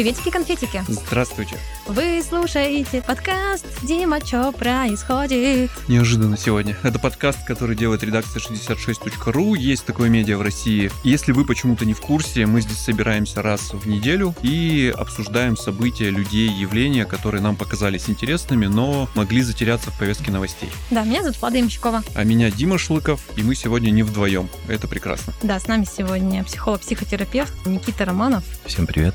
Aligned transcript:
Приветики-конфетики. 0.00 0.82
Здравствуйте. 0.88 1.58
Вы 1.86 2.22
слушаете 2.26 3.02
подкаст 3.02 3.66
«Дима, 3.82 4.18
что 4.24 4.50
происходит?» 4.50 5.70
Неожиданно 5.88 6.38
сегодня. 6.38 6.74
Это 6.82 6.98
подкаст, 6.98 7.44
который 7.44 7.76
делает 7.76 8.02
редакция 8.02 8.40
66.ru. 8.40 9.58
Есть 9.58 9.84
такое 9.84 10.08
медиа 10.08 10.38
в 10.38 10.40
России. 10.40 10.90
Если 11.04 11.32
вы 11.32 11.44
почему-то 11.44 11.84
не 11.84 11.92
в 11.92 12.00
курсе, 12.00 12.46
мы 12.46 12.62
здесь 12.62 12.78
собираемся 12.78 13.42
раз 13.42 13.74
в 13.74 13.86
неделю 13.86 14.34
и 14.40 14.90
обсуждаем 14.96 15.54
события, 15.58 16.08
людей, 16.08 16.48
явления, 16.48 17.04
которые 17.04 17.42
нам 17.42 17.56
показались 17.56 18.08
интересными, 18.08 18.68
но 18.68 19.06
могли 19.14 19.42
затеряться 19.42 19.90
в 19.90 19.98
повестке 19.98 20.30
новостей. 20.30 20.70
Да, 20.90 21.04
меня 21.04 21.20
зовут 21.20 21.38
Влада 21.42 21.58
Ямщикова. 21.58 22.02
А 22.14 22.24
меня 22.24 22.50
Дима 22.50 22.78
Шлыков, 22.78 23.20
и 23.36 23.42
мы 23.42 23.54
сегодня 23.54 23.90
не 23.90 24.02
вдвоем. 24.02 24.48
Это 24.66 24.88
прекрасно. 24.88 25.34
Да, 25.42 25.60
с 25.60 25.66
нами 25.66 25.84
сегодня 25.84 26.42
психолог-психотерапевт 26.42 27.66
Никита 27.66 28.06
Романов. 28.06 28.44
Всем 28.64 28.86
привет. 28.86 29.14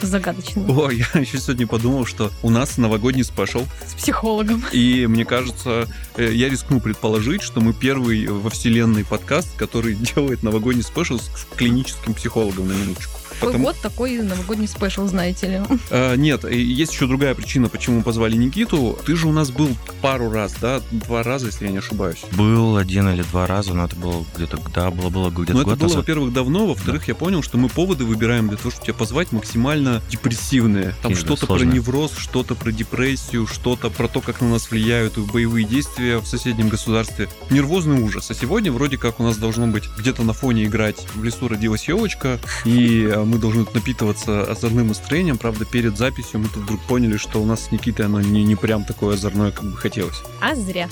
Загадочный. 0.00 0.64
О, 0.68 0.90
я 0.90 1.06
еще 1.14 1.38
сегодня 1.38 1.66
подумал, 1.66 2.06
что 2.06 2.30
у 2.42 2.50
нас 2.50 2.78
новогодний 2.78 3.24
special. 3.24 3.64
С 3.86 3.94
психологом. 3.94 4.64
И 4.72 5.06
мне 5.06 5.24
кажется, 5.24 5.88
э, 6.16 6.32
я 6.32 6.48
рискну 6.48 6.80
предположить, 6.80 7.42
что 7.42 7.60
мы 7.60 7.72
первый 7.72 8.26
во 8.26 8.50
вселенной 8.50 9.04
подкаст, 9.04 9.48
который 9.56 9.94
делает 10.14 10.42
новогодний 10.42 10.82
special 10.82 11.18
с 11.18 11.46
клиническим 11.56 12.14
психологом 12.14 12.68
на 12.68 12.72
минуточку. 12.72 13.20
Потому... 13.40 13.64
Вот 13.64 13.76
такой 13.80 14.18
новогодний 14.18 14.68
special, 14.68 15.06
знаете 15.06 15.46
ли. 15.48 15.60
А, 15.90 16.14
нет, 16.14 16.44
есть 16.50 16.92
еще 16.92 17.06
другая 17.06 17.34
причина, 17.34 17.68
почему 17.68 17.98
мы 17.98 18.02
позвали 18.02 18.36
Никиту. 18.36 18.98
Ты 19.04 19.16
же 19.16 19.28
у 19.28 19.32
нас 19.32 19.50
был 19.50 19.68
пару 20.00 20.30
раз, 20.30 20.54
да? 20.60 20.80
Два 20.90 21.22
раза, 21.22 21.46
если 21.46 21.66
я 21.66 21.72
не 21.72 21.78
ошибаюсь. 21.78 22.22
Был 22.32 22.76
один 22.76 23.08
или 23.08 23.22
два 23.22 23.46
раза, 23.46 23.74
но 23.74 23.84
это 23.84 23.96
было 23.96 24.24
где-то, 24.36 24.58
да, 24.74 24.90
было, 24.90 25.08
было 25.08 25.30
где-то 25.30 25.54
Но 25.54 25.62
это 25.62 25.76
было, 25.76 25.96
во-первых, 25.96 26.32
давно, 26.32 26.66
во-вторых, 26.66 27.02
да. 27.02 27.06
я 27.08 27.14
понял, 27.14 27.42
что 27.42 27.58
мы 27.58 27.68
поводы 27.68 28.04
выбираем 28.04 28.48
для 28.48 28.56
того, 28.56 28.70
чтобы 28.70 28.84
тебя 28.84 28.94
позвать 28.94 29.32
максимально 29.32 30.02
депрессивные. 30.10 30.94
Там 31.02 31.14
что-то 31.14 31.46
про 31.46 31.64
невроз, 31.64 32.12
что-то 32.16 32.54
про 32.54 32.72
депрессию, 32.72 33.46
что-то 33.46 33.90
про 33.90 34.08
то, 34.08 34.20
как 34.20 34.40
на 34.40 34.50
нас 34.50 34.70
влияют 34.70 35.18
боевые 35.18 35.66
действия 35.66 36.18
в 36.18 36.26
соседнем 36.26 36.68
государстве. 36.68 37.28
Нервозный 37.50 38.00
ужас. 38.00 38.30
А 38.30 38.34
сегодня 38.34 38.72
вроде 38.72 38.98
как 38.98 39.20
у 39.20 39.22
нас 39.22 39.36
должно 39.36 39.66
быть 39.66 39.84
где-то 39.98 40.22
на 40.22 40.32
фоне 40.32 40.64
играть 40.64 41.06
«В 41.14 41.24
лесу 41.24 41.48
родилась 41.48 41.88
елочка», 41.88 42.38
и 42.64 43.12
мы 43.26 43.38
должны 43.38 43.66
напитываться 43.74 44.42
озорным 44.42 44.88
настроением. 44.88 45.38
Правда, 45.38 45.64
перед 45.64 45.96
записью 45.96 46.40
мы 46.40 46.48
тут 46.48 46.64
вдруг 46.64 46.80
поняли, 46.82 47.16
что 47.16 47.40
у 47.40 47.44
нас 47.44 47.66
с 47.66 47.70
Никитой 47.72 48.06
оно 48.06 48.20
не, 48.20 48.44
не 48.44 48.56
прям 48.56 48.84
такое 48.84 49.14
озорное, 49.14 49.50
как 49.50 49.64
бы 49.64 49.76
хотелось. 49.76 50.22
А 50.40 50.54
зря. 50.54 50.88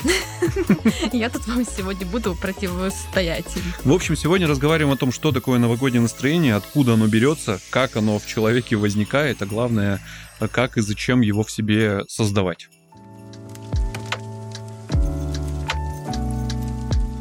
Я 1.13 1.31
тут 1.31 1.47
вам 1.47 1.65
сегодня 1.65 2.07
буду 2.07 2.35
противостоять. 2.35 3.47
В 3.85 3.93
общем, 3.93 4.17
сегодня 4.17 4.47
разговариваем 4.47 4.95
о 4.95 4.99
том, 4.99 5.13
что 5.13 5.33
такое 5.33 5.59
новогоднее 5.59 6.03
настроение, 6.03 6.55
откуда 6.55 6.95
оно 6.95 7.07
берется, 7.07 7.61
как 7.71 7.97
оно 7.97 8.19
в 8.19 8.27
человеке 8.27 8.77
возникает, 8.77 9.41
а 9.43 9.47
главное, 9.47 10.01
как 10.53 10.77
и 10.77 10.81
зачем 10.81 11.21
его 11.21 11.45
в 11.45 11.51
себе 11.51 12.05
создавать. 12.09 12.69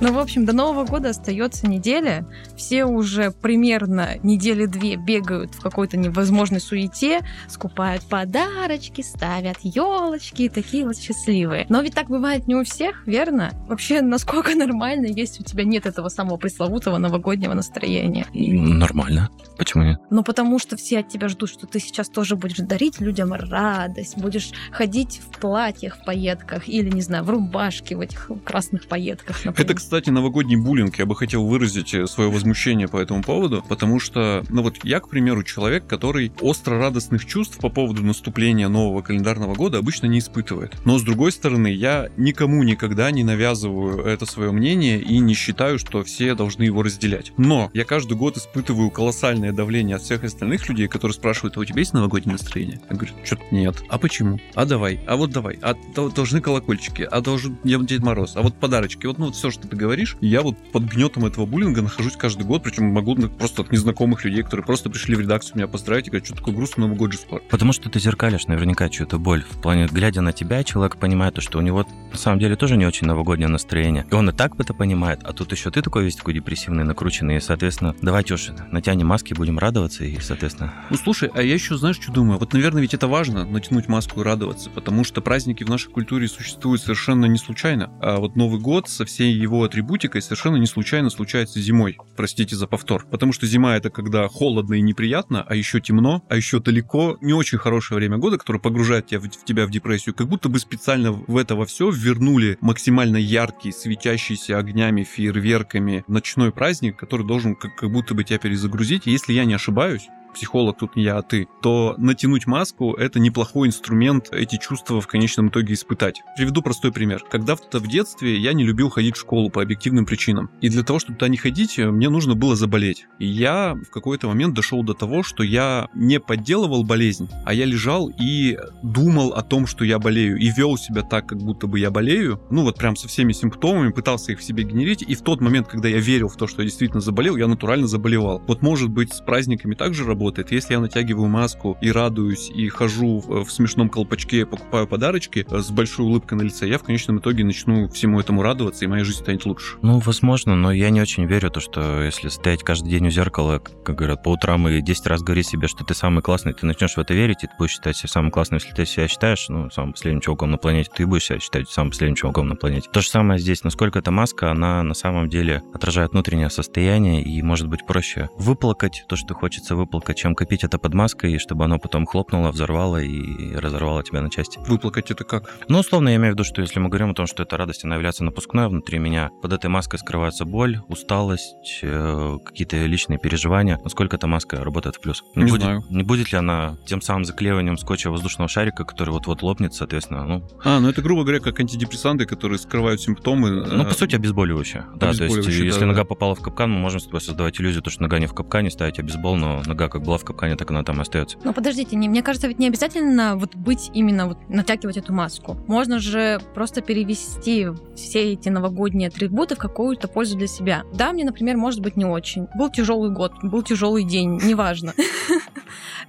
Ну, 0.03 0.11
в 0.11 0.19
общем, 0.19 0.43
до 0.43 0.51
Нового 0.51 0.85
года 0.85 1.11
остается 1.11 1.65
неделя. 1.65 2.25
Все 2.57 2.83
уже 2.83 3.31
примерно 3.31 4.17
недели 4.21 4.65
две 4.65 4.97
бегают 4.97 5.55
в 5.55 5.61
какой-то 5.61 5.95
невозможной 5.95 6.59
суете, 6.59 7.21
скупают 7.47 8.03
подарочки, 8.03 9.01
ставят 9.01 9.59
елочки, 9.61 10.49
такие 10.49 10.85
вот 10.85 10.97
счастливые. 10.97 11.67
Но 11.69 11.81
ведь 11.81 11.95
так 11.95 12.09
бывает 12.09 12.47
не 12.47 12.55
у 12.55 12.65
всех, 12.65 13.07
верно? 13.07 13.53
Вообще, 13.69 14.01
насколько 14.01 14.53
нормально, 14.55 15.05
если 15.05 15.41
у 15.41 15.45
тебя 15.45 15.63
нет 15.63 15.85
этого 15.85 16.09
самого 16.09 16.35
пресловутого 16.35 16.97
новогоднего 16.97 17.53
настроения? 17.53 18.27
Нормально. 18.33 19.29
Почему 19.57 19.83
нет? 19.83 20.01
Ну, 20.09 20.21
потому 20.21 20.59
что 20.59 20.75
все 20.75 20.99
от 20.99 21.07
тебя 21.07 21.29
ждут, 21.29 21.49
что 21.49 21.65
ты 21.65 21.79
сейчас 21.79 22.09
тоже 22.09 22.35
будешь 22.35 22.57
дарить 22.57 22.99
людям 22.99 23.31
радость, 23.31 24.17
будешь 24.17 24.51
ходить 24.69 25.21
в 25.31 25.39
платьях, 25.39 25.95
в 25.95 26.03
пайетках 26.03 26.67
или, 26.67 26.89
не 26.89 27.01
знаю, 27.01 27.23
в 27.23 27.29
рубашке 27.29 27.95
в 27.95 28.01
этих 28.01 28.29
красных 28.43 28.89
пайетках, 28.89 29.45
например. 29.45 29.71
Это, 29.71 29.75
кстати, 29.75 29.92
новогодний 30.11 30.55
буллинг. 30.55 30.97
Я 30.99 31.05
бы 31.05 31.15
хотел 31.15 31.45
выразить 31.45 31.93
э, 31.93 32.07
свое 32.07 32.29
возмущение 32.29 32.87
по 32.87 32.97
этому 32.97 33.23
поводу, 33.23 33.63
потому 33.67 33.99
что, 33.99 34.43
ну 34.49 34.63
вот 34.63 34.83
я, 34.83 34.99
к 34.99 35.09
примеру, 35.09 35.43
человек, 35.43 35.85
который 35.87 36.31
остро 36.41 36.77
радостных 36.77 37.25
чувств 37.25 37.57
по 37.59 37.69
поводу 37.69 38.03
наступления 38.03 38.67
нового 38.67 39.01
календарного 39.01 39.55
года 39.55 39.77
обычно 39.77 40.07
не 40.07 40.19
испытывает. 40.19 40.75
Но, 40.85 40.97
с 40.97 41.03
другой 41.03 41.31
стороны, 41.31 41.67
я 41.67 42.09
никому 42.17 42.63
никогда 42.63 43.11
не 43.11 43.23
навязываю 43.23 44.03
это 44.03 44.25
свое 44.25 44.51
мнение 44.51 44.99
и 44.99 45.19
не 45.19 45.33
считаю, 45.33 45.79
что 45.79 46.03
все 46.03 46.35
должны 46.35 46.63
его 46.63 46.83
разделять. 46.83 47.31
Но 47.37 47.69
я 47.73 47.85
каждый 47.85 48.17
год 48.17 48.37
испытываю 48.37 48.89
колоссальное 48.89 49.51
давление 49.51 49.97
от 49.97 50.01
всех 50.01 50.23
остальных 50.23 50.67
людей, 50.69 50.87
которые 50.87 51.13
спрашивают, 51.13 51.57
а 51.57 51.59
у 51.59 51.65
тебя 51.65 51.79
есть 51.79 51.93
новогоднее 51.93 52.33
настроение? 52.33 52.81
Я 52.89 52.95
говорю, 52.95 53.13
что-то 53.23 53.43
нет. 53.51 53.83
А 53.89 53.97
почему? 53.97 54.39
А 54.55 54.65
давай, 54.65 54.99
а 55.07 55.15
вот 55.15 55.31
давай. 55.31 55.59
А 55.61 55.75
должны 55.95 56.41
колокольчики, 56.41 57.03
а 57.03 57.21
должен 57.21 57.57
Дед 57.63 58.01
Мороз, 58.01 58.33
а 58.35 58.41
вот 58.41 58.55
подарочки. 58.55 59.05
Вот, 59.05 59.17
ну, 59.17 59.25
вот 59.25 59.35
все, 59.35 59.51
что 59.51 59.67
ты 59.67 59.75
говоришь, 59.83 60.15
я 60.21 60.41
вот 60.41 60.55
под 60.71 60.83
гнетом 60.83 61.25
этого 61.25 61.45
буллинга 61.45 61.81
нахожусь 61.81 62.15
каждый 62.15 62.43
год, 62.43 62.63
причем 62.63 62.85
могу 62.85 63.15
просто 63.15 63.63
от 63.63 63.71
незнакомых 63.71 64.23
людей, 64.23 64.43
которые 64.43 64.65
просто 64.65 64.89
пришли 64.89 65.15
в 65.15 65.19
редакцию 65.19 65.57
меня 65.57 65.67
поздравить 65.67 66.07
и 66.07 66.09
говорят, 66.09 66.25
что 66.25 66.35
такое 66.35 66.55
грустно, 66.55 66.83
Новый 66.83 66.97
год 66.97 67.11
же 67.11 67.17
скоро. 67.19 67.41
Потому 67.49 67.73
что 67.73 67.89
ты 67.89 67.99
зеркалишь 67.99 68.47
наверняка 68.47 68.89
чью-то 68.89 69.19
боль. 69.19 69.43
В 69.43 69.61
плане, 69.61 69.87
глядя 69.91 70.21
на 70.21 70.31
тебя, 70.31 70.63
человек 70.63 70.97
понимает, 70.97 71.41
что 71.41 71.59
у 71.59 71.61
него 71.61 71.85
на 72.11 72.17
самом 72.17 72.39
деле 72.39 72.55
тоже 72.55 72.77
не 72.77 72.85
очень 72.85 73.07
новогоднее 73.07 73.49
настроение. 73.49 74.05
И 74.09 74.13
он 74.13 74.29
и 74.29 74.33
так 74.33 74.59
это 74.59 74.73
понимает, 74.73 75.19
а 75.23 75.33
тут 75.33 75.51
еще 75.51 75.69
ты 75.69 75.81
такой 75.81 76.05
весь 76.05 76.15
такой 76.15 76.33
депрессивный, 76.33 76.83
накрученный, 76.83 77.37
и, 77.37 77.39
соответственно, 77.39 77.95
давайте 78.01 78.35
уж 78.35 78.49
натянем 78.71 79.07
маски, 79.07 79.33
будем 79.33 79.59
радоваться, 79.59 80.05
и, 80.05 80.19
соответственно... 80.19 80.73
Ну, 80.89 80.97
слушай, 80.97 81.29
а 81.33 81.41
я 81.41 81.53
еще, 81.53 81.77
знаешь, 81.77 81.99
что 81.99 82.11
думаю? 82.11 82.39
Вот, 82.39 82.53
наверное, 82.53 82.81
ведь 82.81 82.93
это 82.93 83.07
важно, 83.07 83.45
натянуть 83.45 83.87
маску 83.87 84.21
и 84.21 84.23
радоваться, 84.23 84.69
потому 84.69 85.03
что 85.03 85.21
праздники 85.21 85.63
в 85.63 85.69
нашей 85.69 85.91
культуре 85.91 86.27
существуют 86.27 86.81
совершенно 86.81 87.25
не 87.25 87.37
случайно. 87.37 87.91
А 88.01 88.17
вот 88.17 88.35
Новый 88.35 88.59
год 88.59 88.89
со 88.89 89.05
всей 89.05 89.33
его 89.33 89.65
атрибутикой 89.73 90.21
совершенно 90.21 90.57
не 90.57 90.67
случайно 90.67 91.09
случается 91.09 91.59
зимой. 91.59 91.97
Простите 92.15 92.55
за 92.55 92.67
повтор. 92.67 93.07
Потому 93.09 93.33
что 93.33 93.47
зима 93.47 93.75
это 93.75 93.89
когда 93.89 94.27
холодно 94.27 94.75
и 94.75 94.81
неприятно, 94.81 95.43
а 95.47 95.55
еще 95.55 95.81
темно, 95.81 96.23
а 96.29 96.35
еще 96.35 96.59
далеко. 96.59 97.17
Не 97.21 97.33
очень 97.33 97.57
хорошее 97.57 97.97
время 97.97 98.17
года, 98.17 98.37
которое 98.37 98.59
погружает 98.59 99.07
тебя 99.07 99.19
в, 99.19 99.23
в 99.23 99.43
тебя 99.43 99.65
в 99.65 99.71
депрессию. 99.71 100.13
Как 100.13 100.27
будто 100.27 100.47
бы 100.47 100.59
специально 100.59 101.11
в 101.11 101.37
это 101.37 101.55
во 101.55 101.65
все 101.65 101.89
вернули 101.89 102.59
максимально 102.61 103.17
яркий, 103.17 103.71
светящийся 103.71 104.59
огнями, 104.59 105.03
фейерверками 105.03 106.03
ночной 106.07 106.51
праздник, 106.51 106.95
который 106.95 107.25
должен 107.25 107.55
как, 107.55 107.75
как 107.75 107.91
будто 107.91 108.13
бы 108.13 108.23
тебя 108.23 108.37
перезагрузить. 108.37 109.07
Если 109.07 109.33
я 109.33 109.45
не 109.45 109.55
ошибаюсь, 109.55 110.07
психолог 110.33 110.77
тут 110.77 110.95
не 110.95 111.03
я, 111.03 111.17
а 111.17 111.21
ты, 111.21 111.47
то 111.61 111.95
натянуть 111.97 112.47
маску— 112.47 112.93
это 112.95 113.19
неплохой 113.19 113.67
инструмент 113.67 114.29
эти 114.31 114.57
чувства 114.57 114.99
в 115.01 115.07
конечном 115.07 115.49
итоге 115.49 115.73
испытать. 115.73 116.21
Приведу 116.35 116.61
простой 116.61 116.91
пример. 116.91 117.23
Когда-то 117.29 117.79
в 117.79 117.87
детстве 117.87 118.37
я 118.37 118.53
не 118.53 118.63
любил 118.63 118.89
ходить 118.89 119.15
в 119.15 119.19
школу 119.19 119.49
по 119.49 119.61
объективным 119.61 120.05
причинам. 120.05 120.49
И 120.61 120.69
для 120.69 120.83
того, 120.83 120.99
чтобы 120.99 121.17
туда 121.17 121.29
не 121.29 121.37
ходить, 121.37 121.77
мне 121.77 122.09
нужно 122.09 122.35
было 122.35 122.55
заболеть. 122.55 123.05
И 123.19 123.27
я 123.27 123.75
в 123.75 123.91
какой-то 123.91 124.27
момент 124.27 124.53
дошел 124.53 124.83
до 124.83 124.93
того, 124.93 125.23
что 125.23 125.43
я 125.43 125.87
не 125.93 126.19
подделывал 126.19 126.83
болезнь, 126.83 127.29
а 127.45 127.53
я 127.53 127.65
лежал 127.65 128.11
и 128.19 128.57
думал 128.81 129.33
о 129.33 129.43
том, 129.43 129.67
что 129.67 129.85
я 129.85 129.99
болею, 129.99 130.37
и 130.37 130.49
вел 130.49 130.77
себя 130.77 131.01
так, 131.03 131.27
как 131.27 131.39
будто 131.39 131.67
бы 131.67 131.79
я 131.79 131.91
болею, 131.91 132.41
ну 132.49 132.63
вот 132.63 132.77
прям 132.77 132.95
со 132.95 133.07
всеми 133.07 133.33
симптомами, 133.33 133.91
пытался 133.91 134.31
их 134.31 134.39
в 134.39 134.43
себе 134.43 134.63
генерить, 134.63 135.01
и 135.01 135.15
в 135.15 135.21
тот 135.21 135.41
момент, 135.41 135.67
когда 135.67 135.87
я 135.87 135.99
верил 135.99 136.27
в 136.27 136.35
то, 136.35 136.47
что 136.47 136.61
я 136.61 136.67
действительно 136.67 137.01
заболел, 137.01 137.37
я 137.37 137.47
натурально 137.47 137.87
заболевал. 137.87 138.41
Вот 138.47 138.61
может 138.61 138.89
быть 138.89 139.13
с 139.13 139.21
праздниками 139.21 139.75
также 139.75 140.05
работает, 140.05 140.22
работает. 140.23 140.51
Если 140.51 140.73
я 140.73 140.79
натягиваю 140.79 141.27
маску 141.27 141.77
и 141.81 141.91
радуюсь, 141.91 142.49
и 142.49 142.69
хожу 142.69 143.19
в, 143.19 143.43
в 143.43 143.51
смешном 143.51 143.89
колпачке, 143.89 144.45
покупаю 144.45 144.87
подарочки 144.87 145.45
э, 145.49 145.59
с 145.59 145.69
большой 145.69 146.05
улыбкой 146.05 146.37
на 146.37 146.43
лице, 146.43 146.65
я 146.67 146.77
в 146.77 146.83
конечном 146.83 147.19
итоге 147.19 147.43
начну 147.43 147.89
всему 147.89 148.21
этому 148.21 148.41
радоваться, 148.41 148.85
и 148.85 148.87
моя 148.87 149.03
жизнь 149.03 149.19
станет 149.19 149.45
лучше. 149.45 149.77
Ну, 149.81 149.99
возможно, 149.99 150.55
но 150.55 150.71
я 150.71 150.89
не 150.91 151.01
очень 151.01 151.25
верю, 151.25 151.51
то, 151.51 151.59
что 151.59 152.01
если 152.01 152.29
стоять 152.29 152.63
каждый 152.63 152.89
день 152.89 153.07
у 153.07 153.09
зеркала, 153.09 153.59
как 153.59 153.97
говорят, 153.97 154.23
по 154.23 154.29
утрам 154.29 154.65
и 154.69 154.81
10 154.81 155.07
раз 155.07 155.21
говорить 155.21 155.47
себе, 155.47 155.67
что 155.67 155.83
ты 155.83 155.93
самый 155.93 156.21
классный, 156.21 156.53
ты 156.53 156.65
начнешь 156.65 156.93
в 156.93 156.99
это 156.99 157.13
верить, 157.13 157.43
и 157.43 157.47
ты 157.47 157.53
будешь 157.59 157.71
считать 157.71 157.97
себя 157.97 158.07
самым 158.07 158.31
классным. 158.31 158.59
Если 158.61 158.73
ты 158.73 158.85
себя 158.85 159.09
считаешь, 159.09 159.49
ну, 159.49 159.69
самым 159.71 159.91
последним 159.91 160.21
чуваком 160.21 160.51
на 160.51 160.57
планете, 160.57 160.89
ты 160.95 161.05
будешь 161.05 161.25
себя 161.25 161.39
считать 161.39 161.69
самым 161.69 161.91
последним 161.91 162.15
чуваком 162.15 162.47
на 162.47 162.55
планете. 162.55 162.89
То 162.93 163.01
же 163.01 163.09
самое 163.09 163.39
здесь. 163.39 163.63
Насколько 163.65 163.99
эта 163.99 164.11
маска, 164.11 164.51
она 164.51 164.83
на 164.83 164.93
самом 164.93 165.27
деле 165.29 165.63
отражает 165.73 166.11
внутреннее 166.11 166.49
состояние, 166.49 167.23
и 167.23 167.41
может 167.41 167.67
быть 167.67 167.85
проще 167.85 168.29
выплакать 168.37 169.03
то, 169.09 169.15
что 169.15 169.33
хочется 169.33 169.75
выплакать, 169.75 170.12
чем 170.13 170.35
копить 170.35 170.63
это 170.63 170.77
под 170.77 170.93
маской, 170.93 171.37
чтобы 171.39 171.65
оно 171.65 171.79
потом 171.79 172.05
хлопнуло, 172.05 172.51
взорвало 172.51 173.01
и 173.01 173.55
разорвало 173.55 174.03
тебя 174.03 174.21
на 174.21 174.29
части. 174.29 174.59
Выплакать 174.67 175.11
это 175.11 175.23
как? 175.23 175.49
Ну, 175.67 175.79
условно, 175.79 176.09
я 176.09 176.15
имею 176.15 176.33
в 176.33 176.35
виду, 176.35 176.43
что 176.43 176.61
если 176.61 176.79
мы 176.79 176.89
говорим 176.89 177.11
о 177.11 177.13
том, 177.13 177.27
что 177.27 177.43
это 177.43 177.57
радость, 177.57 177.83
она 177.85 177.95
является 177.95 178.23
напускной 178.23 178.67
внутри 178.67 178.99
меня, 178.99 179.29
под 179.41 179.53
этой 179.53 179.69
маской 179.69 179.97
скрывается 179.97 180.45
боль, 180.45 180.79
усталость, 180.87 181.79
э, 181.81 182.37
какие-то 182.45 182.77
личные 182.85 183.19
переживания. 183.19 183.79
Насколько 183.83 184.17
эта 184.17 184.27
маска 184.27 184.63
работает 184.63 184.95
в 184.95 185.01
плюс? 185.01 185.23
Не, 185.35 185.43
не 185.43 185.51
будет, 185.51 185.61
знаю. 185.61 185.83
Не 185.89 186.03
будет 186.03 186.31
ли 186.31 186.37
она 186.37 186.77
тем 186.85 187.01
самым 187.01 187.25
заклеиванием 187.25 187.77
скотча 187.77 188.09
воздушного 188.09 188.47
шарика, 188.47 188.83
который 188.83 189.11
вот-вот 189.11 189.41
лопнет, 189.41 189.73
соответственно, 189.73 190.25
ну... 190.25 190.47
А, 190.63 190.79
ну 190.79 190.89
это, 190.89 191.01
грубо 191.01 191.23
говоря, 191.23 191.39
как 191.39 191.59
антидепрессанты, 191.59 192.25
которые 192.25 192.59
скрывают 192.59 193.01
симптомы. 193.01 193.51
Ну, 193.51 193.83
по 193.83 193.89
э, 193.89 193.93
сути, 193.93 194.15
обезболивающее. 194.15 194.85
Да, 194.95 195.13
то 195.13 195.23
есть, 195.23 195.47
если 195.47 195.81
да. 195.81 195.85
нога 195.87 196.03
попала 196.03 196.35
в 196.35 196.41
капкан, 196.41 196.71
мы 196.71 196.79
можем 196.79 196.99
с 196.99 197.05
тобой 197.05 197.21
создавать 197.21 197.59
иллюзию, 197.59 197.81
то, 197.81 197.89
что 197.89 198.01
нога 198.01 198.19
не 198.19 198.27
в 198.27 198.33
капкане, 198.33 198.69
ставить 198.69 198.99
обезбол, 198.99 199.35
но 199.35 199.61
нога 199.65 199.89
как 199.89 200.02
была 200.03 200.17
в 200.17 200.25
капкане, 200.25 200.55
так 200.55 200.69
она 200.71 200.83
там 200.83 201.01
остается. 201.01 201.37
Но 201.43 201.53
подождите, 201.53 201.95
не, 201.95 202.09
мне 202.09 202.21
кажется, 202.21 202.47
ведь 202.47 202.59
не 202.59 202.67
обязательно 202.67 203.35
вот 203.35 203.55
быть 203.55 203.89
именно 203.93 204.27
вот 204.27 204.37
натягивать 204.49 204.97
эту 204.97 205.13
маску. 205.13 205.57
Можно 205.67 205.99
же 205.99 206.39
просто 206.53 206.81
перевести 206.81 207.67
все 207.95 208.33
эти 208.33 208.49
новогодние 208.49 209.09
атрибуты 209.09 209.55
в 209.55 209.59
какую-то 209.59 210.07
пользу 210.07 210.37
для 210.37 210.47
себя. 210.47 210.83
Да, 210.93 211.11
мне, 211.11 211.23
например, 211.23 211.57
может 211.57 211.79
быть 211.81 211.95
не 211.95 212.05
очень. 212.05 212.47
Был 212.55 212.69
тяжелый 212.69 213.11
год, 213.11 213.33
был 213.41 213.63
тяжелый 213.63 214.03
день, 214.03 214.39
неважно. 214.43 214.93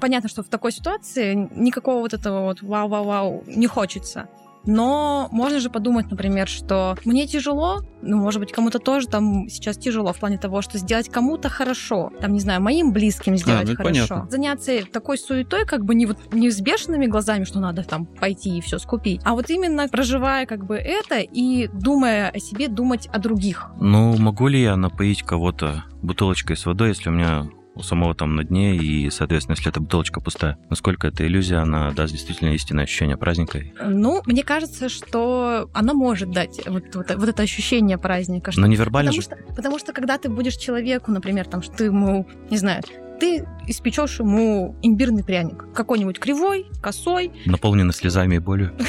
Понятно, 0.01 0.29
что 0.29 0.43
в 0.43 0.49
такой 0.49 0.73
ситуации 0.73 1.49
никакого 1.55 2.01
вот 2.01 2.15
этого 2.15 2.43
вот 2.43 2.63
вау-вау-вау 2.63 3.45
не 3.47 3.67
хочется. 3.67 4.29
Но 4.67 5.29
можно 5.31 5.61
же 5.61 5.71
подумать, 5.71 6.11
например, 6.11 6.49
что 6.49 6.97
мне 7.05 7.27
тяжело, 7.27 7.83
ну, 8.03 8.17
может 8.19 8.41
быть, 8.41 8.53
кому-то 8.53 8.79
тоже 8.79 9.07
там 9.09 9.49
сейчас 9.49 9.77
тяжело 9.77 10.13
в 10.13 10.19
плане 10.19 10.39
того, 10.39 10.63
что 10.63 10.79
сделать 10.79 11.09
кому-то 11.09 11.49
хорошо, 11.49 12.11
там, 12.21 12.33
не 12.33 12.41
знаю, 12.41 12.61
моим 12.63 12.93
близким 12.93 13.37
сделать 13.37 13.69
А, 13.69 13.71
ну, 13.71 13.77
хорошо. 13.77 14.09
понятно. 14.09 14.31
Заняться 14.31 14.73
такой 14.93 15.19
суетой, 15.19 15.67
как 15.67 15.85
бы 15.85 15.95
не 15.95 16.07
вот 16.07 16.33
не 16.33 16.51
с 16.51 16.61
бешеными 16.61 17.07
глазами, 17.07 17.45
что 17.45 17.61
надо 17.61 17.83
там 17.85 18.07
пойти 18.07 18.59
и 18.59 18.61
все 18.61 18.79
скупить, 18.79 19.21
а 19.25 19.35
вот 19.35 19.51
именно 19.51 19.89
проживая 19.89 20.47
как 20.47 20.65
бы 20.65 20.77
это 20.77 21.19
и 21.21 21.69
думая 21.69 22.31
о 22.31 22.39
себе, 22.39 22.69
думать 22.69 23.07
о 23.13 23.19
других. 23.19 23.71
Ну, 23.81 24.17
могу 24.17 24.49
ли 24.49 24.63
я 24.63 24.77
напоить 24.77 25.23
кого-то 25.23 25.85
бутылочкой 26.03 26.57
с 26.57 26.67
водой, 26.67 26.89
если 26.91 27.09
у 27.09 27.13
меня 27.13 27.49
у 27.75 27.83
самого 27.83 28.15
там 28.15 28.37
на 28.37 28.45
дне, 28.45 28.77
и, 28.77 29.11
соответственно, 29.11 29.57
если 29.57 29.71
эта 29.71 29.81
бутылочка 29.81 30.21
пустая? 30.21 30.59
Насколько 30.71 31.09
эта 31.09 31.27
иллюзия, 31.27 31.57
она 31.57 31.91
даст 31.93 32.13
действительно 32.13 32.51
истинное 32.51 32.85
ощущение 32.85 33.17
праздника? 33.17 33.63
Ну, 33.85 34.23
мне 34.27 34.43
кажется, 34.43 34.89
что 34.89 35.69
она 35.73 35.95
может 35.95 36.31
дать 36.31 36.61
вот, 36.67 36.95
вот, 36.95 37.15
вот 37.15 37.29
это 37.29 37.43
ощущение 37.43 37.99
праздника. 37.99 38.53
Что 38.53 38.61
Но 38.61 38.67
невербально 38.67 39.11
Потому 39.11 39.23
же... 39.23 39.27
что, 39.27 39.55
потому 39.55 39.79
что 39.79 39.93
когда 39.93 40.19
ты 40.19 40.29
будешь 40.29 40.57
человеку, 40.57 41.11
например, 41.11 41.47
там, 41.47 41.63
что 41.63 41.77
ты 41.77 41.85
ему, 41.85 42.27
не 42.51 42.59
знаю, 42.59 42.83
ты 43.19 43.47
испечешь 43.67 44.19
ему 44.21 44.77
имбирный 44.83 45.25
пряник. 45.25 45.73
Какой-нибудь 45.75 46.19
кривой, 46.19 46.67
косой. 46.83 47.33
наполнены 47.47 47.93
слезами 47.93 48.37
и 48.37 48.39
болью. 48.39 48.73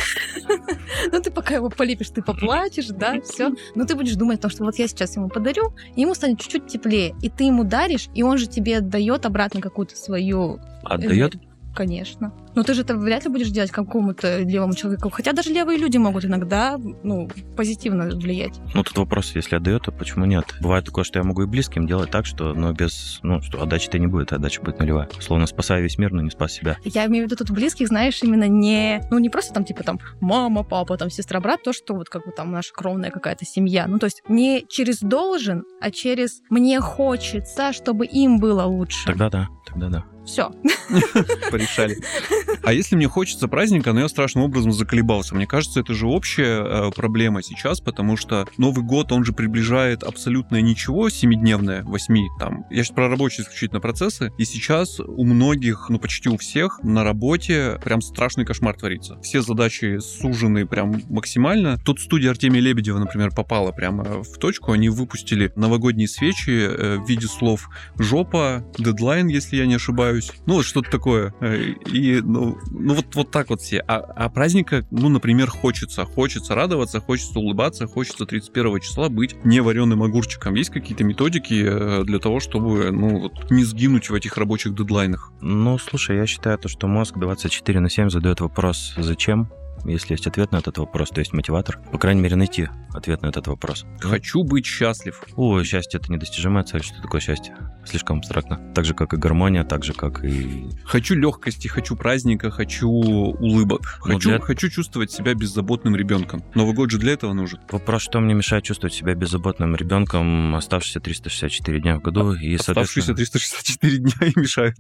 Ну, 1.11 1.21
ты 1.21 1.29
пока 1.31 1.55
его 1.55 1.69
полепишь, 1.69 2.09
ты 2.09 2.21
поплачешь, 2.21 2.87
да, 2.87 3.19
все. 3.21 3.51
Но 3.75 3.85
ты 3.85 3.95
будешь 3.95 4.15
думать 4.15 4.39
о 4.39 4.43
том, 4.43 4.51
что 4.51 4.63
вот 4.63 4.77
я 4.77 4.87
сейчас 4.87 5.15
ему 5.15 5.29
подарю, 5.29 5.73
ему 5.95 6.15
станет 6.15 6.39
чуть-чуть 6.39 6.67
теплее. 6.67 7.15
И 7.21 7.29
ты 7.29 7.45
ему 7.45 7.63
даришь, 7.63 8.09
и 8.13 8.23
он 8.23 8.37
же 8.37 8.47
тебе 8.47 8.77
отдает 8.77 9.25
обратно 9.25 9.61
какую-то 9.61 9.95
свою... 9.95 10.59
Отдает? 10.83 11.35
Конечно. 11.75 12.33
Но 12.55 12.63
ты 12.63 12.73
же 12.73 12.81
это 12.81 12.95
вряд 12.95 13.25
ли 13.25 13.31
будешь 13.31 13.49
делать 13.49 13.71
какому-то 13.71 14.39
левому 14.39 14.73
человеку. 14.73 15.09
Хотя 15.09 15.33
даже 15.33 15.51
левые 15.51 15.77
люди 15.77 15.97
могут 15.97 16.25
иногда, 16.25 16.77
ну, 17.03 17.29
позитивно 17.55 18.05
влиять. 18.05 18.59
Ну, 18.73 18.83
тут 18.83 18.97
вопрос, 18.97 19.33
если 19.35 19.55
отдает, 19.55 19.83
то 19.83 19.91
почему 19.91 20.25
нет? 20.25 20.55
Бывает 20.61 20.85
такое, 20.85 21.03
что 21.03 21.19
я 21.19 21.23
могу 21.23 21.43
и 21.43 21.45
близким 21.45 21.87
делать 21.87 22.11
так, 22.11 22.25
что, 22.25 22.53
но 22.53 22.71
без, 22.71 23.19
ну, 23.23 23.41
что 23.41 23.61
отдачи-то 23.61 23.99
не 23.99 24.07
будет, 24.07 24.33
отдача 24.33 24.61
будет 24.61 24.79
нулевая. 24.79 25.09
Словно 25.19 25.45
спасаю 25.45 25.83
весь 25.83 25.97
мир, 25.97 26.11
но 26.11 26.21
не 26.21 26.31
спас 26.31 26.53
себя. 26.53 26.77
Я 26.83 27.05
имею 27.05 27.25
в 27.25 27.31
виду 27.31 27.35
тут 27.35 27.51
близких, 27.51 27.87
знаешь, 27.87 28.21
именно 28.23 28.47
не, 28.47 29.01
ну 29.11 29.19
не 29.19 29.29
просто 29.29 29.53
там 29.53 29.65
типа 29.65 29.83
там 29.83 29.99
мама, 30.21 30.63
папа, 30.63 30.97
там 30.97 31.09
сестра, 31.09 31.39
брат, 31.39 31.63
то, 31.63 31.73
что 31.73 31.93
вот 31.93 32.09
как 32.09 32.25
бы 32.25 32.31
там 32.31 32.51
наша 32.51 32.73
кровная 32.73 33.11
какая-то 33.11 33.45
семья. 33.45 33.87
Ну 33.87 33.99
то 33.99 34.05
есть 34.05 34.23
не 34.27 34.65
через 34.67 34.99
должен, 34.99 35.63
а 35.81 35.91
через 35.91 36.41
мне 36.49 36.79
хочется, 36.79 37.73
чтобы 37.73 38.05
им 38.05 38.39
было 38.39 38.63
лучше. 38.63 39.05
Тогда 39.05 39.29
да, 39.29 39.49
тогда 39.65 39.89
да. 39.89 40.05
Все. 40.25 40.49
порешали. 41.51 41.97
А 42.63 42.73
если 42.73 42.95
мне 42.95 43.07
хочется 43.07 43.47
праздника, 43.47 43.93
но 43.93 44.01
я 44.01 44.07
страшным 44.07 44.43
образом 44.43 44.71
заколебался? 44.71 45.35
Мне 45.35 45.47
кажется, 45.47 45.79
это 45.79 45.93
же 45.93 46.07
общая 46.07 46.63
э, 46.63 46.91
проблема 46.95 47.41
сейчас, 47.41 47.79
потому 47.79 48.17
что 48.17 48.47
Новый 48.57 48.83
год, 48.83 49.11
он 49.11 49.23
же 49.23 49.33
приближает 49.33 50.03
абсолютно 50.03 50.61
ничего 50.61 51.09
семидневное, 51.09 51.83
восьми 51.83 52.27
там. 52.39 52.65
Я 52.69 52.83
сейчас 52.83 52.95
про 52.95 53.09
рабочие 53.09 53.43
исключительно 53.43 53.79
процессы. 53.79 54.31
И 54.37 54.45
сейчас 54.45 54.99
у 54.99 55.23
многих, 55.23 55.87
ну 55.89 55.99
почти 55.99 56.29
у 56.29 56.37
всех 56.37 56.79
на 56.83 57.03
работе 57.03 57.79
прям 57.83 58.01
страшный 58.01 58.45
кошмар 58.45 58.75
творится. 58.75 59.19
Все 59.21 59.41
задачи 59.41 59.99
сужены 59.99 60.65
прям 60.65 61.01
максимально. 61.09 61.77
Тут 61.85 61.99
студия 61.99 62.31
Артемия 62.31 62.61
Лебедева, 62.61 62.97
например, 62.97 63.31
попала 63.31 63.71
прямо 63.71 64.23
в 64.23 64.37
точку. 64.37 64.71
Они 64.71 64.89
выпустили 64.89 65.51
новогодние 65.55 66.07
свечи 66.07 66.49
э, 66.49 66.97
в 66.97 67.07
виде 67.07 67.27
слов 67.27 67.69
«жопа», 67.97 68.65
«дедлайн», 68.77 69.27
если 69.27 69.57
я 69.57 69.65
не 69.65 69.75
ошибаюсь. 69.75 70.31
Ну, 70.45 70.55
вот 70.55 70.65
что-то 70.65 70.89
такое. 70.89 71.33
Э, 71.41 71.73
И, 71.91 72.21
ну, 72.35 72.57
ну 72.69 72.93
вот, 72.93 73.15
вот 73.15 73.31
так 73.31 73.49
вот 73.49 73.61
все. 73.61 73.79
А, 73.87 73.97
а 73.97 74.29
праздника, 74.29 74.85
ну, 74.91 75.09
например, 75.09 75.49
хочется. 75.49 76.05
Хочется 76.05 76.55
радоваться, 76.55 76.99
хочется 76.99 77.39
улыбаться, 77.39 77.87
хочется 77.87 78.25
31 78.25 78.79
числа 78.81 79.09
быть 79.09 79.35
не 79.45 79.61
вареным 79.61 80.03
огурчиком. 80.03 80.55
Есть 80.55 80.69
какие-то 80.69 81.03
методики 81.03 81.63
э, 81.65 82.03
для 82.03 82.19
того, 82.19 82.39
чтобы, 82.39 82.91
ну, 82.91 83.21
вот, 83.21 83.49
не 83.51 83.63
сгинуть 83.63 84.09
в 84.09 84.13
этих 84.13 84.37
рабочих 84.37 84.75
дедлайнах? 84.75 85.31
Ну, 85.41 85.77
слушай, 85.77 86.17
я 86.17 86.25
считаю, 86.25 86.57
то, 86.57 86.67
что 86.67 86.87
мозг 86.87 87.17
24 87.17 87.79
на 87.79 87.89
7 87.89 88.09
задает 88.09 88.41
вопрос 88.41 88.93
«Зачем?», 88.97 89.49
если 89.85 90.13
есть 90.13 90.27
ответ 90.27 90.51
на 90.51 90.57
этот 90.57 90.77
вопрос, 90.77 91.09
то 91.09 91.19
есть 91.19 91.33
мотиватор, 91.33 91.79
по 91.91 91.97
крайней 91.97 92.21
мере, 92.21 92.35
найти 92.35 92.67
ответ 92.93 93.21
на 93.21 93.27
этот 93.27 93.47
вопрос. 93.47 93.85
Хочу 93.99 94.43
быть 94.43 94.65
счастлив. 94.65 95.21
О, 95.35 95.61
счастье— 95.63 95.99
это 96.01 96.11
недостижимая 96.11 96.63
цель. 96.63 96.83
Что 96.83 97.01
такое 97.01 97.21
счастье? 97.21 97.55
Слишком 97.85 98.19
абстрактно. 98.19 98.59
Так 98.73 98.85
же, 98.85 98.93
как 98.93 99.13
и 99.13 99.17
гармония, 99.17 99.63
так 99.63 99.83
же, 99.83 99.93
как 99.93 100.23
и... 100.23 100.67
Хочу 100.85 101.15
легкости, 101.15 101.67
хочу 101.67 101.95
праздника, 101.95 102.49
хочу 102.51 102.89
улыбок. 102.89 103.99
Ну, 104.05 104.13
Хочу, 104.13 104.29
для- 104.29 104.39
хочу 104.39 104.69
чувствовать 104.69 105.11
себя 105.11 105.33
беззаботным 105.35 105.95
ребенком. 105.95 106.43
Новый 106.55 106.73
год 106.73 106.89
же 106.91 106.97
для 106.97 107.13
этого 107.13 107.33
нужен. 107.33 107.59
Вопрос, 107.69 108.01
что 108.01 108.19
мне 108.19 108.33
мешает 108.33 108.63
чувствовать 108.63 108.93
себя 108.93 109.13
беззаботным 109.13 109.75
ребенком 109.75 110.55
оставшиеся 110.55 110.99
364 110.99 111.79
дня 111.81 111.97
в 111.97 112.01
году 112.01 112.33
и, 112.33 112.55
Оставшиеся 112.55 113.07
соответственно... 113.07 113.17
364 113.17 113.97
дня 113.97 114.27
и 114.35 114.39
мешают. 114.39 114.75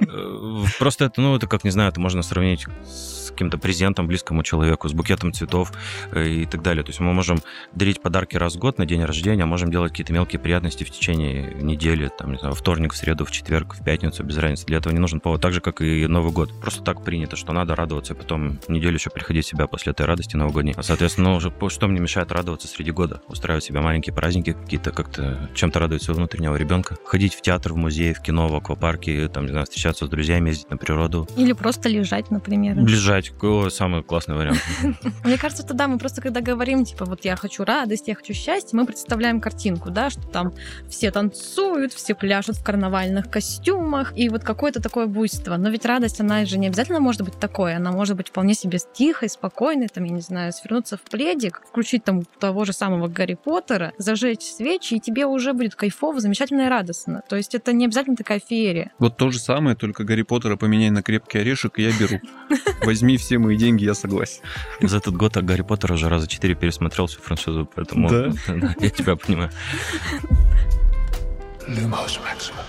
Э, 0.00 0.64
Просто 0.78 1.04
это, 1.06 1.20
ну, 1.20 1.36
это 1.36 1.46
как, 1.46 1.64
не 1.64 1.70
знаю, 1.70 1.90
это 1.90 2.00
можно 2.00 2.22
сравнить 2.22 2.66
с 2.84 3.30
каким-то 3.30 3.58
презентом 3.58 3.99
близкому 4.06 4.42
человеку, 4.42 4.88
с 4.88 4.92
букетом 4.92 5.32
цветов 5.32 5.72
э, 6.12 6.28
и 6.28 6.46
так 6.46 6.62
далее. 6.62 6.82
То 6.82 6.90
есть 6.90 7.00
мы 7.00 7.12
можем 7.12 7.38
дарить 7.74 8.00
подарки 8.00 8.36
раз 8.36 8.56
в 8.56 8.58
год 8.58 8.78
на 8.78 8.86
день 8.86 9.04
рождения, 9.04 9.42
а 9.42 9.46
можем 9.46 9.70
делать 9.70 9.92
какие-то 9.92 10.12
мелкие 10.12 10.40
приятности 10.40 10.84
в 10.84 10.90
течение 10.90 11.54
недели, 11.54 12.10
там, 12.16 12.32
не 12.32 12.38
знаю, 12.38 12.54
вторник, 12.54 12.92
в 12.92 12.96
среду, 12.96 13.24
в 13.24 13.30
четверг, 13.30 13.74
в 13.74 13.84
пятницу, 13.84 14.24
без 14.24 14.38
разницы. 14.38 14.66
Для 14.66 14.78
этого 14.78 14.92
не 14.92 14.98
нужен 14.98 15.20
повод. 15.20 15.40
Так 15.40 15.52
же, 15.52 15.60
как 15.60 15.80
и 15.80 16.06
Новый 16.06 16.32
год. 16.32 16.50
Просто 16.60 16.82
так 16.82 17.04
принято, 17.04 17.36
что 17.36 17.52
надо 17.52 17.74
радоваться, 17.74 18.14
и 18.14 18.16
потом 18.16 18.58
неделю 18.68 18.94
еще 18.94 19.10
приходить 19.10 19.46
в 19.46 19.48
себя 19.48 19.66
после 19.66 19.92
этой 19.92 20.06
радости 20.06 20.36
новогодней. 20.36 20.74
А, 20.76 20.82
соответственно, 20.82 21.30
ну, 21.30 21.36
уже 21.36 21.52
что 21.68 21.86
мне 21.86 22.00
мешает 22.00 22.32
радоваться 22.32 22.68
среди 22.68 22.90
года? 22.90 23.22
Устраивать 23.28 23.64
себе 23.64 23.80
маленькие 23.80 24.14
праздники 24.14 24.52
какие-то, 24.52 24.90
как-то 24.90 25.48
чем-то 25.54 25.78
радовать 25.78 26.02
своего 26.02 26.18
внутреннего 26.18 26.56
ребенка. 26.56 26.96
Ходить 27.04 27.34
в 27.34 27.42
театр, 27.42 27.72
в 27.72 27.76
музей, 27.76 28.12
в 28.12 28.20
кино, 28.20 28.48
в 28.48 28.54
аквапарке, 28.54 29.28
там, 29.28 29.44
не 29.44 29.50
знаю, 29.50 29.66
встречаться 29.66 30.06
с 30.06 30.08
друзьями, 30.08 30.50
ездить 30.50 30.70
на 30.70 30.76
природу. 30.76 31.28
Или 31.36 31.52
просто 31.52 31.88
лежать, 31.88 32.30
например. 32.30 32.76
Лежать, 32.76 33.32
о, 33.42 33.68
самый 33.90 34.02
классный 34.04 34.36
вариант. 34.36 34.60
Мне 35.24 35.36
кажется, 35.36 35.66
тогда 35.66 35.88
мы 35.88 35.98
просто, 35.98 36.20
когда 36.20 36.40
говорим, 36.40 36.84
типа, 36.84 37.04
вот 37.04 37.24
я 37.24 37.34
хочу 37.36 37.64
радость, 37.64 38.06
я 38.08 38.14
хочу 38.14 38.32
счастье, 38.34 38.78
мы 38.78 38.86
представляем 38.86 39.40
картинку, 39.40 39.90
да, 39.90 40.10
что 40.10 40.22
там 40.22 40.52
все 40.88 41.10
танцуют, 41.10 41.92
все 41.92 42.14
пляшут 42.14 42.56
в 42.56 42.64
карнавальных 42.64 43.28
костюмах, 43.30 44.16
и 44.16 44.28
вот 44.28 44.44
какое-то 44.44 44.80
такое 44.80 45.06
буйство. 45.06 45.56
Но 45.56 45.70
ведь 45.70 45.84
радость, 45.84 46.20
она 46.20 46.44
же 46.44 46.58
не 46.58 46.68
обязательно 46.68 47.00
может 47.00 47.22
быть 47.22 47.38
такой, 47.40 47.74
она 47.74 47.90
может 47.90 48.16
быть 48.16 48.28
вполне 48.28 48.54
себе 48.54 48.78
тихой, 48.92 49.28
спокойной, 49.28 49.88
там, 49.88 50.04
я 50.04 50.12
не 50.12 50.20
знаю, 50.20 50.52
свернуться 50.52 50.96
в 50.96 51.02
пледик, 51.02 51.62
включить 51.68 52.04
там 52.04 52.22
того 52.38 52.64
же 52.64 52.72
самого 52.72 53.08
Гарри 53.08 53.34
Поттера, 53.34 53.92
зажечь 53.98 54.42
свечи, 54.42 54.94
и 54.94 55.00
тебе 55.00 55.26
уже 55.26 55.52
будет 55.52 55.74
кайфово, 55.74 56.20
замечательно 56.20 56.62
и 56.62 56.68
радостно. 56.68 57.22
То 57.28 57.36
есть 57.36 57.54
это 57.54 57.72
не 57.72 57.86
обязательно 57.86 58.16
такая 58.16 58.40
феерия. 58.40 58.92
Вот 58.98 59.16
то 59.16 59.30
же 59.30 59.38
самое, 59.38 59.74
только 59.74 60.04
Гарри 60.04 60.22
Поттера 60.22 60.56
поменяй 60.56 60.90
на 60.90 61.02
крепкий 61.02 61.38
орешек, 61.38 61.78
и 61.78 61.82
я 61.82 61.92
беру. 61.98 62.20
Возьми 62.84 63.16
все 63.16 63.38
мои 63.38 63.56
деньги, 63.56 63.69
я 63.76 63.94
согласен. 63.94 64.42
За 64.80 64.98
этот 64.98 65.16
год 65.16 65.36
от 65.36 65.44
Гарри 65.44 65.62
Поттера 65.62 65.94
уже 65.94 66.08
раза 66.08 66.26
четыре 66.26 66.54
пересмотрел 66.54 67.06
всю 67.06 67.20
франшизу, 67.20 67.68
поэтому 67.74 68.08
Да? 68.08 68.32
да, 68.48 68.74
я 68.80 68.90
тебя 68.90 69.16
понимаю. 69.16 69.50
Lumos 71.68 72.18
Maxima. 72.18 72.64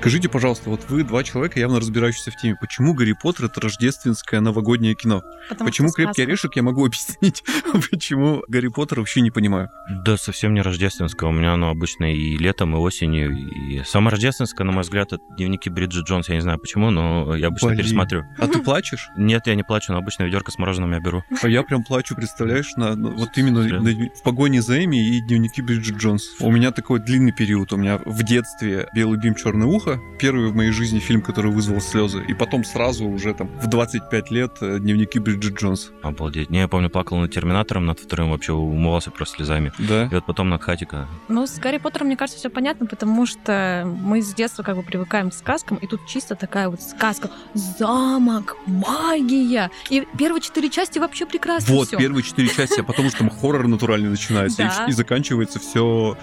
Скажите, 0.00 0.30
пожалуйста, 0.30 0.70
вот 0.70 0.80
вы 0.88 1.04
два 1.04 1.22
человека, 1.22 1.60
явно 1.60 1.78
разбирающиеся 1.78 2.30
в 2.30 2.36
теме, 2.36 2.56
почему 2.58 2.94
Гарри 2.94 3.12
Поттер 3.12 3.44
это 3.44 3.60
рождественское 3.60 4.40
новогоднее 4.40 4.94
кино? 4.94 5.22
Потому 5.50 5.68
почему 5.68 5.90
крепкий 5.92 6.22
орешек 6.22 6.56
я 6.56 6.62
могу 6.62 6.86
объяснить, 6.86 7.44
почему 7.90 8.42
Гарри 8.48 8.68
Поттер 8.68 9.00
вообще 9.00 9.20
не 9.20 9.30
понимаю. 9.30 9.68
Да, 10.02 10.16
совсем 10.16 10.54
не 10.54 10.62
рождественское. 10.62 11.28
У 11.28 11.34
меня 11.34 11.52
оно 11.52 11.68
обычно 11.68 12.14
и 12.14 12.38
летом, 12.38 12.74
и 12.74 12.78
осенью. 12.78 13.30
И 13.36 13.82
самое 13.84 14.12
рождественское, 14.12 14.64
на 14.66 14.72
мой 14.72 14.84
взгляд, 14.84 15.12
это 15.12 15.22
дневники 15.36 15.68
Бриджит 15.68 16.06
Джонс. 16.08 16.30
Я 16.30 16.36
не 16.36 16.40
знаю 16.40 16.58
почему, 16.58 16.88
но 16.88 17.36
я 17.36 17.48
обычно 17.48 17.68
Блин. 17.68 17.80
пересматриваю. 17.80 18.26
А 18.38 18.48
ты 18.48 18.58
плачешь? 18.62 19.10
Нет, 19.18 19.46
я 19.48 19.54
не 19.54 19.64
плачу, 19.64 19.92
но 19.92 19.98
обычно 19.98 20.22
ведерко 20.22 20.50
с 20.50 20.58
мороженым 20.58 20.92
я 20.92 21.00
беру. 21.00 21.22
А 21.42 21.46
я 21.46 21.62
прям 21.62 21.84
плачу, 21.84 22.16
представляешь, 22.16 22.74
на, 22.76 22.96
на- 22.96 23.10
вот 23.10 23.36
именно 23.36 23.62
на- 23.64 24.08
в 24.16 24.22
погоне 24.22 24.62
за 24.62 24.82
Эми 24.82 24.96
и 25.16 25.20
дневники 25.20 25.60
Бриджит 25.60 25.98
Джонс. 25.98 26.36
У 26.40 26.50
меня 26.50 26.70
такой 26.70 27.00
длинный 27.00 27.32
период. 27.32 27.74
У 27.74 27.76
меня 27.76 27.98
в 28.06 28.22
детстве 28.22 28.88
белый 28.94 29.18
бим, 29.18 29.34
черное 29.34 29.66
ухо 29.66 29.89
«Винни-Пуха», 29.90 30.18
первый 30.18 30.50
в 30.50 30.54
моей 30.54 30.70
жизни 30.70 30.98
фильм, 30.98 31.22
который 31.22 31.50
вызвал 31.50 31.80
слезы, 31.80 32.22
и 32.26 32.34
потом 32.34 32.64
сразу 32.64 33.06
уже 33.06 33.34
там 33.34 33.48
в 33.60 33.66
25 33.66 34.30
лет 34.30 34.58
э, 34.60 34.78
«Дневники 34.78 35.18
Бриджит 35.18 35.54
Джонс». 35.58 35.92
Обалдеть. 36.02 36.50
Не, 36.50 36.60
я 36.60 36.68
помню, 36.68 36.90
плакал 36.90 37.18
над 37.18 37.32
«Терминатором», 37.32 37.86
над 37.86 38.00
вторым 38.00 38.30
вообще 38.30 38.52
умывался 38.52 39.10
просто 39.10 39.36
слезами. 39.36 39.72
Да? 39.78 40.04
И 40.06 40.14
вот 40.14 40.26
потом 40.26 40.48
над 40.50 40.62
«Хатика». 40.62 41.08
Ну, 41.28 41.46
с 41.46 41.58
Гарри 41.58 41.78
Поттером, 41.78 42.08
мне 42.08 42.16
кажется, 42.16 42.38
все 42.38 42.50
понятно, 42.50 42.86
потому 42.86 43.26
что 43.26 43.84
мы 44.00 44.22
с 44.22 44.34
детства 44.34 44.62
как 44.62 44.76
бы 44.76 44.82
привыкаем 44.82 45.30
к 45.30 45.34
сказкам, 45.34 45.76
и 45.78 45.86
тут 45.86 46.06
чисто 46.06 46.34
такая 46.34 46.68
вот 46.68 46.82
сказка. 46.82 47.30
Замок, 47.54 48.56
магия. 48.66 49.70
И 49.88 50.06
первые 50.18 50.40
четыре 50.40 50.70
части 50.70 50.98
вообще 50.98 51.26
прекрасно 51.26 51.74
Вот, 51.74 51.88
всё. 51.88 51.98
первые 51.98 52.22
четыре 52.22 52.48
части, 52.48 52.80
а 52.80 52.82
потом 52.82 53.06
уже 53.06 53.16
там 53.16 53.30
хоррор 53.30 53.66
натуральный 53.66 54.10
начинается, 54.10 54.70
и 54.88 54.92
заканчивается 54.92 55.58
все, 55.58 56.16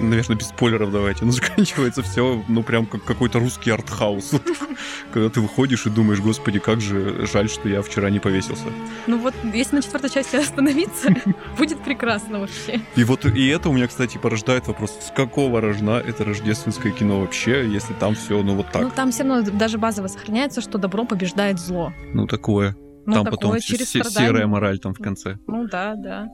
наверное, 0.00 0.36
без 0.36 0.48
спойлеров 0.48 0.90
давайте, 0.92 1.24
но 1.24 1.30
заканчивается 1.32 2.02
все, 2.02 2.42
ну, 2.48 2.62
прям 2.62 2.86
как 2.86 3.04
какой-то 3.04 3.38
русский 3.38 3.70
артхаус. 3.70 4.32
Когда 5.12 5.28
ты 5.30 5.40
выходишь 5.40 5.86
и 5.86 5.90
думаешь, 5.90 6.20
господи, 6.20 6.58
как 6.58 6.80
же 6.80 7.26
жаль, 7.32 7.48
что 7.48 7.68
я 7.68 7.82
вчера 7.82 8.10
не 8.10 8.18
повесился. 8.18 8.64
Ну 9.06 9.18
вот, 9.18 9.34
если 9.52 9.76
на 9.76 9.82
четвертой 9.82 10.10
части 10.10 10.36
остановиться, 10.36 11.14
будет 11.58 11.78
прекрасно 11.84 12.40
вообще. 12.40 12.80
И 12.96 13.04
вот 13.04 13.24
и 13.24 13.46
это 13.48 13.68
у 13.68 13.72
меня, 13.72 13.86
кстати, 13.88 14.18
порождает 14.18 14.66
вопрос, 14.66 14.98
с 15.00 15.10
какого 15.10 15.60
рожна 15.60 15.98
это 16.00 16.24
рождественское 16.24 16.92
кино 16.92 17.20
вообще, 17.20 17.68
если 17.68 17.94
там 17.94 18.14
все, 18.14 18.42
ну, 18.42 18.54
вот 18.56 18.66
Ну 18.74 18.80
так, 18.80 18.92
там 18.94 19.10
все 19.10 19.22
равно 19.24 19.42
даже 19.50 19.78
базово 19.78 20.08
сохраняется, 20.08 20.60
что 20.60 20.78
добро 20.78 21.04
побеждает 21.04 21.58
зло. 21.58 21.92
ну, 22.12 22.26
такое. 22.26 22.76
Ну 23.06 23.12
там 23.16 23.24
такое 23.24 23.36
потом 23.38 23.60
через 23.60 23.90
се- 23.90 24.02
серая 24.02 24.46
мораль 24.46 24.78
там 24.78 24.94
в 24.94 24.98
конце. 24.98 25.36
Ну 25.46 25.66
да, 25.68 25.94
да. 25.94 26.26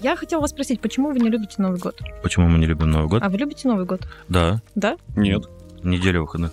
Я 0.00 0.16
хотела 0.16 0.40
вас 0.40 0.50
спросить, 0.50 0.80
почему 0.80 1.10
вы 1.12 1.18
не 1.20 1.28
любите 1.28 1.56
Новый 1.58 1.78
год? 1.78 2.00
Почему 2.22 2.48
мы 2.48 2.58
не 2.58 2.66
любим 2.66 2.90
Новый 2.90 3.08
год? 3.08 3.22
А 3.22 3.28
вы 3.28 3.36
любите 3.36 3.68
Новый 3.68 3.84
год? 3.84 4.00
Да, 4.28 4.62
Да? 4.74 4.96
Нет. 5.14 5.44
неделя 5.82 6.20
выходных. 6.20 6.52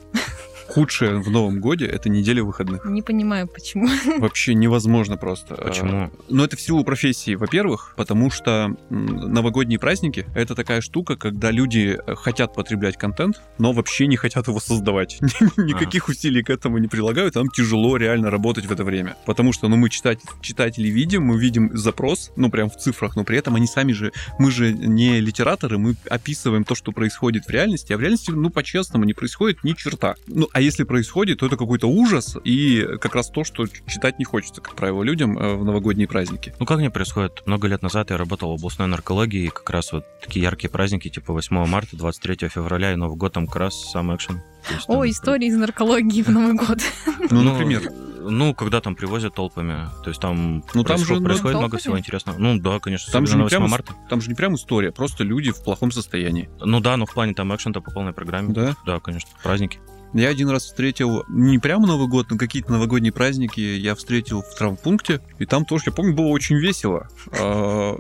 Худшее 0.68 1.20
в 1.20 1.30
Новом 1.30 1.60
Годе— 1.60 1.86
это 1.88 2.10
неделя 2.10 2.44
выходных. 2.44 2.86
Не 2.86 3.02
понимаю, 3.02 3.48
почему. 3.48 3.88
Вообще 4.20 4.54
невозможно 4.54 5.18
просто. 5.18 5.56
Почему? 5.56 6.12
Ну, 6.30 6.44
это 6.44 6.58
в 6.58 6.62
силу 6.62 6.84
профессии, 6.84 7.36
во-первых, 7.36 7.94
потому 7.96 8.30
что 8.30 8.76
новогодние 8.90 9.80
праздники— 9.80 10.26
это 10.36 10.56
такая 10.56 10.82
штука, 10.82 11.16
когда 11.16 11.52
люди 11.52 11.98
э, 12.06 12.16
хотят 12.16 12.54
потреблять 12.54 12.98
контент, 12.98 13.42
но 13.58 13.72
вообще 13.72 14.08
не 14.08 14.18
хотят 14.18 14.48
его 14.48 14.60
создавать. 14.60 15.20
Никаких 15.58 16.10
усилий 16.10 16.44
к 16.44 16.50
этому 16.50 16.78
не 16.78 16.88
прилагают, 16.88 17.36
нам 17.36 17.50
тяжело 17.50 17.98
реально 17.98 18.30
работать 18.30 18.66
в 18.66 18.72
это 18.72 18.84
время. 18.84 19.16
Потому 19.26 19.54
что, 19.54 19.68
ну, 19.68 19.78
мы 19.78 19.90
читать, 19.90 20.20
читатели 20.42 20.90
видим, 20.90 21.24
мы 21.24 21.40
видим 21.40 21.76
запрос, 21.78 22.32
ну, 22.36 22.50
прям 22.50 22.70
в 22.70 22.78
цифрах, 22.78 23.16
но 23.16 23.24
при 23.24 23.38
этом 23.38 23.56
они 23.56 23.68
сами 23.68 23.94
же, 23.94 24.12
мы 24.38 24.52
же 24.52 24.74
не 24.74 25.20
литераторы, 25.22 25.78
мы 25.78 25.96
описываем 26.10 26.64
то, 26.64 26.76
что 26.76 26.92
происходит 26.92 27.46
в 27.46 27.50
реальности, 27.50 27.94
а 27.94 27.98
в 27.98 28.02
реальности, 28.02 28.32
ну, 28.32 28.50
по-честному, 28.50 29.06
не 29.06 29.14
происходит 29.14 29.64
ни 29.64 29.74
черта. 29.74 30.16
Ну, 30.28 30.50
а 30.58 30.60
если 30.62 30.84
происходит, 30.86 31.38
то 31.40 31.46
это 31.46 31.56
какой-то 31.56 31.86
ужас 31.88 32.36
и 32.44 32.84
как 33.00 33.14
раз 33.14 33.30
то, 33.30 33.44
что 33.44 33.68
читать 33.88 34.18
не 34.18 34.26
хочется, 34.26 34.60
как 34.60 34.74
правило, 34.74 35.04
людям 35.04 35.38
э, 35.38 35.54
в 35.56 35.64
новогодние 35.64 36.08
праздники. 36.08 36.52
Ну, 36.60 36.66
как 36.66 36.80
не 36.80 36.90
происходит? 36.90 37.44
Много 37.46 37.68
лет 37.68 37.84
назад 37.84 38.10
я 38.10 38.18
работал 38.18 38.50
в 38.50 38.54
областной 38.56 38.88
наркологии, 38.88 39.46
и 39.46 39.50
как 39.50 39.70
раз 39.70 39.92
вот 39.92 40.04
такие 40.20 40.42
яркие 40.42 40.72
праздники, 40.72 41.10
типа 41.10 41.32
8 41.32 41.68
марта, 41.68 41.96
23 41.96 42.50
февраля 42.50 42.92
и 42.94 42.96
Новый 42.96 43.18
год, 43.18 43.34
там 43.34 43.46
как 43.46 43.58
раз 43.58 43.92
сам 43.92 44.16
экшен. 44.16 44.42
Есть 44.72 44.88
там- 44.88 44.98
О, 44.98 45.08
истории 45.08 45.46
из 45.48 45.56
наркологии 45.56 46.24
в 46.24 46.30
Новый 46.30 46.56
год. 46.56 46.80
Ну, 47.30 47.44
например. 47.44 47.84
Ну, 48.30 48.54
когда 48.56 48.82
там 48.82 48.96
привозят 48.96 49.36
толпами. 49.36 49.88
То 50.04 50.10
есть 50.10 50.20
там, 50.20 50.64
Ну, 50.74 50.84
там 50.84 50.98
же, 50.98 51.14
ну, 51.14 51.24
происходит 51.24 51.58
много 51.58 51.78
толпами? 51.78 51.80
всего 51.80 52.00
интересного. 52.00 52.38
Ну, 52.40 52.58
да, 52.60 52.80
конечно, 52.80 53.12
Там 53.14 53.26
же 53.28 53.38
не 53.38 53.46
прямо, 53.48 53.66
8 53.66 53.72
марта. 53.72 53.94
там 54.10 54.22
же 54.22 54.30
не 54.30 54.36
прям 54.36 54.56
история, 54.56 54.92
просто 54.92 55.24
люди 55.24 55.52
в 55.52 55.64
плохом 55.64 55.92
состоянии. 55.92 56.50
Ну 56.60 56.80
да, 56.80 56.98
но 56.98 57.06
в 57.06 57.14
плане 57.14 57.34
там 57.36 57.54
экшен-то 57.56 57.80
по 57.80 57.92
полной 57.92 58.12
программе. 58.14 58.54
Да? 58.54 58.76
Да, 58.86 59.00
конечно, 59.00 59.30
праздники. 59.44 59.80
Я 60.14 60.30
один 60.30 60.50
раз 60.50 60.66
встретил, 60.66 61.24
не 61.28 61.60
прямо 61.60 61.86
Новый 61.88 62.08
год, 62.08 62.28
но 62.30 62.38
какие-то 62.38 62.72
новогодние 62.72 63.12
праздники 63.12 63.60
я 63.60 63.96
встретил 63.96 64.42
в 64.42 64.56
травмпункте, 64.56 65.22
и 65.40 65.46
там 65.46 65.66
тоже, 65.66 65.86
я 65.88 65.92
помню, 65.92 66.14
было 66.14 66.28
очень 66.28 66.58
весело. 66.58 67.08
А, 67.40 67.96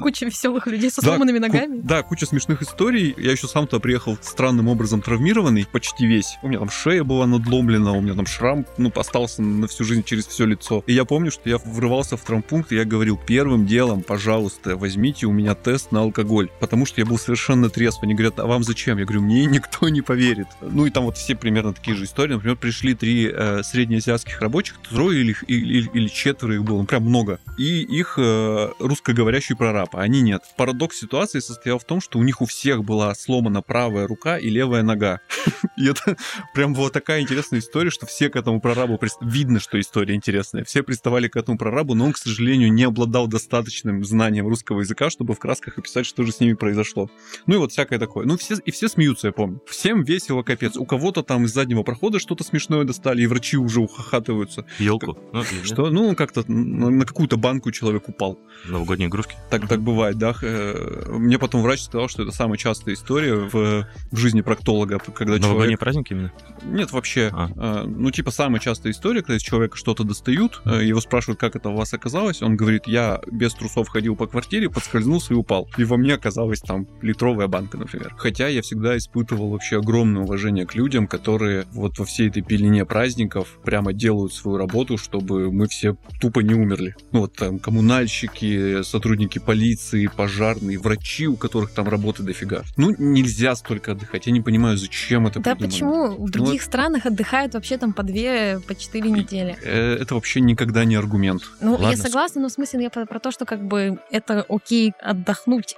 Куча 0.00 0.26
веселых 0.26 0.66
людей 0.66 0.90
со 0.90 1.02
сломанными 1.02 1.38
ногами. 1.38 1.80
да, 1.82 2.02
куча 2.02 2.26
смешных 2.26 2.62
историй. 2.62 3.14
Я 3.18 3.32
еще 3.32 3.48
сам 3.48 3.66
туда 3.66 3.80
приехал 3.80 4.16
странным 4.22 4.68
образом 4.68 5.02
травмированный, 5.02 5.66
почти 5.70 6.06
весь. 6.06 6.36
У 6.42 6.48
меня 6.48 6.58
там 6.58 6.70
шея 6.70 7.04
была 7.04 7.26
надломлена, 7.26 7.92
у 7.92 8.00
меня 8.00 8.14
там 8.14 8.26
шрам, 8.26 8.64
ну, 8.78 8.92
остался 8.94 9.42
на 9.42 9.66
всю 9.66 9.84
жизнь 9.84 10.04
через 10.04 10.26
все 10.26 10.46
лицо. 10.46 10.82
И 10.86 10.92
я 10.92 11.04
помню, 11.04 11.30
что 11.30 11.48
я 11.48 11.58
врывался 11.58 12.16
в 12.16 12.22
травмпункт, 12.22 12.72
и 12.72 12.76
я 12.76 12.84
говорил, 12.84 13.18
первым 13.26 13.66
делом, 13.66 14.02
пожалуйста, 14.02 14.76
возьмите 14.76 15.26
у 15.26 15.32
меня 15.32 15.54
тест 15.54 15.92
на 15.92 16.00
алкоголь. 16.00 16.48
Потому 16.60 16.86
что 16.86 17.00
я 17.00 17.06
был 17.06 17.18
совершенно 17.18 17.68
трезв. 17.70 18.02
Они 18.02 18.14
говорят, 18.14 18.38
а 18.38 18.46
вам 18.46 18.62
зачем? 18.64 18.98
Я 18.98 19.04
говорю, 19.04 19.22
мне 19.22 19.46
никто 19.46 19.88
не 19.88 20.02
поверит. 20.02 20.46
Ну, 20.60 20.86
и 20.86 20.90
там 20.90 21.04
вот 21.04 21.15
все 21.16 21.34
примерно 21.34 21.72
такие 21.72 21.96
же 21.96 22.04
истории. 22.04 22.34
Например, 22.34 22.56
пришли 22.56 22.94
три 22.94 23.30
э, 23.32 23.62
среднеазиатских 23.62 24.40
рабочих, 24.40 24.76
трое 24.88 25.20
или, 25.20 25.36
или, 25.46 25.88
или 25.92 26.08
четверо 26.08 26.54
их 26.54 26.64
было, 26.64 26.78
ну, 26.78 26.86
прям 26.86 27.04
много. 27.04 27.40
И 27.58 27.82
их 27.82 28.14
э, 28.18 28.70
русскоговорящий 28.78 29.56
прораб, 29.56 29.96
а 29.96 30.02
они 30.02 30.20
нет. 30.20 30.42
Парадокс 30.56 30.98
ситуации 30.98 31.40
состоял 31.40 31.78
в 31.78 31.84
том, 31.84 32.00
что 32.00 32.18
у 32.18 32.22
них 32.22 32.40
у 32.40 32.46
всех 32.46 32.84
была 32.84 33.14
сломана 33.14 33.62
правая 33.62 34.06
рука 34.06 34.38
и 34.38 34.48
левая 34.48 34.82
нога. 34.82 35.20
И 35.76 35.88
это 35.88 36.16
прям 36.54 36.74
была 36.74 36.90
такая 36.90 37.20
интересная 37.20 37.60
история, 37.60 37.90
что 37.90 38.06
все 38.06 38.30
к 38.30 38.36
этому 38.36 38.60
прорабу... 38.60 38.98
Видно, 39.20 39.60
что 39.60 39.78
история 39.80 40.14
интересная. 40.14 40.64
Все 40.64 40.82
приставали 40.82 41.28
к 41.28 41.36
этому 41.36 41.58
прорабу, 41.58 41.94
но 41.94 42.06
он, 42.06 42.12
к 42.12 42.18
сожалению, 42.18 42.72
не 42.72 42.84
обладал 42.84 43.26
достаточным 43.26 44.04
знанием 44.04 44.46
русского 44.46 44.80
языка, 44.80 45.10
чтобы 45.10 45.34
в 45.34 45.38
красках 45.38 45.78
описать, 45.78 46.06
что 46.06 46.24
же 46.24 46.32
с 46.32 46.40
ними 46.40 46.54
произошло. 46.54 47.10
Ну 47.46 47.54
и 47.54 47.58
вот 47.58 47.72
всякое 47.72 47.98
такое. 47.98 48.26
Ну 48.26 48.36
все, 48.36 48.56
и 48.64 48.70
все 48.70 48.88
смеются, 48.88 49.28
я 49.28 49.32
помню. 49.32 49.60
Всем 49.66 50.02
весело, 50.02 50.42
капец. 50.42 50.76
У 50.76 50.86
кого-то 51.06 51.22
там 51.22 51.44
из 51.44 51.54
заднего 51.54 51.84
прохода 51.84 52.18
что-то 52.18 52.42
смешное 52.42 52.82
достали, 52.82 53.22
и 53.22 53.26
врачи 53.28 53.56
уже 53.56 53.80
ухахатываются. 53.80 54.64
Елку. 54.80 55.16
Ну. 55.32 55.44
Что, 55.62 55.88
ну, 55.90 56.16
как-то 56.16 56.42
на, 56.50 56.90
на 56.90 57.04
какую-то 57.06 57.36
банку 57.36 57.70
человек 57.70 58.08
упал. 58.08 58.40
Новогодние 58.64 59.08
игрушки. 59.08 59.36
Так, 59.50 59.68
так 59.68 59.80
бывает, 59.82 60.18
да. 60.18 60.34
Э, 60.42 61.04
Мне 61.08 61.38
потом 61.38 61.62
врач 61.62 61.82
сказал, 61.82 62.08
что 62.08 62.24
это 62.24 62.32
самая 62.32 62.58
частая 62.58 62.96
история 62.96 63.34
в, 63.34 63.86
в 64.10 64.16
жизни 64.16 64.40
проктолога, 64.40 64.98
когда 64.98 65.34
Новогодние 65.34 65.76
человек... 65.76 65.78
праздники 65.78 66.12
именно? 66.12 66.32
Нет, 66.64 66.90
вообще. 66.90 67.30
А. 67.32 67.84
э, 67.84 67.86
Ну, 67.86 68.10
типа, 68.10 68.32
самая 68.32 68.58
частая 68.58 68.92
история, 68.92 69.20
когда 69.20 69.36
из 69.36 69.42
человека 69.42 69.76
что-то 69.76 70.02
достают, 70.02 70.60
э, 70.64 70.84
его 70.84 71.00
спрашивают, 71.00 71.38
как 71.38 71.54
это 71.54 71.68
у 71.68 71.76
вас 71.76 71.94
оказалось, 71.94 72.42
он 72.42 72.56
говорит, 72.56 72.88
я 72.88 73.20
без 73.30 73.54
трусов 73.54 73.88
ходил 73.88 74.16
по 74.16 74.26
квартире, 74.26 74.68
подскользнулся 74.68 75.34
и 75.34 75.36
упал. 75.36 75.68
И 75.78 75.84
во 75.84 75.98
мне 75.98 76.14
оказалась 76.14 76.60
там 76.60 76.88
литровая 77.00 77.46
банка, 77.46 77.78
например. 77.78 78.12
Хотя 78.18 78.48
я 78.48 78.60
всегда 78.62 78.96
испытывал 78.96 79.50
вообще 79.50 79.78
огромное 79.78 80.22
уважение 80.22 80.66
к 80.66 80.74
людям, 80.74 80.95
которые 81.06 81.66
вот 81.72 81.98
во 81.98 82.04
всей 82.04 82.28
этой 82.28 82.42
пелене 82.42 82.84
праздников 82.86 83.58
прямо 83.64 83.92
делают 83.92 84.32
свою 84.32 84.56
работу, 84.56 84.96
чтобы 84.96 85.52
мы 85.52 85.66
все 85.68 85.96
тупо 86.20 86.40
не 86.40 86.54
умерли. 86.54 86.94
Ну, 87.12 87.20
вот 87.20 87.34
там 87.34 87.58
коммунальщики, 87.58 88.82
сотрудники 88.82 89.38
полиции, 89.38 90.06
пожарные, 90.06 90.78
врачи, 90.78 91.26
у 91.26 91.36
которых 91.36 91.72
там 91.72 91.88
работы 91.88 92.22
дофига. 92.22 92.62
Ну, 92.76 92.94
нельзя 92.98 93.54
столько 93.56 93.92
отдыхать. 93.92 94.26
Я 94.26 94.32
не 94.32 94.40
понимаю, 94.40 94.76
зачем 94.78 95.26
это 95.26 95.40
Да 95.40 95.54
придумано. 95.56 95.68
почему 96.14 96.24
в 96.26 96.30
других 96.30 96.62
странах 96.62 97.06
отдыхают 97.06 97.54
вообще 97.54 97.78
там 97.78 97.92
по 97.92 98.02
две, 98.02 98.60
по 98.66 98.74
четыре 98.74 99.10
недели? 99.10 99.56
Э, 99.62 99.94
Это 99.96 100.14
вообще 100.14 100.40
никогда 100.40 100.84
не 100.84 100.94
аргумент. 100.94 101.42
Ну, 101.60 101.72
я 101.78 101.78
Ладно. 101.88 101.96
согласна, 102.02 102.40
но 102.42 102.48
в 102.48 102.52
смысле 102.52 102.84
я 102.84 102.90
про, 102.90 103.06
про 103.06 103.18
то, 103.18 103.30
что 103.32 103.44
как 103.44 103.66
бы 103.66 103.98
это 104.10 104.44
окей 104.48 104.92
отдохнуть. 105.02 105.76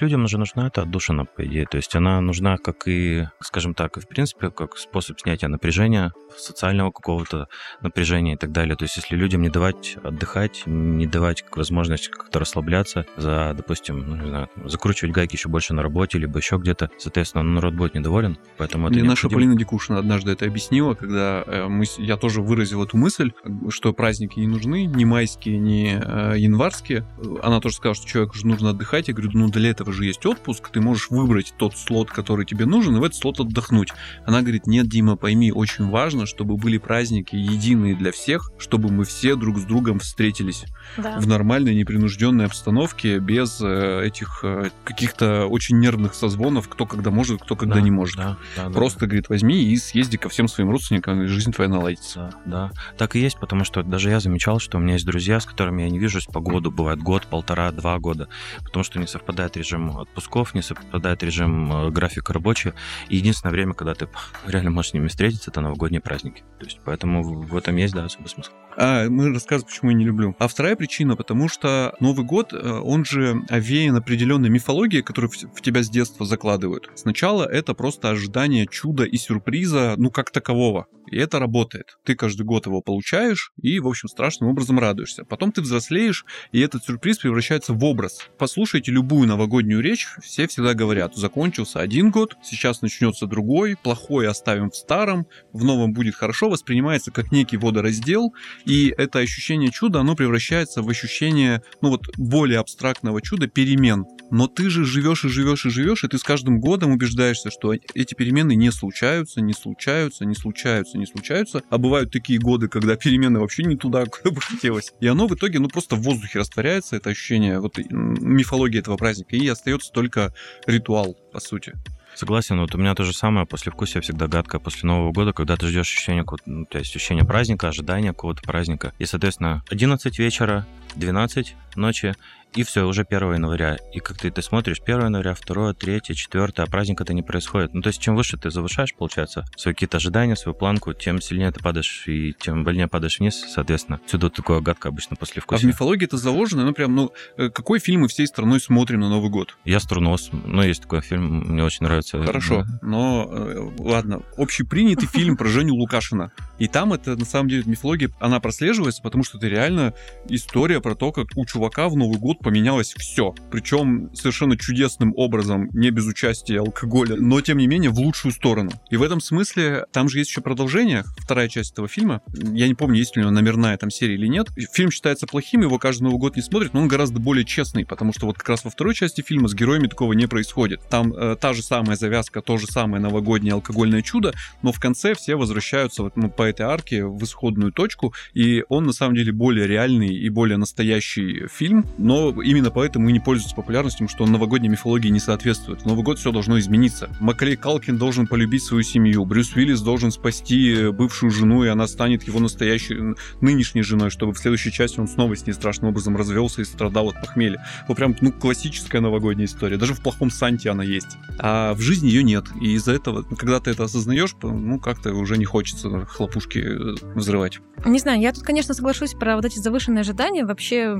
Людям 0.00 0.28
же 0.28 0.38
нужна 0.38 0.68
эта 0.68 0.82
отдушина, 0.82 1.24
по 1.24 1.44
идее. 1.44 1.66
То 1.66 1.76
есть 1.76 1.94
она 1.96 2.20
нужна 2.20 2.56
как 2.58 2.86
и, 2.86 3.26
скажем 3.40 3.74
так, 3.74 3.96
и 3.96 4.00
в 4.00 4.06
принципе, 4.08 4.50
как 4.54 4.76
способ 4.78 5.20
снятия 5.20 5.48
напряжения, 5.48 6.12
социального 6.36 6.90
какого-то 6.90 7.48
напряжения 7.80 8.34
и 8.34 8.36
так 8.36 8.52
далее. 8.52 8.76
То 8.76 8.84
есть 8.84 8.96
если 8.96 9.16
людям 9.16 9.42
не 9.42 9.48
давать 9.48 9.96
отдыхать, 10.02 10.62
не 10.66 11.06
давать 11.06 11.44
возможность 11.54 12.08
как-то 12.08 12.38
расслабляться 12.38 13.06
за, 13.16 13.54
допустим, 13.56 13.98
ну, 14.08 14.16
не 14.16 14.28
знаю, 14.28 14.48
закручивать 14.64 15.14
гайки 15.14 15.36
еще 15.36 15.48
больше 15.48 15.74
на 15.74 15.82
работе, 15.82 16.18
либо 16.18 16.38
еще 16.38 16.56
где-то, 16.56 16.90
соответственно, 16.98 17.42
ну, 17.42 17.52
народ 17.52 17.74
будет 17.74 17.94
недоволен. 17.94 18.38
Поэтому 18.58 18.88
это 18.88 18.96
Мне 18.98 19.08
наша. 19.08 19.28
Полина 19.28 19.56
Дикушина 19.56 19.98
однажды 19.98 20.32
это 20.32 20.46
объяснила, 20.46 20.94
когда 20.94 21.42
э, 21.46 21.66
мы, 21.66 21.84
я 21.98 22.16
тоже 22.16 22.40
выразил 22.40 22.82
эту 22.84 22.96
мысль, 22.96 23.32
что 23.68 23.92
праздники 23.92 24.38
не 24.38 24.46
нужны, 24.46 24.84
ни 24.84 25.04
майские, 25.04 25.58
ни 25.58 25.98
э, 26.00 26.38
январские. 26.38 27.06
Она 27.42 27.60
тоже 27.60 27.76
сказала, 27.76 27.94
что 27.94 28.06
человеку 28.06 28.36
же 28.36 28.46
нужно 28.46 28.70
отдыхать. 28.70 29.08
Я 29.08 29.14
говорю, 29.14 29.30
ну 29.34 29.48
для 29.48 29.70
этого 29.70 29.92
же 29.92 30.04
есть 30.04 30.24
отпуск, 30.26 30.70
ты 30.70 30.80
можешь 30.80 31.10
выбрать 31.10 31.54
тот 31.56 31.76
слот, 31.76 32.10
который 32.10 32.46
тебе 32.46 32.66
нужен, 32.66 32.96
и 32.96 33.00
в 33.00 33.04
этот 33.04 33.16
слот 33.16 33.40
отдохнуть. 33.40 33.92
Она 34.26 34.42
говорит, 34.44 34.66
нет, 34.66 34.88
Дима, 34.88 35.16
пойми, 35.16 35.50
очень 35.50 35.88
важно, 35.88 36.26
чтобы 36.26 36.56
были 36.56 36.78
праздники 36.78 37.34
единые 37.34 37.96
для 37.96 38.12
всех, 38.12 38.50
чтобы 38.58 38.90
мы 38.92 39.04
все 39.04 39.34
друг 39.34 39.58
с 39.58 39.64
другом 39.64 39.98
встретились 39.98 40.64
Да. 40.96 41.18
в 41.18 41.26
нормальной, 41.26 41.74
непринужденной 41.74 42.46
обстановке, 42.46 43.18
без 43.18 43.60
э, 43.60 44.04
этих 44.06 44.40
э, 44.44 44.70
каких-то 44.84 45.46
очень 45.46 45.78
нервных 45.78 46.14
созвонов, 46.14 46.68
кто 46.68 46.86
когда 46.86 47.10
может, 47.10 47.42
кто 47.42 47.56
когда 47.56 47.74
Да, 47.76 47.80
не 47.80 47.90
может. 47.90 48.16
Да, 48.16 48.36
да, 48.56 48.68
да, 48.68 48.70
Просто, 48.70 49.06
говорит, 49.06 49.28
возьми 49.28 49.62
и 49.64 49.76
съезди 49.76 50.16
ко 50.16 50.28
всем 50.28 50.46
своим 50.48 50.70
родственникам, 50.70 51.22
и 51.22 51.26
жизнь 51.26 51.52
твоя 51.52 51.68
наладится. 51.70 52.34
Да, 52.44 52.70
да. 52.70 52.70
Так 52.98 53.16
и 53.16 53.20
есть, 53.20 53.38
потому 53.38 53.64
что 53.64 53.82
даже 53.82 54.10
я 54.10 54.20
замечал, 54.20 54.60
что 54.60 54.78
у 54.78 54.80
меня 54.80 54.94
есть 54.94 55.06
друзья, 55.06 55.40
с 55.40 55.46
которыми 55.46 55.82
я 55.82 55.90
не 55.90 55.98
вижусь 55.98 56.26
по 56.26 56.40
году, 56.40 56.70
бывает 56.70 57.00
год, 57.00 57.26
полтора, 57.26 57.72
два 57.72 57.98
года, 57.98 58.28
потому 58.62 58.84
что 58.84 58.98
не 58.98 59.06
совпадает 59.06 59.56
режим 59.56 59.96
отпусков, 59.98 60.54
не 60.54 60.62
совпадает 60.62 61.22
режим 61.22 61.72
э, 61.72 61.90
графика 61.90 62.32
рабочий. 62.32 62.72
И 63.08 63.16
единственное 63.16 63.52
время, 63.52 63.74
когда 63.74 63.94
ты 63.94 64.06
реально 64.46 64.70
можешь 64.70 64.90
с 64.90 64.94
ними 64.94 65.08
встретиться, 65.08 65.50
это 65.50 65.60
новогодние 65.60 66.00
праздники. 66.00 66.42
То 66.58 66.66
есть 66.66 66.80
поэтому 66.84 67.22
в 67.22 67.56
этом 67.56 67.76
есть, 67.76 67.94
да, 67.94 68.04
особый 68.04 68.28
смысл. 68.28 68.50
А, 68.76 69.08
мы 69.08 69.32
рассказываем, 69.32 69.68
почему 69.68 69.90
я 69.90 69.96
не 69.96 70.04
люблю. 70.04 70.34
А 70.38 70.48
вторая 70.48 70.76
причина, 70.76 71.16
потому 71.16 71.48
что 71.48 71.94
Новый 72.00 72.24
год, 72.24 72.52
э, 72.52 72.56
он 72.56 73.04
же 73.04 73.42
овеян 73.48 73.96
определенной 73.96 74.48
мифологией, 74.48 75.02
которую 75.02 75.30
в 75.30 75.60
тебя 75.60 75.82
с 75.82 75.90
детства 75.90 76.26
закладывают. 76.26 76.90
Сначала 76.94 77.44
это 77.44 77.74
просто 77.74 78.10
ожидание 78.10 78.66
чуда 78.66 79.04
и 79.04 79.16
сюрприза, 79.16 79.94
ну, 79.96 80.10
как 80.10 80.30
такового. 80.30 80.86
И 81.10 81.16
это 81.18 81.38
работает. 81.38 81.98
Ты 82.04 82.14
каждый 82.14 82.42
год 82.44 82.66
его 82.66 82.80
получаешь 82.80 83.52
и, 83.60 83.78
в 83.78 83.86
общем, 83.86 84.08
страшным 84.08 84.50
образом 84.50 84.78
радуешься. 84.78 85.24
Потом 85.24 85.52
ты 85.52 85.60
взрослеешь, 85.60 86.24
и 86.52 86.60
этот 86.60 86.84
сюрприз 86.84 87.18
превращается 87.18 87.72
в 87.72 87.84
образ. 87.84 88.28
Послушайте 88.38 88.90
любую 88.90 89.28
новогоднюю 89.28 89.80
речь, 89.80 90.08
все 90.22 90.48
всегда 90.48 90.74
говорят, 90.74 91.14
закончился 91.14 91.80
один 91.80 92.10
год, 92.10 92.36
сейчас 92.42 92.82
начнется 92.82 93.26
другой, 93.26 93.76
плохое 93.76 94.23
оставим 94.28 94.70
в 94.70 94.76
старом, 94.76 95.26
в 95.52 95.64
новом 95.64 95.92
будет 95.92 96.14
хорошо, 96.14 96.48
воспринимается 96.48 97.10
как 97.10 97.32
некий 97.32 97.56
водораздел, 97.56 98.34
и 98.64 98.92
это 98.96 99.20
ощущение 99.20 99.70
чуда, 99.70 100.00
оно 100.00 100.14
превращается 100.16 100.82
в 100.82 100.88
ощущение, 100.88 101.62
ну 101.80 101.90
вот, 101.90 102.02
более 102.16 102.58
абстрактного 102.58 103.20
чуда, 103.22 103.46
перемен. 103.46 104.04
Но 104.30 104.46
ты 104.46 104.70
же 104.70 104.84
живешь 104.84 105.24
и 105.24 105.28
живешь 105.28 105.66
и 105.66 105.70
живешь, 105.70 106.04
и 106.04 106.08
ты 106.08 106.18
с 106.18 106.22
каждым 106.22 106.60
годом 106.60 106.92
убеждаешься, 106.92 107.50
что 107.50 107.72
эти 107.72 108.14
перемены 108.14 108.54
не 108.54 108.70
случаются, 108.72 109.40
не 109.40 109.52
случаются, 109.52 110.24
не 110.24 110.34
случаются, 110.34 110.98
не 110.98 111.06
случаются. 111.06 111.62
А 111.70 111.78
бывают 111.78 112.10
такие 112.10 112.38
годы, 112.38 112.68
когда 112.68 112.96
перемены 112.96 113.40
вообще 113.40 113.64
не 113.64 113.76
туда, 113.76 114.04
куда 114.06 114.30
бы 114.30 114.40
хотелось. 114.40 114.92
И 115.00 115.06
оно 115.06 115.26
в 115.26 115.34
итоге, 115.34 115.58
ну, 115.58 115.68
просто 115.68 115.96
в 115.96 116.02
воздухе 116.02 116.40
растворяется, 116.40 116.96
это 116.96 117.10
ощущение, 117.10 117.60
вот 117.60 117.78
мифология 117.78 118.80
этого 118.80 118.96
праздника, 118.96 119.36
и 119.36 119.46
остается 119.46 119.92
только 119.92 120.32
ритуал, 120.66 121.16
по 121.32 121.40
сути. 121.40 121.74
Согласен, 122.14 122.60
вот 122.60 122.74
у 122.74 122.78
меня 122.78 122.94
то 122.94 123.02
же 123.02 123.12
самое, 123.12 123.44
после 123.44 123.72
вкусия 123.72 124.00
всегда 124.00 124.28
гадко 124.28 124.60
после 124.60 124.86
Нового 124.86 125.12
года, 125.12 125.32
когда 125.32 125.56
ты 125.56 125.66
ждешь 125.66 125.88
какого-то, 126.22 126.48
ну, 126.48 126.64
то 126.64 126.78
есть 126.78 126.94
ощущение 126.94 127.24
праздника, 127.24 127.68
ожидания 127.68 128.12
какого-то 128.12 128.42
праздника. 128.42 128.94
И, 129.00 129.04
соответственно, 129.04 129.64
11 129.68 130.18
вечера, 130.20 130.64
12 130.94 131.56
ночи, 131.76 132.14
и 132.54 132.62
все, 132.62 132.86
уже 132.86 133.02
1 133.02 133.34
января. 133.34 133.78
И 133.92 133.98
как 133.98 134.18
ты, 134.18 134.30
ты 134.30 134.40
смотришь 134.40 134.80
1 134.80 135.06
января, 135.06 135.34
2, 135.34 135.74
3, 135.74 136.00
4, 136.02 136.52
а 136.56 136.66
праздника-то 136.66 137.12
не 137.12 137.22
происходит. 137.22 137.74
Ну, 137.74 137.82
то 137.82 137.88
есть, 137.88 138.00
чем 138.00 138.14
выше 138.14 138.36
ты 138.36 138.50
завышаешь, 138.50 138.94
получается, 138.94 139.44
свои 139.56 139.74
какие-то 139.74 139.96
ожидания, 139.96 140.36
свою 140.36 140.54
планку, 140.54 140.92
тем 140.94 141.20
сильнее 141.20 141.50
ты 141.50 141.60
падаешь, 141.60 142.04
и 142.06 142.32
тем 142.38 142.62
больнее 142.62 142.86
падаешь 142.86 143.18
вниз, 143.18 143.44
соответственно. 143.52 144.00
Вот 144.12 144.34
такое 144.34 144.60
гадко 144.60 144.88
обычно 144.88 145.16
после 145.16 145.42
А 145.46 145.56
в 145.56 145.64
мифологии 145.64 146.04
это 146.04 146.16
заложено, 146.16 146.64
ну, 146.64 146.72
прям, 146.72 146.94
ну, 146.94 147.12
э, 147.36 147.50
какой 147.50 147.80
фильм 147.80 148.02
мы 148.02 148.08
всей 148.08 148.26
страной 148.26 148.60
смотрим 148.60 149.00
на 149.00 149.08
Новый 149.08 149.30
год? 149.30 149.56
Я 149.64 149.80
Струнос, 149.80 150.30
ну, 150.32 150.62
есть 150.62 150.82
такой 150.82 151.00
фильм, 151.00 151.40
мне 151.52 151.64
очень 151.64 151.84
нравится. 151.84 152.22
Хорошо, 152.24 152.64
но 152.82 153.28
э, 153.30 153.70
ладно, 153.78 154.22
общепринятый 154.36 155.08
фильм 155.08 155.36
про 155.36 155.48
Женю 155.48 155.74
Лукашина. 155.74 156.30
И 156.58 156.68
там 156.68 156.92
это, 156.92 157.16
на 157.16 157.24
самом 157.24 157.48
деле, 157.48 157.64
мифология, 157.66 158.10
она 158.20 158.38
прослеживается, 158.38 159.02
потому 159.02 159.24
что 159.24 159.38
это 159.38 159.48
реально 159.48 159.92
история 160.28 160.80
про 160.80 160.94
то, 160.94 161.10
как 161.10 161.26
у 161.34 161.44
чувака 161.44 161.63
в 161.70 161.96
Новый 161.96 162.18
год 162.18 162.38
поменялось 162.40 162.94
все. 162.96 163.34
Причем 163.50 164.10
совершенно 164.14 164.56
чудесным 164.56 165.12
образом, 165.16 165.68
не 165.72 165.90
без 165.90 166.06
участия 166.06 166.60
алкоголя, 166.60 167.16
но, 167.16 167.40
тем 167.40 167.58
не 167.58 167.66
менее, 167.66 167.90
в 167.90 167.98
лучшую 167.98 168.32
сторону. 168.32 168.70
И 168.90 168.96
в 168.96 169.02
этом 169.02 169.20
смысле, 169.20 169.86
там 169.92 170.08
же 170.08 170.18
есть 170.18 170.30
еще 170.30 170.40
продолжение, 170.40 171.04
вторая 171.18 171.48
часть 171.48 171.72
этого 171.72 171.88
фильма. 171.88 172.22
Я 172.32 172.68
не 172.68 172.74
помню, 172.74 172.98
есть 172.98 173.16
ли 173.16 173.22
у 173.22 173.24
него 173.24 173.34
номерная 173.34 173.76
там 173.76 173.90
серия 173.90 174.14
или 174.14 174.26
нет. 174.26 174.48
Фильм 174.72 174.90
считается 174.90 175.26
плохим, 175.26 175.62
его 175.62 175.78
каждый 175.78 176.04
Новый 176.04 176.18
год 176.18 176.36
не 176.36 176.42
смотрит, 176.42 176.74
но 176.74 176.80
он 176.80 176.88
гораздо 176.88 177.20
более 177.20 177.44
честный, 177.44 177.84
потому 177.84 178.12
что 178.12 178.26
вот 178.26 178.38
как 178.38 178.48
раз 178.48 178.64
во 178.64 178.70
второй 178.70 178.94
части 178.94 179.22
фильма 179.22 179.48
с 179.48 179.54
героями 179.54 179.86
такого 179.86 180.12
не 180.12 180.26
происходит. 180.26 180.80
Там 180.88 181.12
э, 181.12 181.36
та 181.40 181.52
же 181.52 181.62
самая 181.62 181.96
завязка, 181.96 182.42
то 182.42 182.56
же 182.56 182.66
самое 182.66 183.02
новогоднее 183.02 183.54
алкогольное 183.54 184.02
чудо, 184.02 184.34
но 184.62 184.72
в 184.72 184.80
конце 184.80 185.14
все 185.14 185.36
возвращаются 185.36 186.02
вот, 186.02 186.16
ну, 186.16 186.30
по 186.30 186.42
этой 186.42 186.66
арке 186.66 187.04
в 187.04 187.22
исходную 187.22 187.72
точку, 187.72 188.14
и 188.34 188.64
он 188.68 188.84
на 188.84 188.92
самом 188.92 189.14
деле 189.14 189.32
более 189.32 189.66
реальный 189.66 190.14
и 190.14 190.28
более 190.28 190.56
настоящий 190.56 191.46
фильм, 191.54 191.86
но 191.98 192.30
именно 192.42 192.70
поэтому 192.70 193.08
и 193.08 193.12
не 193.12 193.20
пользуется 193.20 193.54
популярностью, 193.54 194.08
что 194.08 194.24
он 194.24 194.32
новогодней 194.32 194.68
мифологии 194.68 195.08
не 195.08 195.20
соответствует. 195.20 195.82
В 195.82 195.86
Новый 195.86 196.04
год 196.04 196.18
все 196.18 196.32
должно 196.32 196.58
измениться. 196.58 197.08
Маклей 197.20 197.56
Калкин 197.56 197.96
должен 197.96 198.26
полюбить 198.26 198.64
свою 198.64 198.82
семью, 198.82 199.24
Брюс 199.24 199.54
Уиллис 199.54 199.80
должен 199.80 200.10
спасти 200.10 200.72
э, 200.72 200.90
бывшую 200.90 201.30
жену, 201.30 201.64
и 201.64 201.68
она 201.68 201.86
станет 201.86 202.24
его 202.24 202.40
настоящей, 202.40 203.14
нынешней 203.40 203.82
женой, 203.82 204.10
чтобы 204.10 204.32
в 204.32 204.38
следующей 204.38 204.72
части 204.72 205.00
он 205.00 205.08
снова 205.08 205.36
с 205.36 205.46
ней 205.46 205.52
страшным 205.52 205.90
образом 205.90 206.16
развелся 206.16 206.62
и 206.62 206.64
страдал 206.64 207.08
от 207.08 207.20
похмелья. 207.20 207.64
Вот 207.88 207.96
прям, 207.96 208.16
ну, 208.20 208.32
классическая 208.32 209.00
новогодняя 209.00 209.46
история. 209.46 209.76
Даже 209.76 209.94
в 209.94 210.00
плохом 210.00 210.30
Санте 210.30 210.70
она 210.70 210.82
есть. 210.84 211.16
А 211.38 211.74
в 211.74 211.80
жизни 211.80 212.08
ее 212.08 212.22
нет. 212.22 212.46
И 212.60 212.74
из-за 212.74 212.92
этого, 212.92 213.24
ну, 213.28 213.36
когда 213.36 213.60
ты 213.60 213.70
это 213.70 213.84
осознаешь, 213.84 214.34
ну, 214.42 214.78
как-то 214.78 215.12
уже 215.14 215.36
не 215.38 215.44
хочется 215.44 216.04
хлопушки 216.06 216.58
э, 216.58 216.94
взрывать. 217.14 217.60
Не 217.84 217.98
знаю, 217.98 218.20
я 218.20 218.32
тут, 218.32 218.42
конечно, 218.42 218.74
соглашусь 218.74 219.12
про 219.12 219.36
вот 219.36 219.44
эти 219.44 219.58
завышенные 219.58 220.00
ожидания. 220.00 220.44
Вообще, 220.44 220.94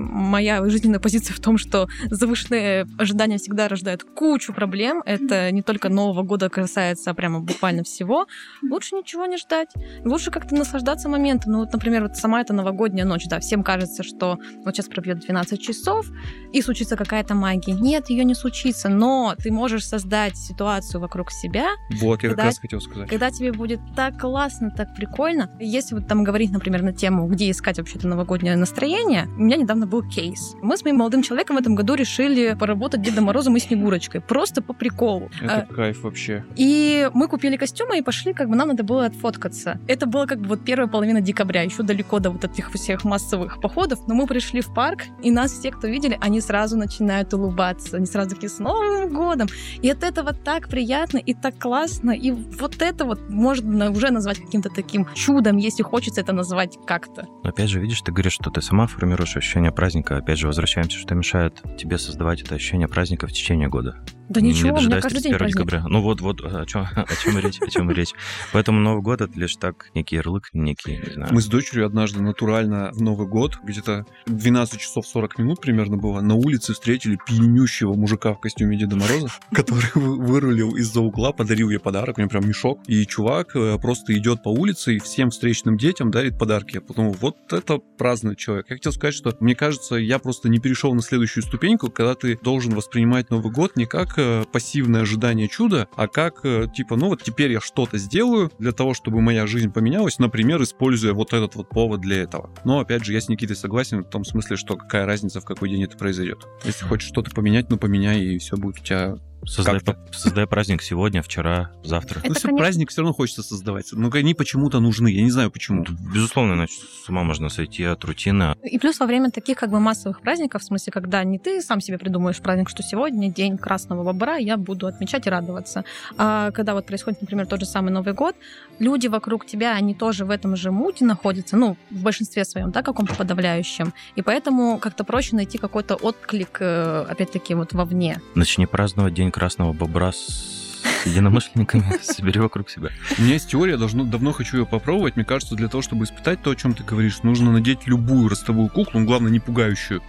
моя 0.44 0.68
жизненная 0.68 1.00
позиция 1.00 1.34
в 1.34 1.40
том, 1.40 1.56
что 1.56 1.88
завышенные 2.10 2.86
ожидания 2.98 3.38
всегда 3.38 3.66
рождают 3.68 4.04
кучу 4.04 4.52
проблем. 4.52 5.02
Это 5.06 5.50
не 5.50 5.62
только 5.62 5.88
Нового 5.88 6.22
года 6.22 6.50
касается 6.50 7.10
а 7.10 7.14
прямо 7.14 7.40
буквально 7.40 7.82
всего. 7.82 8.26
Лучше 8.68 8.94
ничего 8.96 9.24
не 9.26 9.38
ждать. 9.38 9.68
Лучше 10.04 10.30
как-то 10.30 10.54
наслаждаться 10.54 11.08
моментом. 11.08 11.52
Ну 11.52 11.58
вот, 11.60 11.72
например, 11.72 12.02
вот 12.02 12.16
сама 12.16 12.40
эта 12.42 12.52
новогодняя 12.52 13.06
ночь, 13.06 13.24
да, 13.26 13.40
всем 13.40 13.62
кажется, 13.62 14.02
что 14.02 14.38
вот 14.64 14.74
сейчас 14.74 14.86
пробьет 14.86 15.20
12 15.20 15.60
часов, 15.60 16.06
и 16.52 16.60
случится 16.60 16.96
какая-то 16.96 17.34
магия. 17.34 17.72
Нет, 17.72 18.10
ее 18.10 18.24
не 18.24 18.34
случится, 18.34 18.88
но 18.88 19.34
ты 19.42 19.50
можешь 19.50 19.86
создать 19.86 20.36
ситуацию 20.36 21.00
вокруг 21.00 21.30
себя, 21.30 21.68
Вот, 22.00 22.22
я 22.22 22.28
как 22.28 22.36
Когда- 22.36 22.44
раз 22.44 22.58
хотел 22.58 22.80
сказать. 22.80 23.08
когда 23.08 23.30
тебе 23.30 23.52
будет 23.52 23.80
так 23.96 24.18
классно, 24.20 24.70
так 24.70 24.94
прикольно. 24.94 25.50
Если 25.60 25.94
вот 25.94 26.06
там 26.06 26.22
говорить, 26.24 26.50
например, 26.50 26.82
на 26.82 26.92
тему, 26.92 27.26
где 27.28 27.50
искать 27.50 27.78
вообще-то 27.78 28.08
новогоднее 28.08 28.56
настроение, 28.56 29.26
у 29.36 29.42
меня 29.42 29.56
недавно 29.56 29.86
был 29.86 30.02
кейс. 30.08 30.33
Мы 30.62 30.76
с 30.76 30.84
моим 30.84 30.96
молодым 30.96 31.22
человеком 31.22 31.56
в 31.56 31.60
этом 31.60 31.74
году 31.74 31.94
решили 31.94 32.56
поработать 32.58 33.02
Дедом 33.02 33.24
Морозом 33.24 33.56
и 33.56 33.60
Снегурочкой. 33.60 34.20
Просто 34.20 34.62
по 34.62 34.72
приколу. 34.72 35.30
Это 35.40 35.66
А, 35.68 35.74
кайф 35.74 36.02
вообще. 36.02 36.44
И 36.56 37.08
мы 37.14 37.28
купили 37.28 37.56
костюмы 37.56 37.98
и 37.98 38.02
пошли, 38.02 38.32
как 38.32 38.48
бы 38.48 38.56
нам 38.56 38.68
надо 38.68 38.82
было 38.82 39.06
отфоткаться. 39.06 39.78
Это 39.86 40.06
было 40.06 40.26
как 40.26 40.40
бы 40.40 40.48
вот 40.48 40.64
первая 40.64 40.88
половина 40.88 41.20
декабря, 41.20 41.62
еще 41.62 41.82
далеко 41.82 42.18
до 42.18 42.30
вот 42.30 42.44
этих 42.44 42.72
всех 42.72 43.04
массовых 43.04 43.60
походов, 43.60 44.00
но 44.06 44.14
мы 44.14 44.26
пришли 44.26 44.60
в 44.60 44.72
парк, 44.74 45.02
и 45.22 45.30
нас 45.30 45.52
все, 45.52 45.70
кто 45.70 45.86
видели, 45.86 46.18
они 46.20 46.40
сразу 46.40 46.76
начинают 46.76 47.32
улыбаться, 47.34 47.96
они 47.96 48.06
сразу 48.06 48.30
такие, 48.30 48.48
с 48.48 48.58
Новым 48.58 49.12
годом! 49.12 49.48
И 49.82 49.90
от 49.90 50.02
этого 50.02 50.32
так 50.32 50.68
приятно 50.68 51.18
и 51.18 51.34
так 51.34 51.58
классно, 51.58 52.10
и 52.10 52.30
вот 52.30 52.80
это 52.80 53.04
вот 53.04 53.28
можно 53.28 53.90
уже 53.90 54.10
назвать 54.10 54.38
каким-то 54.38 54.70
таким 54.70 55.06
чудом, 55.14 55.56
если 55.56 55.82
хочется 55.82 56.20
это 56.20 56.32
назвать 56.32 56.78
как-то. 56.86 57.26
Но 57.42 57.50
опять 57.50 57.68
же, 57.68 57.80
видишь, 57.80 58.00
ты 58.02 58.12
говоришь, 58.12 58.32
что 58.34 58.50
ты 58.50 58.60
сама 58.60 58.86
формируешь 58.86 59.36
ощущение 59.36 59.72
праздника. 59.72 60.16
Опять 60.24 60.38
же, 60.38 60.46
возвращаемся, 60.46 60.96
что 60.96 61.14
мешает 61.14 61.60
тебе 61.76 61.98
создавать 61.98 62.40
это 62.40 62.54
ощущение 62.54 62.88
праздника 62.88 63.26
в 63.26 63.32
течение 63.32 63.68
года. 63.68 63.98
Да 64.28 64.40
ничего, 64.40 64.68
у 64.68 64.72
меня 64.72 64.76
дожидаясь 64.76 65.02
каждый 65.02 65.22
день 65.22 65.32
31 65.32 65.38
праздник. 65.38 65.56
декабря. 65.56 65.88
Ну 65.88 66.00
вот, 66.02 66.20
вот, 66.20 66.40
о 66.44 66.66
чем, 66.66 66.86
о 66.94 67.16
чем 67.22 67.38
речь, 67.38 67.60
о 67.60 67.70
чем 67.70 67.90
речь. 67.90 68.12
Поэтому 68.52 68.80
Новый 68.80 69.02
год 69.02 69.20
это 69.20 69.38
лишь 69.38 69.56
так, 69.56 69.90
некий 69.94 70.16
ярлык, 70.16 70.50
некий, 70.52 70.98
не 70.98 71.12
знаю. 71.12 71.32
Мы 71.32 71.40
с 71.40 71.46
дочерью 71.46 71.86
однажды 71.86 72.22
натурально 72.22 72.90
в 72.92 73.02
Новый 73.02 73.26
год, 73.26 73.58
где-то 73.62 74.06
12 74.26 74.80
часов 74.80 75.06
40 75.06 75.38
минут 75.38 75.60
примерно 75.60 75.96
было, 75.96 76.20
на 76.20 76.34
улице 76.34 76.72
встретили 76.72 77.18
пьянющего 77.26 77.94
мужика 77.94 78.34
в 78.34 78.40
костюме 78.40 78.76
Деда 78.78 78.96
Мороза, 78.96 79.28
который 79.52 79.90
вы- 79.94 80.16
вырулил 80.24 80.74
из-за 80.76 81.00
угла, 81.00 81.32
подарил 81.32 81.70
ей 81.70 81.78
подарок, 81.78 82.18
у 82.18 82.20
него 82.20 82.30
прям 82.30 82.48
мешок. 82.48 82.80
И 82.86 83.04
чувак 83.06 83.54
э, 83.56 83.78
просто 83.78 84.16
идет 84.16 84.42
по 84.42 84.48
улице 84.48 84.96
и 84.96 84.98
всем 84.98 85.30
встречным 85.30 85.76
детям 85.76 86.10
дарит 86.10 86.38
подарки. 86.38 86.76
Я 86.76 86.80
подумал, 86.80 87.16
вот 87.20 87.36
это 87.52 87.78
праздный 87.98 88.36
человек. 88.36 88.66
Я 88.70 88.76
хотел 88.76 88.92
сказать, 88.92 89.14
что 89.14 89.36
мне 89.40 89.54
кажется, 89.54 89.96
я 89.96 90.18
просто 90.18 90.48
не 90.48 90.58
перешел 90.58 90.94
на 90.94 91.02
следующую 91.02 91.42
ступеньку, 91.42 91.90
когда 91.90 92.14
ты 92.14 92.38
должен 92.38 92.74
воспринимать 92.74 93.30
Новый 93.30 93.52
год 93.52 93.76
не 93.76 93.86
как 93.86 94.13
э, 94.18 94.44
пассивное 94.50 95.02
ожидание 95.02 95.48
чуда, 95.48 95.88
а 95.96 96.08
как 96.08 96.40
э, 96.44 96.66
типа, 96.74 96.96
ну 96.96 97.08
вот 97.08 97.22
теперь 97.22 97.52
я 97.52 97.60
что-то 97.60 97.98
сделаю 97.98 98.50
для 98.58 98.72
того, 98.72 98.94
чтобы 98.94 99.20
моя 99.20 99.46
жизнь 99.46 99.72
поменялась, 99.72 100.18
например, 100.18 100.62
используя 100.62 101.12
вот 101.12 101.32
этот 101.32 101.54
вот 101.54 101.68
повод 101.68 102.00
для 102.00 102.22
этого. 102.22 102.50
Но 102.64 102.80
опять 102.80 103.04
же, 103.04 103.12
я 103.12 103.20
с 103.20 103.28
Никитой 103.28 103.56
согласен 103.56 104.04
в 104.04 104.08
том 104.08 104.24
смысле, 104.24 104.56
что 104.56 104.76
какая 104.76 105.06
разница, 105.06 105.40
в 105.40 105.44
какой 105.44 105.70
день 105.70 105.84
это 105.84 105.96
произойдет. 105.96 106.46
Если 106.64 106.84
хочешь 106.84 107.08
что-то 107.08 107.30
поменять, 107.30 107.70
ну 107.70 107.76
поменяй, 107.76 108.20
и 108.20 108.38
все 108.38 108.56
будет 108.56 108.80
у 108.80 108.84
тебя 108.84 109.16
Создай, 109.46 109.80
по- 109.80 109.96
создай 110.12 110.46
праздник 110.46 110.82
сегодня, 110.82 111.22
вчера, 111.22 111.70
завтра. 111.82 112.20
Это, 112.20 112.28
ну, 112.28 112.34
все 112.34 112.42
конечно- 112.48 112.58
праздник 112.58 112.90
все 112.90 113.00
равно 113.02 113.12
хочется 113.14 113.42
создавать. 113.42 113.88
Но 113.92 114.10
они 114.12 114.34
почему-то 114.34 114.80
нужны. 114.80 115.08
Я 115.08 115.22
не 115.22 115.30
знаю 115.30 115.50
почему. 115.50 115.84
Безусловно, 116.14 116.54
иначе 116.54 116.74
с 117.04 117.08
ума 117.08 117.22
можно 117.24 117.48
сойти 117.48 117.84
от 117.84 118.04
рутины. 118.04 118.54
И 118.62 118.78
плюс 118.78 119.00
во 119.00 119.06
время 119.06 119.30
таких 119.30 119.58
как 119.58 119.70
бы 119.70 119.80
массовых 119.80 120.20
праздников, 120.20 120.62
в 120.62 120.64
смысле, 120.64 120.92
когда 120.92 121.22
не 121.24 121.38
ты 121.38 121.60
сам 121.60 121.80
себе 121.80 121.98
придумаешь 121.98 122.40
праздник, 122.40 122.68
что 122.68 122.82
сегодня 122.82 123.30
день 123.30 123.58
красного 123.58 124.02
бобра, 124.04 124.36
я 124.36 124.56
буду 124.56 124.86
отмечать 124.86 125.26
и 125.26 125.30
радоваться. 125.30 125.84
А 126.16 126.50
когда 126.52 126.74
вот 126.74 126.86
происходит, 126.86 127.20
например, 127.20 127.46
тот 127.46 127.60
же 127.60 127.66
самый 127.66 127.90
Новый 127.90 128.14
год, 128.14 128.36
люди 128.78 129.06
вокруг 129.08 129.46
тебя, 129.46 129.74
они 129.74 129.94
тоже 129.94 130.24
в 130.24 130.30
этом 130.30 130.56
же 130.56 130.70
муте 130.70 131.04
находятся, 131.04 131.56
ну, 131.56 131.76
в 131.90 132.02
большинстве 132.02 132.44
своем, 132.44 132.70
да, 132.70 132.82
каком-то 132.82 133.14
подавляющем. 133.14 133.92
И 134.16 134.22
поэтому 134.22 134.78
как-то 134.78 135.04
проще 135.04 135.36
найти 135.36 135.58
какой-то 135.58 135.94
отклик, 135.96 136.58
э, 136.60 137.06
опять-таки, 137.08 137.54
вот 137.54 137.72
вовне. 137.72 138.20
Начни 138.34 138.66
праздновать 138.66 139.14
День 139.14 139.30
Красного 139.34 139.72
Бобра 139.72 140.12
с 140.12 140.80
единомышленниками, 141.04 141.98
собери 142.02 142.38
вокруг 142.38 142.70
себя. 142.70 142.90
У 143.18 143.22
меня 143.22 143.32
есть 143.32 143.50
теория, 143.50 143.76
должно, 143.76 144.04
давно 144.04 144.30
хочу 144.30 144.58
ее 144.58 144.64
попробовать. 144.64 145.16
Мне 145.16 145.24
кажется, 145.24 145.56
для 145.56 145.66
того, 145.66 145.82
чтобы 145.82 146.04
испытать 146.04 146.40
то, 146.40 146.52
о 146.52 146.54
чем 146.54 146.72
ты 146.72 146.84
говоришь, 146.84 147.24
нужно 147.24 147.50
надеть 147.50 147.88
любую 147.88 148.28
ростовую 148.28 148.68
куклу, 148.68 149.00
ну, 149.00 149.06
главное, 149.06 149.32
не 149.32 149.40
пугающую, 149.40 150.04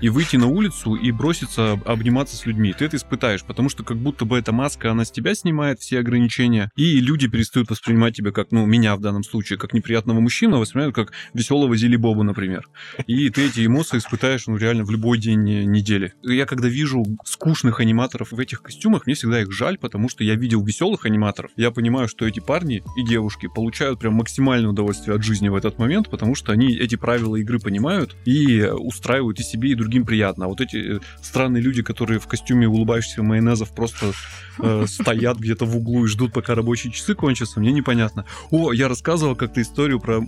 и 0.00 0.08
выйти 0.08 0.36
на 0.36 0.46
улицу 0.46 0.94
и 0.94 1.10
броситься 1.10 1.72
об- 1.72 1.88
обниматься 1.88 2.36
с 2.36 2.46
людьми. 2.46 2.74
Ты 2.76 2.86
это 2.86 2.96
испытаешь, 2.96 3.44
потому 3.44 3.68
что 3.68 3.84
как 3.84 3.96
будто 3.96 4.24
бы 4.24 4.38
эта 4.38 4.52
маска, 4.52 4.90
она 4.90 5.04
с 5.04 5.10
тебя 5.10 5.34
снимает 5.34 5.80
все 5.80 6.00
ограничения, 6.00 6.70
и 6.76 7.00
люди 7.00 7.28
перестают 7.28 7.70
воспринимать 7.70 8.16
тебя 8.16 8.32
как, 8.32 8.48
ну, 8.50 8.66
меня 8.66 8.96
в 8.96 9.00
данном 9.00 9.24
случае, 9.24 9.58
как 9.58 9.72
неприятного 9.72 10.20
мужчину, 10.20 10.56
а 10.56 10.58
воспринимают 10.60 10.94
как 10.94 11.12
веселого 11.32 11.76
Зили 11.76 11.96
Боба, 11.96 12.22
например. 12.22 12.68
И 13.06 13.30
ты 13.30 13.46
эти 13.46 13.66
эмоции 13.66 13.98
испытаешь, 13.98 14.46
ну, 14.46 14.56
реально 14.56 14.84
в 14.84 14.90
любой 14.90 15.18
день 15.18 15.48
э, 15.50 15.64
недели. 15.64 16.14
Я 16.22 16.46
когда 16.46 16.68
вижу 16.68 17.04
скучных 17.24 17.80
аниматоров 17.80 18.32
в 18.32 18.38
этих 18.38 18.62
костюмах, 18.62 19.06
мне 19.06 19.14
всегда 19.14 19.42
их 19.42 19.52
жаль, 19.52 19.78
потому 19.78 20.08
что 20.08 20.24
я 20.24 20.34
видел 20.34 20.62
веселых 20.64 21.06
аниматоров. 21.06 21.50
Я 21.56 21.70
понимаю, 21.70 22.08
что 22.08 22.26
эти 22.26 22.40
парни 22.40 22.82
и 22.96 23.04
девушки 23.04 23.48
получают 23.52 23.98
прям 24.00 24.14
максимальное 24.14 24.70
удовольствие 24.70 25.16
от 25.16 25.22
жизни 25.22 25.48
в 25.48 25.54
этот 25.54 25.78
момент, 25.78 26.10
потому 26.10 26.34
что 26.34 26.52
они 26.52 26.76
эти 26.76 26.96
правила 26.96 27.36
игры 27.36 27.58
понимают 27.58 28.16
и 28.24 28.58
э, 28.58 28.72
устраивают 28.72 29.40
и 29.40 29.42
себе, 29.64 29.70
и 29.72 29.74
другим 29.74 30.04
приятно. 30.04 30.46
А 30.46 30.48
вот 30.48 30.60
эти 30.60 30.96
э, 30.96 31.00
странные 31.22 31.62
люди, 31.62 31.82
которые 31.82 32.20
в 32.20 32.26
костюме 32.26 32.68
улыбающихся 32.68 33.22
майонезов 33.22 33.74
просто 33.74 34.12
э, 34.58 34.84
стоят 34.88 35.38
где-то 35.38 35.64
в 35.64 35.76
углу 35.76 36.04
и 36.04 36.08
ждут, 36.08 36.32
пока 36.32 36.54
рабочие 36.54 36.92
часы 36.92 37.14
кончатся, 37.14 37.60
мне 37.60 37.72
непонятно. 37.72 38.24
О, 38.50 38.72
я 38.72 38.88
рассказывал 38.88 39.36
как-то 39.36 39.60
историю 39.60 40.00
про... 40.00 40.20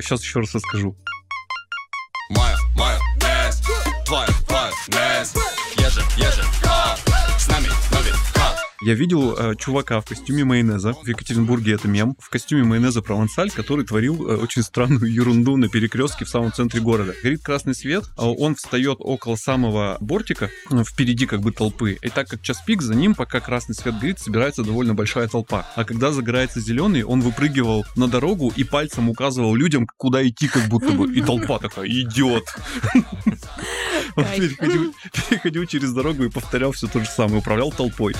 сейчас 0.00 0.22
еще 0.22 0.40
раз 0.40 0.54
расскажу. 0.54 0.96
Моя, 2.30 2.56
майонез, 2.76 3.62
твоя, 4.06 4.28
с 4.76 4.88
нами 4.88 5.20
Новый 6.20 6.40
год 6.40 6.49
Я 8.82 8.94
видел 8.94 9.36
э, 9.36 9.56
чувака 9.56 10.00
в 10.00 10.06
костюме 10.06 10.44
майонеза. 10.44 10.94
В 10.94 11.06
Екатеринбурге 11.06 11.74
это 11.74 11.86
мем. 11.86 12.16
В 12.18 12.30
костюме 12.30 12.64
майонеза 12.64 13.02
провансаль, 13.02 13.50
который 13.50 13.84
творил 13.84 14.26
э, 14.26 14.36
очень 14.36 14.62
странную 14.62 15.04
ерунду 15.12 15.58
на 15.58 15.68
перекрестке 15.68 16.24
в 16.24 16.30
самом 16.30 16.50
центре 16.50 16.80
города. 16.80 17.14
Горит 17.22 17.42
красный 17.42 17.74
свет, 17.74 18.04
а 18.16 18.30
он 18.30 18.54
встает 18.54 18.96
около 19.00 19.36
самого 19.36 19.98
бортика, 20.00 20.48
ну, 20.70 20.82
впереди 20.82 21.26
как 21.26 21.42
бы 21.42 21.52
толпы. 21.52 21.98
И 22.00 22.08
так 22.08 22.28
как 22.28 22.40
час 22.40 22.62
пик, 22.64 22.80
за 22.80 22.94
ним, 22.94 23.14
пока 23.14 23.40
красный 23.40 23.74
свет 23.74 23.98
горит, 23.98 24.18
собирается 24.18 24.62
довольно 24.62 24.94
большая 24.94 25.28
толпа. 25.28 25.66
А 25.76 25.84
когда 25.84 26.10
загорается 26.10 26.60
зеленый, 26.60 27.02
он 27.02 27.20
выпрыгивал 27.20 27.84
на 27.96 28.08
дорогу 28.08 28.50
и 28.56 28.64
пальцем 28.64 29.10
указывал 29.10 29.54
людям, 29.54 29.86
куда 29.98 30.26
идти, 30.26 30.48
как 30.48 30.68
будто 30.68 30.92
бы. 30.92 31.14
И 31.14 31.20
толпа 31.20 31.58
такая, 31.58 31.84
переходил, 34.16 34.94
переходил 35.28 35.66
через 35.66 35.92
дорогу 35.92 36.24
и 36.24 36.30
повторял 36.30 36.72
все 36.72 36.86
то 36.86 37.00
же 37.00 37.06
самое, 37.06 37.40
управлял 37.40 37.72
толпой. 37.72 38.14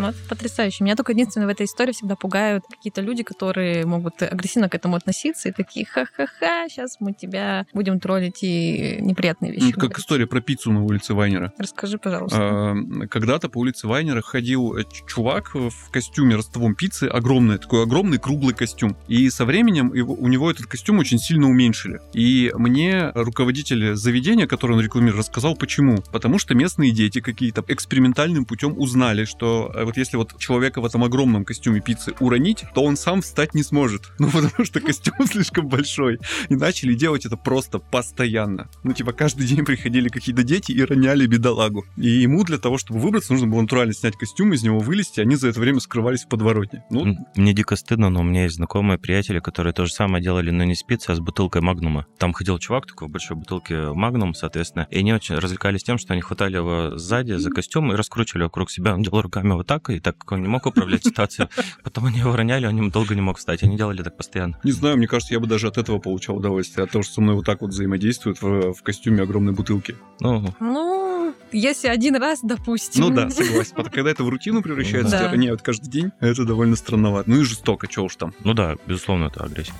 Вот, 0.00 0.14
потрясающе. 0.28 0.84
Меня 0.84 0.96
только 0.96 1.12
единственное 1.12 1.46
в 1.46 1.50
этой 1.50 1.66
истории 1.66 1.92
всегда 1.92 2.16
пугают 2.16 2.64
какие-то 2.68 3.00
люди, 3.00 3.22
которые 3.22 3.84
могут 3.86 4.22
агрессивно 4.22 4.68
к 4.68 4.74
этому 4.74 4.96
относиться 4.96 5.48
и 5.48 5.52
такие, 5.52 5.86
ха-ха-ха, 5.86 6.68
сейчас 6.68 6.96
мы 7.00 7.12
тебя 7.12 7.66
будем 7.72 8.00
троллить 8.00 8.42
и 8.42 8.98
неприятные 9.00 9.52
вещи. 9.52 9.62
Ну, 9.62 9.68
это 9.70 9.74
как 9.80 9.88
говорить». 9.90 9.98
история 10.04 10.26
про 10.26 10.40
пиццу 10.40 10.72
на 10.72 10.82
улице 10.82 11.14
Вайнера. 11.14 11.52
Расскажи, 11.58 11.98
пожалуйста. 11.98 12.38
А, 12.40 12.74
Когда-то 13.08 13.48
по 13.48 13.58
улице 13.58 13.86
Вайнера 13.86 14.22
ходил 14.22 14.76
э, 14.76 14.84
чувак 15.06 15.54
в 15.54 15.90
костюме 15.90 16.36
ростовом 16.36 16.74
пиццы, 16.74 17.04
огромный, 17.04 17.58
такой 17.58 17.82
огромный 17.82 18.18
круглый 18.18 18.54
костюм. 18.54 18.96
И 19.08 19.28
со 19.30 19.44
временем 19.44 19.92
его- 19.94 20.14
у 20.14 20.28
него 20.28 20.50
этот 20.50 20.66
костюм 20.66 20.98
очень 20.98 21.18
сильно 21.18 21.48
уменьшили. 21.48 22.00
И 22.12 22.50
мне 22.54 23.10
руководитель 23.14 23.94
заведения, 23.94 24.46
который 24.46 24.76
он 24.76 24.80
рекламировал, 24.82 25.20
рассказал 25.20 25.56
почему. 25.56 25.98
Потому 26.12 26.38
что 26.38 26.54
местные 26.54 26.90
дети 26.92 27.20
какие-то 27.20 27.64
экспериментальным 27.68 28.44
путем 28.44 28.74
узнали, 28.78 29.24
что 29.24 29.70
э, 29.74 29.84
вот 29.90 29.96
если 29.96 30.16
вот 30.16 30.38
человека 30.38 30.80
в 30.80 30.84
этом 30.84 31.02
огромном 31.02 31.44
костюме 31.44 31.80
пиццы 31.80 32.14
уронить, 32.20 32.64
то 32.74 32.84
он 32.84 32.96
сам 32.96 33.22
встать 33.22 33.54
не 33.54 33.62
сможет. 33.62 34.12
Ну, 34.20 34.30
потому 34.30 34.64
что 34.64 34.80
костюм 34.80 35.14
слишком 35.26 35.66
большой. 35.66 36.18
И 36.48 36.54
начали 36.54 36.94
делать 36.94 37.26
это 37.26 37.36
просто 37.36 37.78
постоянно. 37.78 38.68
Ну, 38.84 38.92
типа, 38.92 39.12
каждый 39.12 39.46
день 39.46 39.64
приходили 39.64 40.08
какие-то 40.08 40.42
дети 40.42 40.72
и 40.72 40.84
роняли 40.84 41.26
бедолагу. 41.26 41.84
И 41.96 42.08
ему 42.08 42.44
для 42.44 42.58
того, 42.58 42.78
чтобы 42.78 43.00
выбраться, 43.00 43.32
нужно 43.32 43.48
было 43.48 43.62
натурально 43.62 43.94
снять 43.94 44.16
костюм, 44.16 44.52
из 44.52 44.62
него 44.62 44.78
вылезти, 44.78 45.20
они 45.20 45.36
за 45.36 45.48
это 45.48 45.58
время 45.58 45.80
скрывались 45.80 46.24
в 46.24 46.28
подворотне. 46.28 46.84
Ну, 46.90 47.16
Мне 47.34 47.52
дико 47.54 47.76
стыдно, 47.76 48.10
но 48.10 48.20
у 48.20 48.22
меня 48.22 48.44
есть 48.44 48.56
знакомые 48.56 48.98
приятели, 48.98 49.40
которые 49.40 49.72
то 49.72 49.86
же 49.86 49.92
самое 49.92 50.22
делали, 50.22 50.50
но 50.50 50.64
не 50.64 50.76
с 50.76 50.82
пиццей, 50.82 51.14
а 51.14 51.16
с 51.16 51.20
бутылкой 51.20 51.62
Магнума. 51.62 52.06
Там 52.18 52.32
ходил 52.32 52.58
чувак 52.58 52.86
такой 52.86 53.08
в 53.08 53.10
большой 53.10 53.36
бутылке 53.36 53.92
Магнум, 53.92 54.34
соответственно, 54.34 54.86
и 54.90 54.98
они 54.98 55.12
очень 55.12 55.36
развлекались 55.36 55.82
тем, 55.82 55.98
что 55.98 56.12
они 56.12 56.22
хватали 56.22 56.56
его 56.56 56.96
сзади 56.96 57.32
за 57.32 57.50
костюм 57.50 57.92
и 57.92 57.96
раскручивали 57.96 58.44
вокруг 58.44 58.70
себя. 58.70 58.94
Он 58.94 59.02
делал 59.02 59.22
руками 59.22 59.52
вот 59.54 59.66
так, 59.66 59.79
и 59.88 60.00
так 60.00 60.18
как 60.18 60.32
он 60.32 60.42
не 60.42 60.48
мог 60.48 60.66
управлять 60.66 61.04
ситуацией, 61.04 61.48
потом 61.82 62.06
они 62.06 62.18
его 62.18 62.36
роняли, 62.36 62.66
он 62.66 62.76
им 62.78 62.90
долго 62.90 63.14
не 63.14 63.20
мог 63.22 63.38
встать. 63.38 63.62
Они 63.62 63.76
делали 63.76 64.02
так 64.02 64.16
постоянно. 64.16 64.58
не 64.64 64.72
знаю, 64.72 64.96
мне 64.98 65.06
кажется, 65.06 65.32
я 65.32 65.40
бы 65.40 65.46
даже 65.46 65.68
от 65.68 65.78
этого 65.78 65.98
получал 65.98 66.36
удовольствие, 66.36 66.84
от 66.84 66.90
того, 66.90 67.02
что 67.02 67.14
со 67.14 67.20
мной 67.20 67.36
вот 67.36 67.46
так 67.46 67.60
вот 67.62 67.70
взаимодействуют 67.70 68.42
в, 68.42 68.74
в 68.74 68.82
костюме 68.82 69.22
огромной 69.22 69.52
бутылки. 69.52 69.96
Ну, 70.20 70.54
Ну, 70.60 71.34
если 71.52 71.88
один 71.88 72.16
раз, 72.16 72.40
допустим. 72.42 73.02
Ну 73.02 73.10
да, 73.10 73.30
согласен. 73.30 73.74
Потом, 73.76 73.92
Когда 73.92 74.10
это 74.10 74.24
в 74.24 74.28
рутину 74.28 74.62
превращается, 74.62 75.12
Да. 75.12 75.18
тебя 75.20 75.30
роняют 75.30 75.62
каждый 75.62 75.88
день, 75.88 76.10
это 76.20 76.44
довольно 76.44 76.76
странновато. 76.76 77.30
Ну 77.30 77.40
и 77.40 77.42
жестоко, 77.44 77.86
чё 77.86 78.04
уж 78.04 78.16
там. 78.16 78.34
ну 78.44 78.52
да, 78.54 78.76
безусловно, 78.86 79.26
это 79.26 79.44
агрессия. 79.44 79.72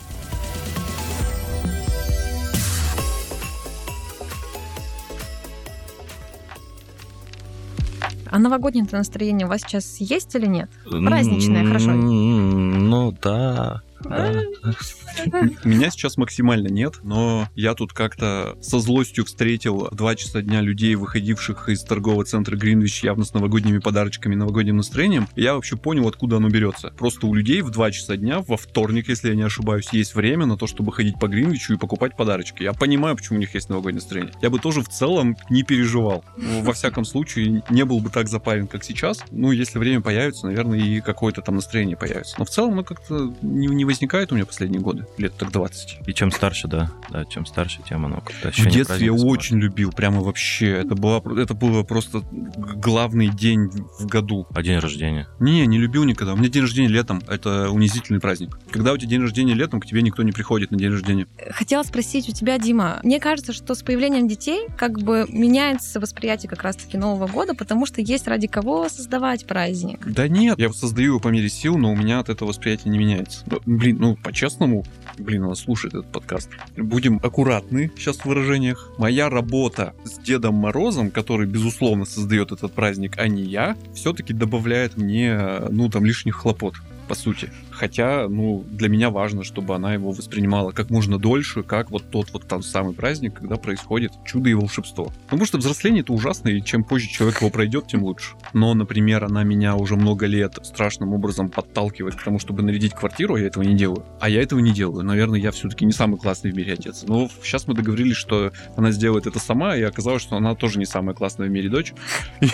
А 8.31 8.39
новогоднее 8.39 8.87
настроение 8.91 9.47
у 9.47 9.51
вас 9.51 9.63
сейчас 9.63 9.97
есть 9.99 10.35
или 10.35 10.47
нет? 10.47 10.71
Праздничное, 10.85 11.67
хорошо. 11.67 11.91
Ну 11.91 13.15
да. 13.23 13.83
Меня 14.05 15.91
сейчас 15.91 16.17
максимально 16.17 16.69
нет, 16.69 17.01
но 17.03 17.49
я 17.55 17.75
тут 17.75 17.93
как-то 17.93 18.57
со 18.61 18.81
злостью 18.81 19.25
встретил 19.25 19.89
в 19.91 19.95
2 19.95 20.17
часа 20.17 20.43
дня 20.43 20.61
людей, 20.61 20.95
выходивших 20.95 21.69
из 21.69 21.83
торгового 21.83 22.25
центра 22.25 22.57
Гринвич 22.57 23.05
явно 23.05 23.25
с 23.25 23.35
новогодними 23.35 23.79
подарочками, 23.79 24.35
новогодним 24.35 24.79
настроением. 24.79 25.29
И 25.37 25.43
я 25.43 25.55
вообще 25.55 25.77
понял, 25.77 26.09
откуда 26.09 26.37
оно 26.37 26.49
берется. 26.49 26.93
Просто 26.99 27.27
у 27.27 27.35
людей 27.35 27.63
в 27.63 27.71
2 27.71 27.91
часа 27.91 28.17
дня, 28.17 28.43
во 28.47 28.57
вторник, 28.57 29.09
если 29.09 29.29
я 29.31 29.35
не 29.35 29.43
ошибаюсь, 29.43 29.89
есть 29.93 30.15
время 30.15 30.47
на 30.47 30.57
то, 30.57 30.67
чтобы 30.67 30.93
ходить 30.93 31.19
по 31.19 31.29
Гринвичу 31.29 31.75
и 31.75 31.77
покупать 31.77 32.17
подарочки. 32.17 32.63
Я 32.63 32.73
понимаю, 32.73 33.17
почему 33.17 33.37
у 33.37 33.41
них 33.41 33.55
есть 33.55 33.69
новогоднее 33.69 34.01
настроение. 34.01 34.33
Я 34.41 34.51
бы 34.51 34.59
тоже 34.59 34.83
в 34.83 34.89
целом 34.89 35.37
не 35.51 35.63
переживал. 35.63 36.25
Во 36.37 36.73
всяком 36.73 37.05
случае, 37.05 37.63
не 37.71 37.85
был 37.85 38.01
бы 38.01 38.11
так 38.11 38.29
запарен, 38.29 38.67
как 38.67 38.85
сейчас. 38.85 39.23
Ну, 39.31 39.53
если 39.53 39.79
время 39.79 40.01
появится, 40.01 40.47
наверное, 40.47 40.79
и 40.79 41.01
какое-то 41.01 41.43
там 41.43 41.57
настроение 41.57 41.97
появится. 41.97 42.37
Но 42.39 42.45
в 42.45 42.51
целом, 42.51 42.77
ну, 42.77 42.85
как-то 42.85 43.35
не, 43.43 43.67
не 43.67 43.85
возникает 43.91 44.33
у 44.33 44.35
меня 44.35 44.47
последние 44.47 44.81
годы. 44.81 45.07
Лет 45.19 45.35
так 45.37 45.51
20. 45.51 45.99
И 46.07 46.15
чем 46.15 46.31
старше, 46.31 46.69
да, 46.69 46.91
да, 47.11 47.25
чем 47.25 47.45
старше, 47.47 47.81
тем 47.89 48.07
оно 48.07 48.21
как-то 48.21 48.51
В 48.51 48.67
детстве 48.67 49.07
я 49.07 49.13
очень 49.13 49.59
любил, 49.59 49.93
прямо 49.93 50.21
вообще. 50.21 50.71
Это, 50.71 50.95
была, 50.95 51.21
это 51.41 51.55
было 51.55 51.83
просто 51.83 52.23
главный 52.31 53.29
день 53.29 53.71
в 53.99 54.07
году. 54.07 54.47
А 54.55 54.63
день 54.63 54.79
рождения? 54.79 55.29
Не, 55.39 55.67
не 55.67 55.79
любил 55.79 56.05
никогда. 56.05 56.35
У 56.35 56.37
меня 56.37 56.49
день 56.49 56.63
рождения 56.63 56.89
летом. 56.89 57.23
Это 57.29 57.71
унизительный 57.71 58.21
праздник. 58.21 58.59
Когда 58.71 58.93
у 58.93 58.97
тебя 58.97 59.11
день 59.11 59.23
рождения 59.23 59.55
летом, 59.55 59.81
к 59.81 59.87
тебе 59.87 60.03
никто 60.03 60.23
не 60.23 60.33
приходит 60.33 60.71
на 60.71 60.79
день 60.79 60.91
рождения. 60.91 61.27
Хотела 61.51 61.83
спросить 61.83 62.29
у 62.29 62.33
тебя, 62.33 62.59
Дима, 62.59 63.01
мне 63.03 63.19
кажется, 63.21 63.53
что 63.53 63.75
с 63.75 63.83
появлением 63.83 64.29
детей 64.29 64.69
как 64.77 65.01
бы 65.01 65.27
меняется 65.29 66.01
восприятие 66.01 66.49
как 66.49 66.63
раз-таки 66.63 66.97
Нового 66.97 67.27
года, 67.27 67.55
потому 67.55 67.87
что 67.87 68.01
есть 68.01 68.29
ради 68.29 68.47
кого 68.47 68.89
создавать 68.89 69.47
праздник. 69.47 70.07
Да 70.07 70.29
нет, 70.29 70.59
я 70.59 70.73
создаю 70.73 71.13
его 71.13 71.21
по 71.21 71.29
мере 71.29 71.49
сил, 71.49 71.77
но 71.77 71.93
у 71.93 71.97
меня 71.97 72.21
от 72.21 72.29
этого 72.29 72.49
восприятие 72.49 72.93
не 72.93 72.99
меняется. 72.99 73.45
Блин, 73.81 73.97
ну, 73.99 74.15
по-честному, 74.15 74.85
блин, 75.17 75.45
она 75.45 75.55
слушает 75.55 75.95
этот 75.95 76.13
подкаст. 76.13 76.51
Будем 76.77 77.19
аккуратны 77.23 77.91
сейчас 77.97 78.19
в 78.19 78.27
выражениях. 78.27 78.93
Моя 78.99 79.31
работа 79.31 79.95
с 80.05 80.19
Дедом 80.19 80.57
Морозом, 80.57 81.11
который, 81.11 81.47
безусловно, 81.47 82.05
создает 82.05 82.53
этот 82.53 82.75
праздник, 82.75 83.15
а 83.17 83.27
не 83.27 83.43
я, 83.43 83.79
все-таки 83.95 84.35
добавляет 84.35 84.99
мне, 84.99 85.61
ну, 85.71 85.89
там, 85.89 86.05
лишних 86.05 86.37
хлопот. 86.37 86.75
По 87.11 87.17
сути. 87.17 87.51
Хотя, 87.73 88.29
ну, 88.29 88.65
для 88.71 88.89
меня 88.89 89.11
важно, 89.11 89.43
чтобы 89.43 89.75
она 89.75 89.95
его 89.95 90.13
воспринимала 90.13 90.71
как 90.71 90.91
можно 90.91 91.19
дольше, 91.19 91.65
как 91.65 91.91
вот 91.91 92.09
тот 92.09 92.33
вот 92.33 92.47
там 92.47 92.63
самый 92.63 92.95
праздник, 92.95 93.35
когда 93.35 93.57
происходит 93.57 94.13
чудо 94.25 94.49
и 94.49 94.55
волшебство. 94.55 95.13
Потому 95.25 95.45
что 95.45 95.59
взросление 95.59 96.03
это 96.03 96.13
ужасно, 96.13 96.51
и 96.51 96.63
чем 96.63 96.85
позже 96.85 97.09
человек 97.09 97.41
его 97.41 97.51
пройдет, 97.51 97.89
тем 97.89 98.05
лучше. 98.05 98.37
Но, 98.53 98.75
например, 98.75 99.25
она 99.25 99.43
меня 99.43 99.75
уже 99.75 99.97
много 99.97 100.27
лет 100.27 100.57
страшным 100.63 101.13
образом 101.13 101.51
подталкивает 101.51 102.15
к 102.15 102.23
тому, 102.23 102.39
чтобы 102.39 102.63
нарядить 102.63 102.95
квартиру, 102.95 103.35
а 103.35 103.41
я 103.41 103.49
этого 103.49 103.65
не 103.65 103.75
делаю. 103.75 104.05
А 104.21 104.29
я 104.29 104.41
этого 104.41 104.61
не 104.61 104.71
делаю. 104.71 105.05
Наверное, 105.05 105.41
я 105.41 105.51
все-таки 105.51 105.85
не 105.85 105.93
самый 105.93 106.17
классный 106.17 106.53
в 106.53 106.55
мире 106.55 106.75
отец. 106.75 107.03
Но 107.09 107.29
сейчас 107.43 107.67
мы 107.67 107.75
договорились, 107.75 108.17
что 108.17 108.53
она 108.77 108.93
сделает 108.93 109.27
это 109.27 109.41
сама, 109.41 109.75
и 109.75 109.83
оказалось, 109.83 110.23
что 110.23 110.37
она 110.37 110.55
тоже 110.55 110.79
не 110.79 110.87
самая 110.87 111.17
классная 111.17 111.49
в 111.49 111.51
мире 111.51 111.71
дочь. 111.71 111.93
И 112.41 112.47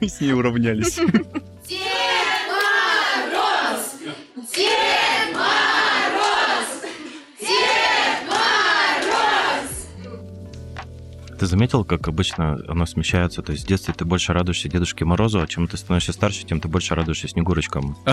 мы 0.00 0.08
с 0.08 0.20
ней 0.20 0.32
уравнялись. 0.32 0.98
Дед 4.54 5.34
Мороз! 5.34 6.82
Дед 7.40 8.28
Мороз! 8.28 8.48
Ты 11.38 11.46
заметил, 11.46 11.84
как 11.84 12.08
обычно 12.08 12.58
оно 12.66 12.86
смещается? 12.86 13.42
То 13.42 13.52
есть 13.52 13.64
в 13.64 13.68
детстве 13.68 13.94
ты 13.96 14.04
больше 14.04 14.32
радуешься 14.32 14.68
Дедушке 14.68 15.04
Морозу, 15.04 15.40
а 15.40 15.46
чем 15.46 15.68
ты 15.68 15.76
становишься 15.76 16.12
старше, 16.12 16.44
тем 16.44 16.60
ты 16.60 16.66
больше 16.68 16.94
радуешься 16.94 17.28
Снегурочкам. 17.28 17.96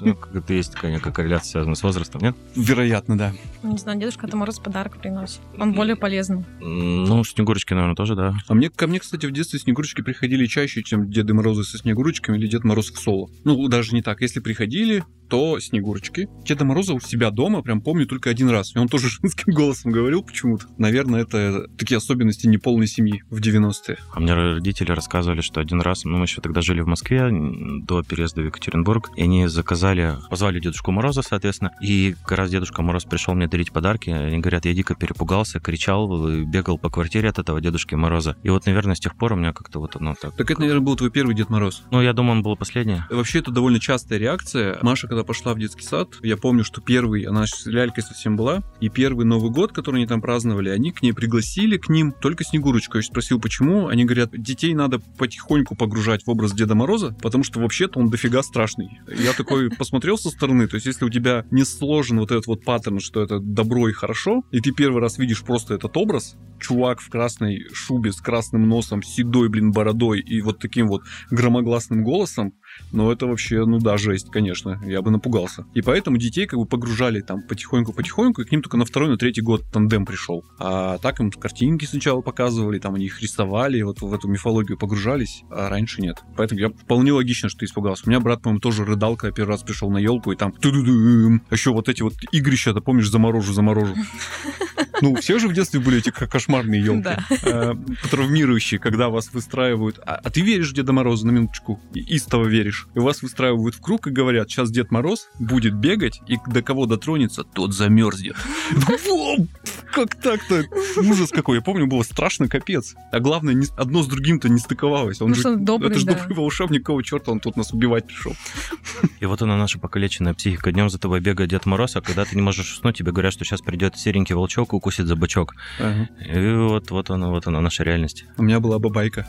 Ну, 0.00 0.14
как-то 0.14 0.54
есть 0.54 0.72
такая 0.72 0.92
некая 0.92 1.12
корреляция, 1.12 1.50
связанная 1.50 1.74
с 1.74 1.82
возрастом, 1.82 2.20
нет? 2.22 2.36
Вероятно, 2.54 3.18
да. 3.18 3.32
Не 3.62 3.76
знаю, 3.78 3.98
дедушка 3.98 4.26
это 4.26 4.36
Мороз 4.36 4.58
подарок 4.58 4.98
приносит. 4.98 5.40
Он 5.58 5.72
более 5.72 5.96
полезный. 5.96 6.44
Ну, 6.60 7.24
Снегурочки, 7.24 7.74
наверное, 7.74 7.96
тоже, 7.96 8.14
да. 8.14 8.34
А 8.48 8.54
мне, 8.54 8.70
ко 8.70 8.86
мне, 8.86 9.00
кстати, 9.00 9.26
в 9.26 9.32
детстве 9.32 9.58
Снегурочки 9.58 10.02
приходили 10.02 10.46
чаще, 10.46 10.82
чем 10.82 11.10
Деды 11.10 11.34
Морозы 11.34 11.64
со 11.64 11.78
Снегурочками 11.78 12.38
или 12.38 12.46
Дед 12.46 12.64
Мороз 12.64 12.90
в 12.90 12.98
соло. 12.98 13.28
Ну, 13.44 13.66
даже 13.68 13.94
не 13.94 14.02
так. 14.02 14.20
Если 14.20 14.40
приходили, 14.40 15.04
то 15.28 15.58
Снегурочки. 15.60 16.28
Деда 16.44 16.64
Мороза 16.64 16.94
у 16.94 17.00
себя 17.00 17.30
дома 17.30 17.62
прям 17.62 17.80
помню 17.80 18.06
только 18.06 18.30
один 18.30 18.48
раз. 18.50 18.74
И 18.74 18.78
он 18.78 18.88
тоже 18.88 19.08
женским 19.22 19.52
голосом 19.52 19.92
говорил 19.92 20.22
почему-то. 20.22 20.66
Наверное, 20.78 21.22
это 21.22 21.68
такие 21.76 21.98
особенности 21.98 22.46
неполной 22.46 22.86
семьи 22.86 23.22
в 23.30 23.40
90-е. 23.40 23.98
А 24.12 24.20
мне 24.20 24.34
родители 24.34 24.92
рассказывали, 24.92 25.40
что 25.40 25.60
один 25.60 25.80
раз, 25.80 26.04
ну, 26.04 26.18
мы 26.18 26.24
еще 26.24 26.40
тогда 26.40 26.60
жили 26.60 26.80
в 26.80 26.86
Москве 26.86 27.28
до 27.30 28.02
переезда 28.02 28.42
в 28.42 28.46
Екатеринбург, 28.46 29.10
и 29.16 29.22
они 29.22 29.46
заказали, 29.46 30.16
позвали 30.30 30.60
Дедушку 30.60 30.92
Мороза, 30.92 31.22
соответственно, 31.22 31.72
и 31.80 32.14
как 32.22 32.38
раз 32.38 32.50
Дедушка 32.50 32.82
Мороз 32.82 33.04
пришел 33.04 33.34
мне 33.34 33.46
дарить 33.46 33.72
подарки, 33.72 34.10
они 34.10 34.38
говорят, 34.38 34.64
я 34.64 34.74
дико 34.74 34.94
перепугался, 34.94 35.60
кричал, 35.60 36.28
бегал 36.44 36.78
по 36.78 36.90
квартире 36.90 37.28
от 37.28 37.38
этого 37.38 37.60
Дедушки 37.60 37.94
Мороза. 37.94 38.36
И 38.42 38.50
вот, 38.50 38.66
наверное, 38.66 38.94
с 38.94 39.00
тех 39.00 39.16
пор 39.16 39.32
у 39.32 39.36
меня 39.36 39.52
как-то 39.52 39.80
вот 39.80 39.96
оно 39.96 40.14
так... 40.20 40.36
Так 40.36 40.50
это, 40.50 40.60
наверное, 40.60 40.82
был 40.82 40.96
твой 40.96 41.10
первый 41.10 41.34
Дед 41.34 41.50
Мороз. 41.50 41.82
Ну, 41.90 42.00
я 42.00 42.12
думаю, 42.12 42.36
он 42.36 42.42
был 42.42 42.56
последний. 42.56 43.02
Вообще, 43.10 43.38
это 43.40 43.50
довольно 43.50 43.80
частая 43.80 44.18
реакция. 44.18 44.78
Маша, 44.82 45.08
когда 45.14 45.22
пошла 45.22 45.54
в 45.54 45.60
детский 45.60 45.84
сад, 45.84 46.08
я 46.22 46.36
помню, 46.36 46.64
что 46.64 46.80
первый, 46.80 47.22
она 47.22 47.46
с 47.46 47.66
лялькой 47.66 48.02
совсем 48.02 48.34
была, 48.34 48.64
и 48.80 48.88
первый 48.88 49.24
Новый 49.24 49.52
год, 49.52 49.70
который 49.70 49.98
они 49.98 50.08
там 50.08 50.20
праздновали, 50.20 50.70
они 50.70 50.90
к 50.90 51.02
ней 51.02 51.12
пригласили, 51.12 51.76
к 51.76 51.88
ним 51.88 52.10
только 52.10 52.42
Снегурочку. 52.42 52.96
Я 52.96 53.04
спросил, 53.04 53.40
почему. 53.40 53.86
Они 53.86 54.04
говорят, 54.04 54.30
детей 54.32 54.74
надо 54.74 54.98
потихоньку 54.98 55.76
погружать 55.76 56.24
в 56.24 56.30
образ 56.30 56.52
Деда 56.52 56.74
Мороза, 56.74 57.16
потому 57.22 57.44
что 57.44 57.60
вообще-то 57.60 58.00
он 58.00 58.10
дофига 58.10 58.42
страшный. 58.42 58.98
Я 59.06 59.34
такой 59.34 59.70
посмотрел 59.78 60.18
со 60.18 60.30
стороны, 60.30 60.66
то 60.66 60.74
есть 60.74 60.86
если 60.86 61.04
у 61.04 61.10
тебя 61.10 61.46
не 61.52 61.64
сложен 61.64 62.18
вот 62.18 62.32
этот 62.32 62.48
вот 62.48 62.64
паттерн, 62.64 62.98
что 62.98 63.22
это 63.22 63.38
добро 63.38 63.88
и 63.88 63.92
хорошо, 63.92 64.42
и 64.50 64.58
ты 64.58 64.72
первый 64.72 65.00
раз 65.00 65.18
видишь 65.18 65.44
просто 65.44 65.74
этот 65.74 65.96
образ, 65.96 66.36
чувак 66.58 67.00
в 67.00 67.08
красной 67.08 67.68
шубе 67.72 68.10
с 68.10 68.20
красным 68.20 68.68
носом, 68.68 69.02
седой, 69.02 69.48
блин, 69.48 69.70
бородой 69.70 70.20
и 70.20 70.40
вот 70.40 70.58
таким 70.58 70.88
вот 70.88 71.02
громогласным 71.30 72.02
голосом, 72.02 72.54
ну, 72.92 73.10
это 73.10 73.26
вообще, 73.26 73.64
ну 73.64 73.78
да, 73.78 73.96
жесть, 73.96 74.30
конечно. 74.30 74.80
Я 74.86 75.02
бы 75.02 75.10
напугался. 75.10 75.66
И 75.74 75.82
поэтому 75.82 76.16
детей 76.16 76.46
как 76.46 76.58
бы 76.58 76.66
погружали 76.66 77.20
там 77.20 77.42
потихоньку-потихоньку, 77.42 78.42
и 78.42 78.44
к 78.44 78.52
ним 78.52 78.62
только 78.62 78.76
на 78.76 78.84
второй, 78.84 79.08
на 79.08 79.16
третий 79.16 79.40
год 79.40 79.64
тандем 79.72 80.06
пришел. 80.06 80.44
А 80.58 80.98
так 80.98 81.20
им 81.20 81.30
картинки 81.30 81.84
сначала 81.86 82.20
показывали, 82.20 82.78
там 82.78 82.94
они 82.94 83.06
их 83.06 83.20
рисовали, 83.20 83.82
вот 83.82 84.00
в 84.00 84.14
эту 84.14 84.28
мифологию 84.28 84.78
погружались, 84.78 85.42
а 85.50 85.68
раньше 85.68 86.02
нет. 86.02 86.22
Поэтому 86.36 86.60
я 86.60 86.68
вполне 86.68 87.12
логично, 87.12 87.48
что 87.48 87.60
ты 87.60 87.66
испугался. 87.66 88.04
У 88.06 88.10
меня 88.10 88.20
брат, 88.20 88.42
по-моему, 88.42 88.60
тоже 88.60 88.84
рыдал, 88.84 89.16
когда 89.16 89.34
первый 89.34 89.50
раз 89.50 89.62
пришел 89.62 89.90
на 89.90 89.98
елку, 89.98 90.32
и 90.32 90.36
там 90.36 90.52
ту-ду-дум. 90.52 91.42
А 91.50 91.54
еще 91.54 91.72
вот 91.72 91.88
эти 91.88 92.02
вот 92.02 92.14
игрища, 92.30 92.72
ты 92.72 92.80
помнишь, 92.80 93.10
заморожу, 93.10 93.52
заморожу. 93.52 93.94
Ну, 95.04 95.14
все 95.16 95.38
же 95.38 95.48
в 95.48 95.52
детстве 95.52 95.80
были 95.80 95.98
эти 95.98 96.10
ко- 96.10 96.26
кошмарные 96.26 96.82
елки. 96.82 97.02
Да. 97.02 97.18
Э, 97.42 97.74
травмирующие, 98.10 98.80
когда 98.80 99.08
вас 99.08 99.32
выстраивают. 99.32 99.98
А, 100.04 100.20
а 100.22 100.30
ты 100.30 100.40
веришь 100.40 100.72
Деда 100.72 100.92
Мороза 100.92 101.26
на 101.26 101.30
минуточку? 101.32 101.80
И 101.94 102.00
истово 102.16 102.46
веришь. 102.46 102.88
И 102.94 102.98
вас 102.98 103.22
выстраивают 103.22 103.74
в 103.74 103.80
круг 103.80 104.06
и 104.06 104.10
говорят, 104.10 104.50
сейчас 104.50 104.70
Дед 104.70 104.90
Мороз 104.90 105.28
будет 105.38 105.74
бегать, 105.74 106.20
и 106.26 106.38
до 106.46 106.62
кого 106.62 106.86
дотронется, 106.86 107.44
тот 107.44 107.74
замерзнет. 107.74 108.36
Как 109.94 110.14
так-то? 110.16 110.64
Ужас 110.96 111.30
какой. 111.30 111.56
Я 111.58 111.62
помню, 111.62 111.86
было 111.86 112.02
страшно, 112.02 112.48
капец. 112.48 112.94
А 113.12 113.20
главное, 113.20 113.62
одно 113.76 114.02
с 114.02 114.06
другим-то 114.06 114.48
не 114.48 114.58
стыковалось. 114.58 115.20
Он 115.20 115.30
Ну 115.30 115.34
же, 115.36 115.56
добрый, 115.56 115.90
это 115.90 116.00
же 116.00 116.06
да. 116.06 116.14
добрый 116.14 116.36
волшебник, 116.36 116.80
какого 116.80 117.02
черта 117.02 117.30
он 117.30 117.40
тут 117.40 117.56
нас 117.56 117.72
убивать 117.72 118.06
пришел? 118.06 118.34
И 119.20 119.26
вот 119.26 119.42
она 119.42 119.56
наша 119.56 119.78
покалеченная 119.78 120.34
психика. 120.34 120.72
Днем 120.72 120.90
за 120.90 120.98
тобой 120.98 121.20
бегает 121.20 121.50
Дед 121.50 121.66
Мороз, 121.66 121.96
а 121.96 122.00
когда 122.00 122.24
ты 122.24 122.34
не 122.34 122.42
можешь 122.42 122.72
уснуть, 122.72 122.96
тебе 122.96 123.12
говорят, 123.12 123.32
что 123.32 123.44
сейчас 123.44 123.60
придет 123.60 123.96
серенький 123.96 124.34
волчок 124.34 124.72
и 124.72 124.76
укусит 124.76 125.06
за 125.06 125.16
бочок. 125.16 125.54
Ага. 125.78 126.08
И 126.24 126.54
вот, 126.54 126.90
вот 126.90 127.10
она, 127.10 127.28
вот 127.28 127.46
она, 127.46 127.60
наша 127.60 127.84
реальность. 127.84 128.24
У 128.36 128.42
меня 128.42 128.60
была 128.60 128.78
бабайка. 128.78 129.26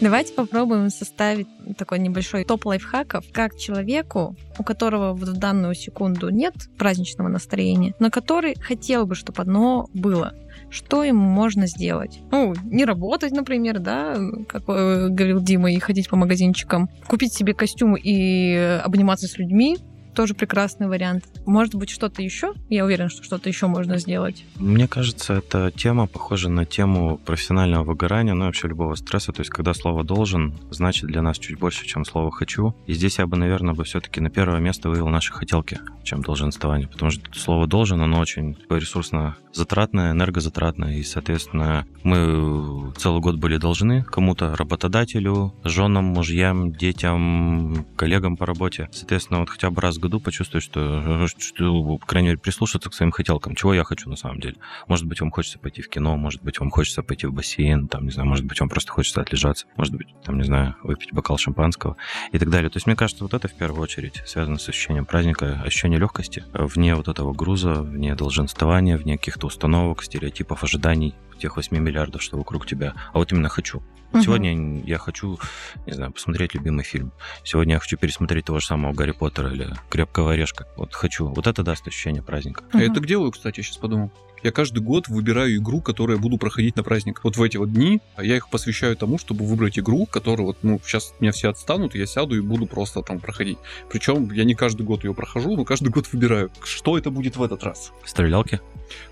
Давайте 0.00 0.32
попробуем 0.32 0.88
составить 0.88 1.46
такой 1.76 1.98
небольшой 1.98 2.44
топ 2.44 2.64
лайфхаков, 2.64 3.26
как 3.32 3.58
человеку, 3.58 4.34
у 4.58 4.64
которого 4.64 5.12
в 5.12 5.24
данную 5.34 5.74
секунду 5.74 6.30
нет 6.30 6.54
праздничного 6.78 7.28
настроения, 7.28 7.94
но 7.98 8.10
который 8.10 8.54
хотел 8.58 9.04
бы, 9.04 9.14
чтобы 9.14 9.42
одно 9.42 9.88
было. 9.92 10.32
Что 10.70 11.04
ему 11.04 11.20
можно 11.28 11.66
сделать? 11.66 12.20
Ну, 12.30 12.54
не 12.64 12.84
работать, 12.84 13.32
например, 13.32 13.78
да, 13.78 14.16
как 14.48 14.62
э, 14.68 15.08
говорил 15.08 15.40
Дима, 15.40 15.72
и 15.72 15.78
ходить 15.78 16.08
по 16.08 16.16
магазинчикам. 16.16 16.88
Купить 17.06 17.34
себе 17.34 17.54
костюм 17.54 17.94
и 17.94 18.80
обниматься 18.82 19.26
с 19.26 19.36
людьми. 19.36 19.76
Тоже 20.14 20.34
прекрасный 20.34 20.88
вариант. 20.88 21.24
Может 21.46 21.74
быть, 21.74 21.90
что-то 21.90 22.22
еще? 22.22 22.52
Я 22.68 22.84
уверен, 22.84 23.08
что 23.08 23.22
что-то 23.22 23.48
еще 23.48 23.66
можно 23.66 23.98
сделать. 23.98 24.44
Мне 24.56 24.88
кажется, 24.88 25.34
эта 25.34 25.70
тема 25.70 26.06
похожа 26.06 26.48
на 26.48 26.64
тему 26.64 27.18
профессионального 27.18 27.84
выгорания, 27.84 28.34
ну 28.34 28.44
и 28.44 28.46
вообще 28.46 28.68
любого 28.68 28.94
стресса. 28.94 29.32
То 29.32 29.40
есть, 29.40 29.50
когда 29.50 29.74
слово 29.74 30.04
«должен» 30.04 30.54
значит 30.70 31.06
для 31.06 31.22
нас 31.22 31.38
чуть 31.38 31.58
больше, 31.58 31.86
чем 31.86 32.04
слово 32.04 32.30
«хочу». 32.30 32.74
И 32.86 32.92
здесь 32.94 33.18
я 33.18 33.26
бы, 33.26 33.36
наверное, 33.36 33.74
бы 33.74 33.84
все-таки 33.84 34.20
на 34.20 34.30
первое 34.30 34.60
место 34.60 34.88
вывел 34.88 35.08
наши 35.08 35.32
хотелки, 35.32 35.80
чем 36.02 36.22
долженствование. 36.22 36.88
Потому 36.88 37.10
что 37.10 37.22
слово 37.34 37.66
«должен», 37.66 38.00
оно 38.00 38.18
очень 38.18 38.56
ресурсно 38.68 39.36
затратное, 39.52 40.12
энергозатратное. 40.12 40.96
И, 40.96 41.02
соответственно, 41.02 41.86
мы 42.02 42.92
целый 42.96 43.20
год 43.20 43.36
были 43.36 43.56
должны 43.56 44.02
кому-то, 44.02 44.56
работодателю, 44.56 45.54
женам, 45.64 46.04
мужьям, 46.04 46.72
детям, 46.72 47.86
коллегам 47.96 48.36
по 48.36 48.46
работе. 48.46 48.88
Соответственно, 48.92 49.40
вот 49.40 49.50
хотя 49.50 49.70
бы 49.70 49.80
раз 49.80 49.96
в 49.96 50.00
году 50.00 50.20
почувствовать, 50.20 50.64
что, 50.64 51.26
что, 51.28 51.98
по 51.98 52.06
крайней 52.06 52.28
мере, 52.28 52.38
прислушаться 52.38 52.90
к 52.90 52.94
своим 52.94 53.10
хотелкам. 53.10 53.54
Чего 53.54 53.74
я 53.74 53.84
хочу 53.84 54.08
на 54.08 54.16
самом 54.16 54.40
деле? 54.40 54.56
Может 54.86 55.06
быть, 55.06 55.20
вам 55.20 55.30
хочется 55.30 55.58
пойти 55.58 55.82
в 55.82 55.88
кино, 55.88 56.16
может 56.16 56.42
быть, 56.42 56.58
вам 56.60 56.70
хочется 56.70 57.02
пойти 57.02 57.26
в 57.26 57.32
бассейн, 57.32 57.88
там, 57.88 58.04
не 58.04 58.10
знаю, 58.10 58.28
может 58.28 58.44
быть, 58.44 58.60
вам 58.60 58.68
просто 58.68 58.92
хочется 58.92 59.20
отлежаться, 59.20 59.66
может 59.76 59.94
быть, 59.94 60.08
там, 60.24 60.38
не 60.38 60.44
знаю, 60.44 60.76
выпить 60.82 61.12
бокал 61.12 61.38
шампанского 61.38 61.96
и 62.32 62.38
так 62.38 62.50
далее. 62.50 62.70
То 62.70 62.76
есть, 62.76 62.86
мне 62.86 62.96
кажется, 62.96 63.24
вот 63.24 63.34
это 63.34 63.48
в 63.48 63.54
первую 63.54 63.82
очередь 63.82 64.22
связано 64.26 64.58
с 64.58 64.68
ощущением 64.68 65.06
праздника, 65.06 65.60
ощущение 65.64 65.98
легкости, 65.98 66.44
э, 66.52 66.64
вне 66.64 66.94
вот 66.94 67.08
этого 67.08 67.32
груза, 67.32 67.82
вне 67.82 68.14
долженствования, 68.14 68.96
вне 68.96 69.18
каких-то 69.40 69.46
установок, 69.46 70.02
стереотипов, 70.02 70.62
ожиданий 70.64 71.14
тех 71.38 71.56
8 71.56 71.78
миллиардов, 71.78 72.22
что 72.22 72.36
вокруг 72.36 72.66
тебя. 72.66 72.92
А 73.14 73.18
вот 73.18 73.32
именно 73.32 73.48
хочу. 73.48 73.82
Мгм. 74.12 74.22
Сегодня 74.22 74.82
я 74.84 74.98
хочу, 74.98 75.38
не 75.86 75.92
знаю, 75.94 76.12
посмотреть 76.12 76.54
любимый 76.54 76.84
фильм. 76.84 77.12
Сегодня 77.44 77.74
я 77.74 77.78
хочу 77.80 77.96
пересмотреть 77.96 78.44
того 78.44 78.58
же 78.58 78.66
самого 78.66 78.92
Гарри 78.92 79.12
Поттера 79.12 79.50
или 79.50 79.68
Крепкого 79.88 80.32
орешка. 80.32 80.66
Вот 80.76 80.92
хочу. 80.94 81.28
Вот 81.28 81.46
это 81.46 81.62
даст 81.62 81.86
ощущение 81.88 82.22
праздника. 82.22 82.64
Я 82.74 82.86
Мгм. 82.86 82.94
так 82.94 83.06
делаю, 83.06 83.30
кстати, 83.30 83.60
я 83.60 83.62
сейчас 83.64 83.78
подумал. 83.78 84.10
Я 84.42 84.52
каждый 84.52 84.82
год 84.82 85.08
выбираю 85.08 85.56
игру, 85.56 85.80
которую 85.80 86.16
я 86.16 86.22
буду 86.22 86.38
проходить 86.38 86.76
на 86.76 86.82
праздник. 86.82 87.20
Вот 87.22 87.36
в 87.36 87.42
эти 87.42 87.56
вот 87.58 87.72
дни 87.72 88.00
а 88.16 88.24
я 88.24 88.36
их 88.36 88.48
посвящаю 88.48 88.96
тому, 88.96 89.18
чтобы 89.18 89.44
выбрать 89.44 89.78
игру, 89.78 90.06
которую 90.06 90.46
вот, 90.46 90.58
ну, 90.62 90.80
сейчас 90.84 91.12
меня 91.20 91.32
все 91.32 91.50
отстанут, 91.50 91.94
я 91.94 92.06
сяду 92.06 92.36
и 92.36 92.40
буду 92.40 92.66
просто 92.66 93.02
там 93.02 93.20
проходить. 93.20 93.58
Причем 93.90 94.30
я 94.32 94.44
не 94.44 94.54
каждый 94.54 94.82
год 94.82 95.04
ее 95.04 95.14
прохожу, 95.14 95.56
но 95.56 95.64
каждый 95.64 95.88
год 95.88 96.06
выбираю, 96.12 96.50
что 96.62 96.96
это 96.96 97.10
будет 97.10 97.36
в 97.36 97.42
этот 97.42 97.62
раз. 97.64 97.92
Стрелялки? 98.04 98.60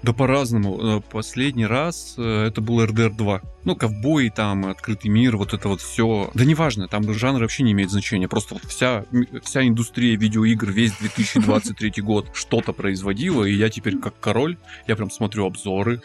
Да 0.03 0.13
по-разному. 0.13 0.99
Э, 0.99 1.01
Последний 1.11 1.67
раз 1.67 2.15
э, 2.17 2.47
это 2.49 2.61
был 2.61 2.83
RDR 2.83 3.15
2. 3.17 3.43
Ну, 3.65 3.77
ковбои 3.77 4.29
там, 4.29 4.67
открытый 4.67 5.11
мир, 5.11 5.37
вот 5.37 5.53
это 5.53 5.69
вот 5.69 5.81
все. 5.81 6.31
Да 6.35 6.45
неважно, 6.45 6.89
там 6.89 7.13
жанр 7.13 7.41
вообще 7.41 7.63
не 7.63 7.73
имеет 7.73 7.91
значения. 7.91 8.29
Просто 8.29 8.55
вот 8.55 8.65
вся, 8.65 9.05
вся 9.43 9.67
индустрия 9.67 10.17
видеоигр 10.17 10.71
весь 10.71 10.93
2023 10.93 12.03
год 12.03 12.31
что-то 12.35 12.73
производила, 12.73 13.45
и 13.45 13.55
я 13.55 13.69
теперь 13.69 13.99
как 13.99 14.19
король, 14.21 14.57
я 14.87 14.97
прям 14.97 15.11
смотрю 15.19 15.47
обзоры, 15.47 16.01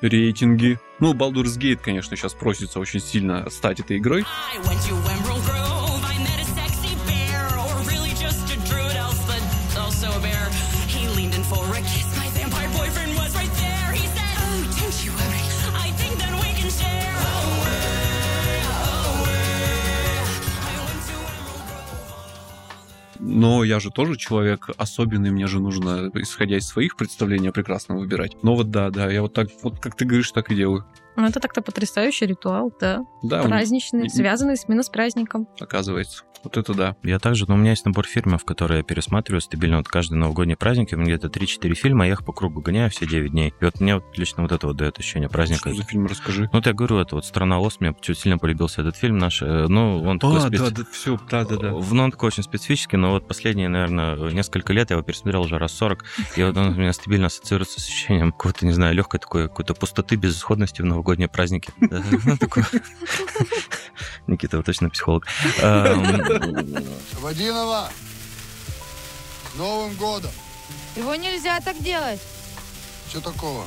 рейтинги. 0.00 0.78
Ну, 0.98 1.14
Baldur's 1.14 1.58
Gate, 1.58 1.80
конечно, 1.82 2.16
сейчас 2.16 2.34
просится 2.34 2.80
очень 2.80 3.00
сильно 3.00 3.48
стать 3.48 3.80
этой 3.80 3.98
игрой. 3.98 4.24
Но 23.34 23.64
я 23.64 23.80
же 23.80 23.90
тоже 23.90 24.16
человек 24.16 24.70
особенный, 24.76 25.32
мне 25.32 25.48
же 25.48 25.58
нужно, 25.58 26.08
исходя 26.14 26.56
из 26.56 26.68
своих 26.68 26.96
представлений, 26.96 27.48
о 27.48 27.52
прекрасном 27.52 27.98
выбирать. 27.98 28.36
Но 28.44 28.54
вот 28.54 28.70
да, 28.70 28.90
да, 28.90 29.10
я 29.10 29.22
вот 29.22 29.34
так, 29.34 29.48
вот 29.64 29.80
как 29.80 29.96
ты 29.96 30.04
говоришь, 30.04 30.30
так 30.30 30.52
и 30.52 30.54
делаю. 30.54 30.84
Ну, 31.16 31.26
это 31.26 31.40
так-то 31.40 31.62
потрясающий 31.62 32.26
ритуал, 32.26 32.72
да. 32.80 33.04
Да, 33.22 33.42
он 33.42 33.48
Праздничный, 33.48 34.06
и- 34.06 34.08
связанный 34.08 34.56
с- 34.56 34.64
именно 34.68 34.82
с 34.82 34.88
праздником. 34.88 35.46
оказывается. 35.60 36.24
Вот 36.42 36.58
это 36.58 36.74
да. 36.74 36.94
Я 37.02 37.18
также, 37.18 37.46
но 37.48 37.54
у 37.54 37.56
меня 37.56 37.70
есть 37.70 37.86
набор 37.86 38.06
фильмов, 38.06 38.44
которые 38.44 38.78
я 38.78 38.84
пересматриваю 38.84 39.40
стабильно. 39.40 39.78
Вот 39.78 39.88
каждый 39.88 40.16
новогодний 40.18 40.56
праздник, 40.56 40.88
у 40.92 40.96
меня 40.96 41.16
где-то 41.16 41.28
3-4 41.30 41.72
фильма, 41.72 42.06
я 42.06 42.12
их 42.12 42.22
по 42.24 42.34
кругу 42.34 42.60
гоняю 42.60 42.90
все 42.90 43.06
9 43.06 43.30
дней. 43.30 43.54
И 43.58 43.64
вот 43.64 43.80
мне 43.80 43.94
вот 43.94 44.04
лично 44.18 44.42
вот 44.42 44.52
это 44.52 44.66
вот 44.66 44.76
дает 44.76 44.98
ощущение 44.98 45.30
праздника. 45.30 45.70
Что 45.70 45.78
за 45.78 45.84
фильм, 45.84 46.04
расскажи. 46.04 46.42
Ну, 46.52 46.58
вот 46.58 46.66
я 46.66 46.74
говорю, 46.74 46.98
это 46.98 47.14
вот 47.14 47.24
«Страна 47.24 47.58
Оз», 47.60 47.80
мне 47.80 47.96
чуть 48.02 48.18
сильно 48.18 48.36
полюбился 48.36 48.82
этот 48.82 48.94
фильм 48.96 49.16
наш. 49.16 49.40
э, 49.40 49.66
Ну, 49.68 50.02
он 50.02 50.18
такой 50.18 50.36
А, 50.36 50.48
специ- 50.48 50.58
да, 50.58 50.70
да, 50.70 50.84
все, 50.92 51.18
да, 51.30 51.44
да, 51.46 51.56
да. 51.56 51.70
Ну, 51.70 52.02
он 52.04 52.10
такой 52.10 52.26
очень 52.26 52.42
специфический, 52.42 52.98
но 52.98 53.12
вот 53.12 53.26
последние, 53.26 53.70
наверное, 53.70 54.14
несколько 54.30 54.74
лет 54.74 54.90
я 54.90 54.96
его 54.96 55.02
пересмотрел 55.02 55.40
уже 55.40 55.56
раз 55.56 55.72
40, 55.72 56.04
и 56.36 56.42
вот 56.42 56.54
он 56.58 56.66
у 56.68 56.74
меня 56.74 56.92
стабильно 56.92 57.28
ассоциируется 57.28 57.80
с 57.80 57.86
ощущением 57.86 58.32
какого-то, 58.32 58.66
не 58.66 58.72
знаю, 58.72 58.94
легкой 58.94 59.18
такой 59.18 59.48
какой-то 59.48 59.72
пустоты, 59.72 60.16
безысходности 60.16 60.82
в 60.82 60.84
новогодние 61.04 61.28
праздники. 61.28 61.72
Ну. 64.26 64.34
Никита, 64.34 64.56
вы 64.56 64.62
точно 64.62 64.88
психолог. 64.88 65.26
Эм, 65.60 66.02
Водинова! 67.20 67.90
С 69.52 69.58
Новым 69.58 69.94
годом! 69.96 70.30
Его 70.96 71.14
нельзя 71.14 71.60
так 71.60 71.78
делать. 71.82 72.20
Что 73.10 73.20
такого? 73.20 73.66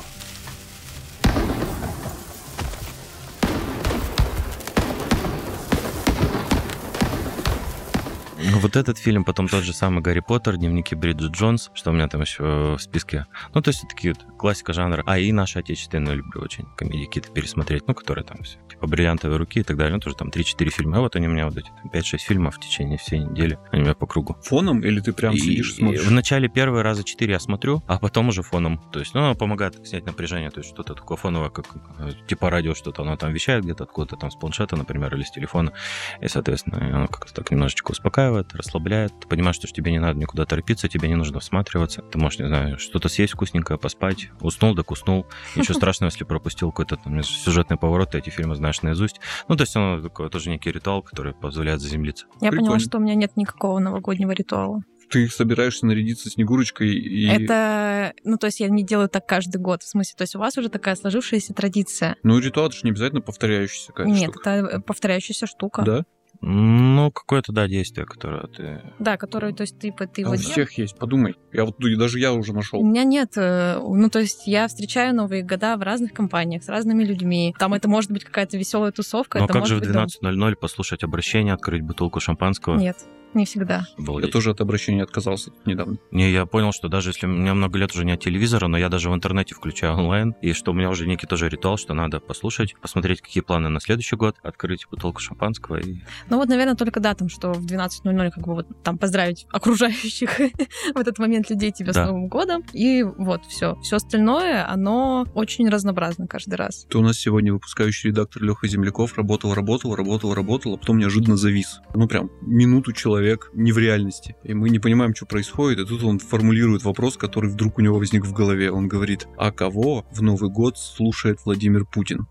Вот 8.60 8.76
этот 8.76 8.98
фильм, 8.98 9.24
потом 9.24 9.48
тот 9.48 9.64
же 9.64 9.72
самый 9.72 10.00
Гарри 10.00 10.20
Поттер, 10.20 10.56
дневники 10.58 10.94
Бриджит 10.94 11.32
Джонс, 11.32 11.70
что 11.74 11.90
у 11.90 11.92
меня 11.92 12.06
там 12.06 12.20
еще 12.20 12.76
в 12.76 12.78
списке. 12.78 13.26
Ну, 13.52 13.60
то 13.62 13.70
есть 13.70 13.80
это 13.82 13.94
такие 13.94 14.14
вот 14.14 14.24
классика 14.38 14.72
жанра. 14.72 15.02
А 15.06 15.18
и 15.18 15.32
наши 15.32 15.58
отечественные 15.58 16.14
люблю 16.16 16.40
очень 16.42 16.64
комедии 16.76 17.06
какие-то 17.06 17.32
пересмотреть, 17.32 17.88
ну, 17.88 17.94
которые 17.94 18.24
там 18.24 18.40
все, 18.44 18.58
типа 18.70 18.86
«Бриллиантовые 18.86 19.38
руки» 19.38 19.58
и 19.58 19.62
так 19.64 19.76
далее. 19.76 19.94
Ну, 19.94 20.00
тоже 20.00 20.14
там 20.14 20.28
3-4 20.28 20.68
фильма. 20.70 20.98
А 20.98 21.00
вот 21.00 21.16
они 21.16 21.26
у 21.26 21.30
меня 21.32 21.46
вот 21.46 21.56
эти 21.56 21.66
там, 21.82 21.90
5-6 21.92 22.18
фильмов 22.18 22.56
в 22.56 22.60
течение 22.60 22.96
всей 22.96 23.18
недели. 23.18 23.58
Они 23.72 23.82
у 23.82 23.84
меня 23.86 23.94
по 23.96 24.06
кругу. 24.06 24.36
Фоном 24.44 24.80
или 24.80 25.00
ты 25.00 25.12
прям 25.12 25.34
И- 25.34 25.38
сидишь 25.38 25.70
и 25.70 25.72
и 25.72 25.78
смотришь? 25.80 26.02
в 26.04 26.10
начале 26.12 26.48
первые 26.48 26.82
раза 26.82 27.02
четыре 27.02 27.32
я 27.32 27.40
смотрю, 27.40 27.82
а 27.88 27.98
потом 27.98 28.28
уже 28.28 28.42
фоном. 28.42 28.80
То 28.92 29.00
есть, 29.00 29.14
ну, 29.14 29.24
оно 29.24 29.34
помогает 29.34 29.84
снять 29.84 30.06
напряжение. 30.06 30.50
То 30.50 30.60
есть, 30.60 30.70
что-то 30.70 30.94
такое 30.94 31.16
фоновое, 31.16 31.50
как 31.50 31.66
э, 31.98 32.10
типа 32.28 32.50
радио, 32.50 32.74
что-то 32.74 33.02
оно 33.02 33.16
там 33.16 33.32
вещает 33.32 33.64
где-то 33.64 33.82
откуда-то 33.82 34.14
там 34.16 34.30
с 34.30 34.36
планшета, 34.36 34.76
например, 34.76 35.12
или 35.16 35.24
с 35.24 35.30
телефона. 35.32 35.72
И, 36.20 36.28
соответственно, 36.28 36.78
оно 36.96 37.08
как-то 37.08 37.34
так 37.34 37.50
немножечко 37.50 37.90
успокаивает, 37.90 38.27
расслабляет. 38.52 39.12
Ты 39.20 39.28
понимаешь, 39.28 39.56
что 39.56 39.66
тебе 39.68 39.92
не 39.92 39.98
надо 39.98 40.18
никуда 40.18 40.44
торопиться, 40.44 40.88
тебе 40.88 41.08
не 41.08 41.14
нужно 41.14 41.40
всматриваться. 41.40 42.02
Ты 42.02 42.18
можешь, 42.18 42.38
не 42.38 42.46
знаю, 42.46 42.78
что-то 42.78 43.08
съесть 43.08 43.34
вкусненькое, 43.34 43.78
поспать. 43.78 44.28
Уснул, 44.40 44.74
так 44.74 44.90
уснул. 44.90 45.26
Ничего 45.56 45.74
страшного, 45.76 46.10
если 46.10 46.24
пропустил 46.24 46.70
какой-то 46.70 46.96
там 46.96 47.22
сюжетный 47.22 47.76
поворот, 47.76 48.10
ты 48.10 48.18
эти 48.18 48.30
фильмы 48.30 48.54
знаешь 48.54 48.82
наизусть. 48.82 49.20
Ну, 49.48 49.56
то 49.56 49.62
есть, 49.62 49.74
оно 49.76 50.00
такой 50.00 50.30
тоже 50.30 50.50
некий 50.50 50.70
ритуал, 50.70 51.02
который 51.02 51.34
позволяет 51.34 51.80
заземлиться. 51.80 52.26
Я 52.40 52.50
Прикольно. 52.50 52.72
поняла, 52.72 52.78
что 52.78 52.98
у 52.98 53.00
меня 53.00 53.14
нет 53.14 53.36
никакого 53.36 53.78
новогоднего 53.78 54.32
ритуала. 54.32 54.82
Ты 55.10 55.28
собираешься 55.28 55.86
нарядиться 55.86 56.28
Снегурочкой 56.28 56.90
и... 56.90 57.26
Это, 57.26 58.12
ну, 58.24 58.36
то 58.36 58.46
есть 58.46 58.60
я 58.60 58.68
не 58.68 58.84
делаю 58.84 59.08
так 59.08 59.26
каждый 59.26 59.56
год. 59.56 59.82
В 59.82 59.88
смысле, 59.88 60.14
то 60.16 60.22
есть 60.22 60.36
у 60.36 60.38
вас 60.38 60.58
уже 60.58 60.68
такая 60.68 60.96
сложившаяся 60.96 61.54
традиция. 61.54 62.16
Ну, 62.22 62.38
ритуал 62.38 62.66
это 62.66 62.76
же 62.76 62.82
не 62.84 62.90
обязательно 62.90 63.22
повторяющийся 63.22 63.88
какая-то 63.88 64.10
Нет, 64.10 64.30
штука. 64.30 64.50
это 64.50 64.80
повторяющаяся 64.80 65.46
штука. 65.46 65.82
Да? 65.82 66.04
Ну, 66.40 67.10
какое-то, 67.10 67.52
да, 67.52 67.66
действие, 67.66 68.06
которое 68.06 68.46
ты... 68.46 68.82
Да, 69.00 69.16
которую, 69.16 69.54
то 69.54 69.62
есть 69.62 69.78
ты, 69.78 69.92
ты 69.92 70.22
А 70.22 70.28
у 70.28 70.30
вот 70.30 70.40
всех 70.40 70.72
есть, 70.78 70.96
подумай. 70.96 71.34
Я 71.52 71.64
вот 71.64 71.76
ну, 71.80 71.96
даже 71.98 72.20
я 72.20 72.32
уже 72.32 72.52
У 72.52 72.54
нашел. 72.54 72.82
меня 72.82 73.02
нет, 73.02 73.32
э, 73.36 73.78
ну 73.78 74.08
то 74.08 74.20
есть 74.20 74.46
я 74.46 74.68
встречаю 74.68 75.14
Новые 75.14 75.42
года 75.42 75.76
в 75.76 75.82
разных 75.82 76.12
компаниях 76.12 76.62
с 76.62 76.68
разными 76.68 77.02
людьми. 77.02 77.54
Там 77.58 77.74
это 77.74 77.88
может 77.88 78.12
быть 78.12 78.24
какая-то 78.24 78.56
веселая 78.56 78.92
тусовка, 78.92 79.38
Ну, 79.38 79.44
а 79.44 79.46
это 79.46 79.54
как 79.54 79.66
же 79.66 79.76
в 79.76 79.80
быть 79.80 79.90
дом. 79.90 80.06
12.00 80.22 80.54
послушать 80.56 81.02
обращение, 81.02 81.54
открыть 81.54 81.82
бутылку 81.82 82.20
шампанского? 82.20 82.76
Нет, 82.78 82.96
не 83.34 83.44
всегда. 83.44 83.86
Я 83.96 84.04
Обалдеть. 84.04 84.32
тоже 84.32 84.50
от 84.50 84.60
обращения 84.60 85.02
отказался 85.02 85.50
недавно. 85.66 85.98
Не, 86.10 86.30
я 86.30 86.46
понял, 86.46 86.72
что 86.72 86.88
даже 86.88 87.10
если 87.10 87.26
у 87.26 87.30
меня 87.30 87.54
много 87.54 87.78
лет 87.78 87.92
уже 87.92 88.04
нет 88.04 88.20
телевизора, 88.20 88.68
но 88.68 88.78
я 88.78 88.88
даже 88.88 89.10
в 89.10 89.14
интернете 89.14 89.54
включаю 89.54 89.94
онлайн, 89.94 90.34
и 90.42 90.52
что 90.52 90.72
у 90.72 90.74
меня 90.74 90.90
уже 90.90 91.06
некий 91.06 91.26
тоже 91.26 91.48
ритуал, 91.48 91.76
что 91.76 91.94
надо 91.94 92.20
послушать, 92.20 92.74
посмотреть, 92.80 93.20
какие 93.20 93.42
планы 93.42 93.68
на 93.68 93.80
следующий 93.80 94.16
год, 94.16 94.36
открыть 94.42 94.86
бутылку 94.90 95.20
шампанского 95.20 95.76
и... 95.76 95.98
Ну 96.30 96.36
вот, 96.38 96.48
наверное, 96.48 96.74
только 96.74 97.00
да, 97.00 97.14
там, 97.14 97.28
что 97.28 97.52
в 97.52 97.64
12.00 97.66 98.30
как 98.30 98.46
бы 98.46 98.54
вот 98.54 98.66
там 98.82 98.98
поздравить 98.98 99.46
окружающих 99.52 100.38
в 100.94 100.98
этот 100.98 101.18
момент 101.18 101.50
людей 101.50 101.70
тебя 101.72 101.92
с 101.92 101.96
Да. 101.96 102.06
Новым 102.06 102.28
годом. 102.28 102.64
И 102.72 103.02
вот 103.02 103.44
все. 103.46 103.76
Все 103.82 103.96
остальное, 103.96 104.68
оно 104.68 105.26
очень 105.34 105.68
разнообразно 105.68 106.26
каждый 106.26 106.54
раз. 106.54 106.86
То 106.88 106.98
у 107.00 107.02
нас 107.02 107.18
сегодня 107.18 107.52
выпускающий 107.52 108.10
редактор 108.10 108.42
Леха 108.42 108.66
Земляков 108.66 109.16
работал, 109.16 109.54
работал, 109.54 109.94
работал, 109.94 110.34
работал, 110.34 110.74
а 110.74 110.76
потом 110.78 110.98
неожиданно 110.98 111.36
завис. 111.36 111.80
Ну, 111.94 112.08
прям 112.08 112.30
минуту 112.40 112.92
человек 112.92 113.17
не 113.52 113.72
в 113.72 113.78
реальности. 113.78 114.36
И 114.44 114.54
мы 114.54 114.70
не 114.70 114.78
понимаем, 114.78 115.14
что 115.14 115.26
происходит. 115.26 115.80
И 115.80 115.86
тут 115.86 116.02
он 116.02 116.18
формулирует 116.18 116.84
вопрос, 116.84 117.16
который 117.16 117.50
вдруг 117.50 117.78
у 117.78 117.80
него 117.80 117.98
возник 117.98 118.24
в 118.24 118.32
голове. 118.32 118.70
Он 118.70 118.88
говорит, 118.88 119.26
а 119.36 119.52
кого 119.52 120.06
в 120.10 120.22
Новый 120.22 120.50
год 120.50 120.78
слушает 120.78 121.40
Владимир 121.44 121.84
Путин? 121.84 122.26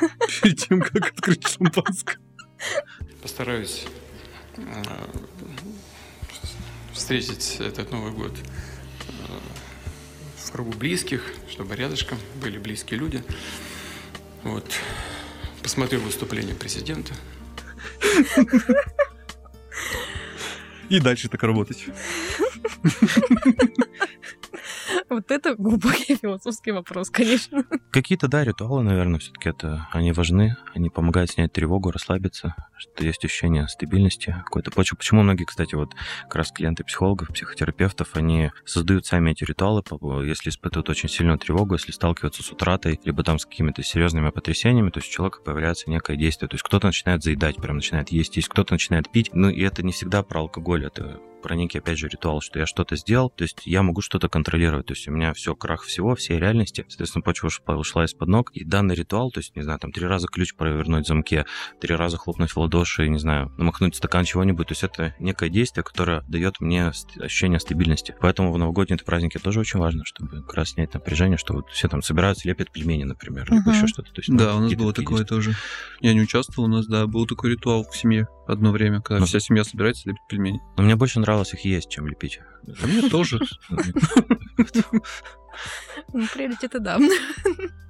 Перед 0.42 0.58
тем, 0.58 0.80
как 0.80 1.12
открыть 1.12 1.46
шампанское. 1.46 2.18
Постараюсь 3.22 3.86
э, 4.56 4.62
встретить 6.92 7.58
этот 7.60 7.90
Новый 7.92 8.12
год 8.12 8.32
э, 9.08 9.12
в 10.36 10.52
кругу 10.52 10.72
близких, 10.72 11.22
чтобы 11.50 11.76
рядышком 11.76 12.18
были 12.42 12.58
близкие 12.58 13.00
люди. 13.00 13.22
Вот. 14.42 14.64
Посмотрю 15.62 16.00
выступление 16.00 16.54
президента. 16.54 17.12
И 20.88 21.00
дальше 21.00 21.28
так 21.28 21.42
работать. 21.42 21.86
Вот 25.08 25.30
это 25.30 25.54
глубокий 25.54 26.16
философский 26.16 26.72
вопрос, 26.72 27.10
конечно. 27.10 27.64
Какие-то, 27.90 28.28
да, 28.28 28.44
ритуалы, 28.44 28.82
наверное, 28.82 29.20
все-таки 29.20 29.50
это, 29.50 29.88
они 29.92 30.12
важны, 30.12 30.56
они 30.74 30.90
помогают 30.90 31.30
снять 31.30 31.52
тревогу, 31.52 31.90
расслабиться, 31.90 32.54
что 32.76 33.04
есть 33.04 33.24
ощущение 33.24 33.68
стабильности 33.68 34.34
какой-то. 34.44 34.70
Почему, 34.70 34.98
почему 34.98 35.22
многие, 35.22 35.44
кстати, 35.44 35.74
вот 35.74 35.94
как 36.22 36.36
раз 36.36 36.52
клиенты 36.52 36.84
психологов, 36.84 37.28
психотерапевтов, 37.28 38.16
они 38.16 38.50
создают 38.64 39.06
сами 39.06 39.30
эти 39.30 39.44
ритуалы, 39.44 39.82
если 40.24 40.50
испытывают 40.50 40.88
очень 40.90 41.08
сильную 41.08 41.38
тревогу, 41.38 41.74
если 41.74 41.92
сталкиваются 41.92 42.42
с 42.42 42.50
утратой, 42.50 43.00
либо 43.04 43.22
там 43.22 43.38
с 43.38 43.46
какими-то 43.46 43.82
серьезными 43.82 44.30
потрясениями, 44.30 44.90
то 44.90 45.00
есть 45.00 45.10
у 45.10 45.12
человека 45.12 45.40
появляется 45.42 45.90
некое 45.90 46.16
действие. 46.16 46.48
То 46.48 46.54
есть 46.54 46.64
кто-то 46.64 46.86
начинает 46.86 47.22
заедать, 47.22 47.56
прям 47.56 47.76
начинает 47.76 48.10
есть, 48.10 48.36
есть, 48.36 48.48
кто-то 48.48 48.74
начинает 48.74 49.10
пить. 49.10 49.30
Ну, 49.32 49.48
и 49.48 49.62
это 49.62 49.82
не 49.82 49.92
всегда 49.92 50.22
про 50.22 50.40
алкоголь, 50.40 50.84
это 50.86 51.20
про 51.46 51.54
некий, 51.54 51.78
опять 51.78 51.96
же, 51.98 52.08
ритуал, 52.08 52.40
что 52.40 52.58
я 52.58 52.66
что-то 52.66 52.96
сделал, 52.96 53.30
то 53.30 53.42
есть 53.42 53.62
я 53.66 53.82
могу 53.82 54.00
что-то 54.00 54.28
контролировать, 54.28 54.86
то 54.86 54.94
есть 54.94 55.06
у 55.06 55.12
меня 55.12 55.32
все, 55.32 55.54
крах 55.54 55.82
всего, 55.82 56.16
всей 56.16 56.40
реальности, 56.40 56.84
соответственно, 56.88 57.22
почва 57.22 57.50
ушла 57.68 58.04
из-под 58.04 58.28
ног, 58.28 58.50
и 58.52 58.64
данный 58.64 58.96
ритуал, 58.96 59.30
то 59.30 59.38
есть, 59.38 59.54
не 59.54 59.62
знаю, 59.62 59.78
там, 59.78 59.92
три 59.92 60.06
раза 60.06 60.26
ключ 60.26 60.56
провернуть 60.56 61.04
в 61.04 61.08
замке, 61.08 61.46
три 61.80 61.94
раза 61.94 62.16
хлопнуть 62.16 62.50
в 62.50 62.58
ладоши, 62.66 63.08
не 63.08 63.18
знаю, 63.18 63.52
намахнуть 63.56 63.96
стакан 63.96 64.24
чего-нибудь, 64.24 64.66
то 64.68 64.72
есть 64.72 64.82
это 64.82 65.14
некое 65.18 65.48
действие, 65.48 65.82
которое 65.84 66.22
дает 66.28 66.60
мне 66.60 66.88
ощущение 67.20 67.58
стабильности. 67.60 68.14
Поэтому 68.20 68.52
в 68.52 68.58
новогодние 68.58 68.98
праздники 68.98 69.38
тоже 69.38 69.60
очень 69.60 69.78
важно, 69.80 70.04
чтобы 70.04 70.42
как 70.42 70.54
раз 70.54 70.70
снять 70.70 70.92
напряжение, 70.94 71.38
что 71.38 71.54
вот 71.54 71.70
все 71.70 71.88
там 71.88 72.02
собираются, 72.02 72.46
лепят 72.48 72.70
пельмени, 72.72 73.04
например, 73.04 73.46
либо 73.50 73.62
Мгм. 73.62 73.70
еще 73.76 73.86
что-то. 73.86 74.12
То 74.12 74.20
есть, 74.20 74.28
ну, 74.28 74.38
Да, 74.38 74.56
у 74.56 74.60
нас 74.60 74.72
было 74.74 74.92
такое 74.92 75.18
действия. 75.18 75.36
тоже. 75.36 75.54
Я 76.00 76.12
не 76.14 76.20
участвовал, 76.20 76.68
у 76.68 76.72
нас, 76.72 76.86
да, 76.86 77.06
был 77.06 77.26
такой 77.26 77.52
ритуал 77.52 77.84
в 77.88 77.96
семье 77.96 78.28
одно 78.46 78.70
время, 78.72 79.00
когда 79.00 79.20
Ну. 79.20 79.26
вся 79.26 79.40
семья 79.40 79.64
собирается 79.64 80.08
лепить 80.08 80.22
пельмени. 80.28 80.60
Но 80.76 80.82
мне 80.82 80.96
больше 80.96 81.20
нравилось 81.20 81.54
их 81.54 81.64
есть, 81.64 81.88
чем 81.90 82.06
лепить. 82.06 82.40
А 82.82 82.86
мне 82.86 83.08
тоже. 83.08 83.40
Ну, 86.12 86.26
приоритеты, 86.34 86.80
да. 86.80 86.98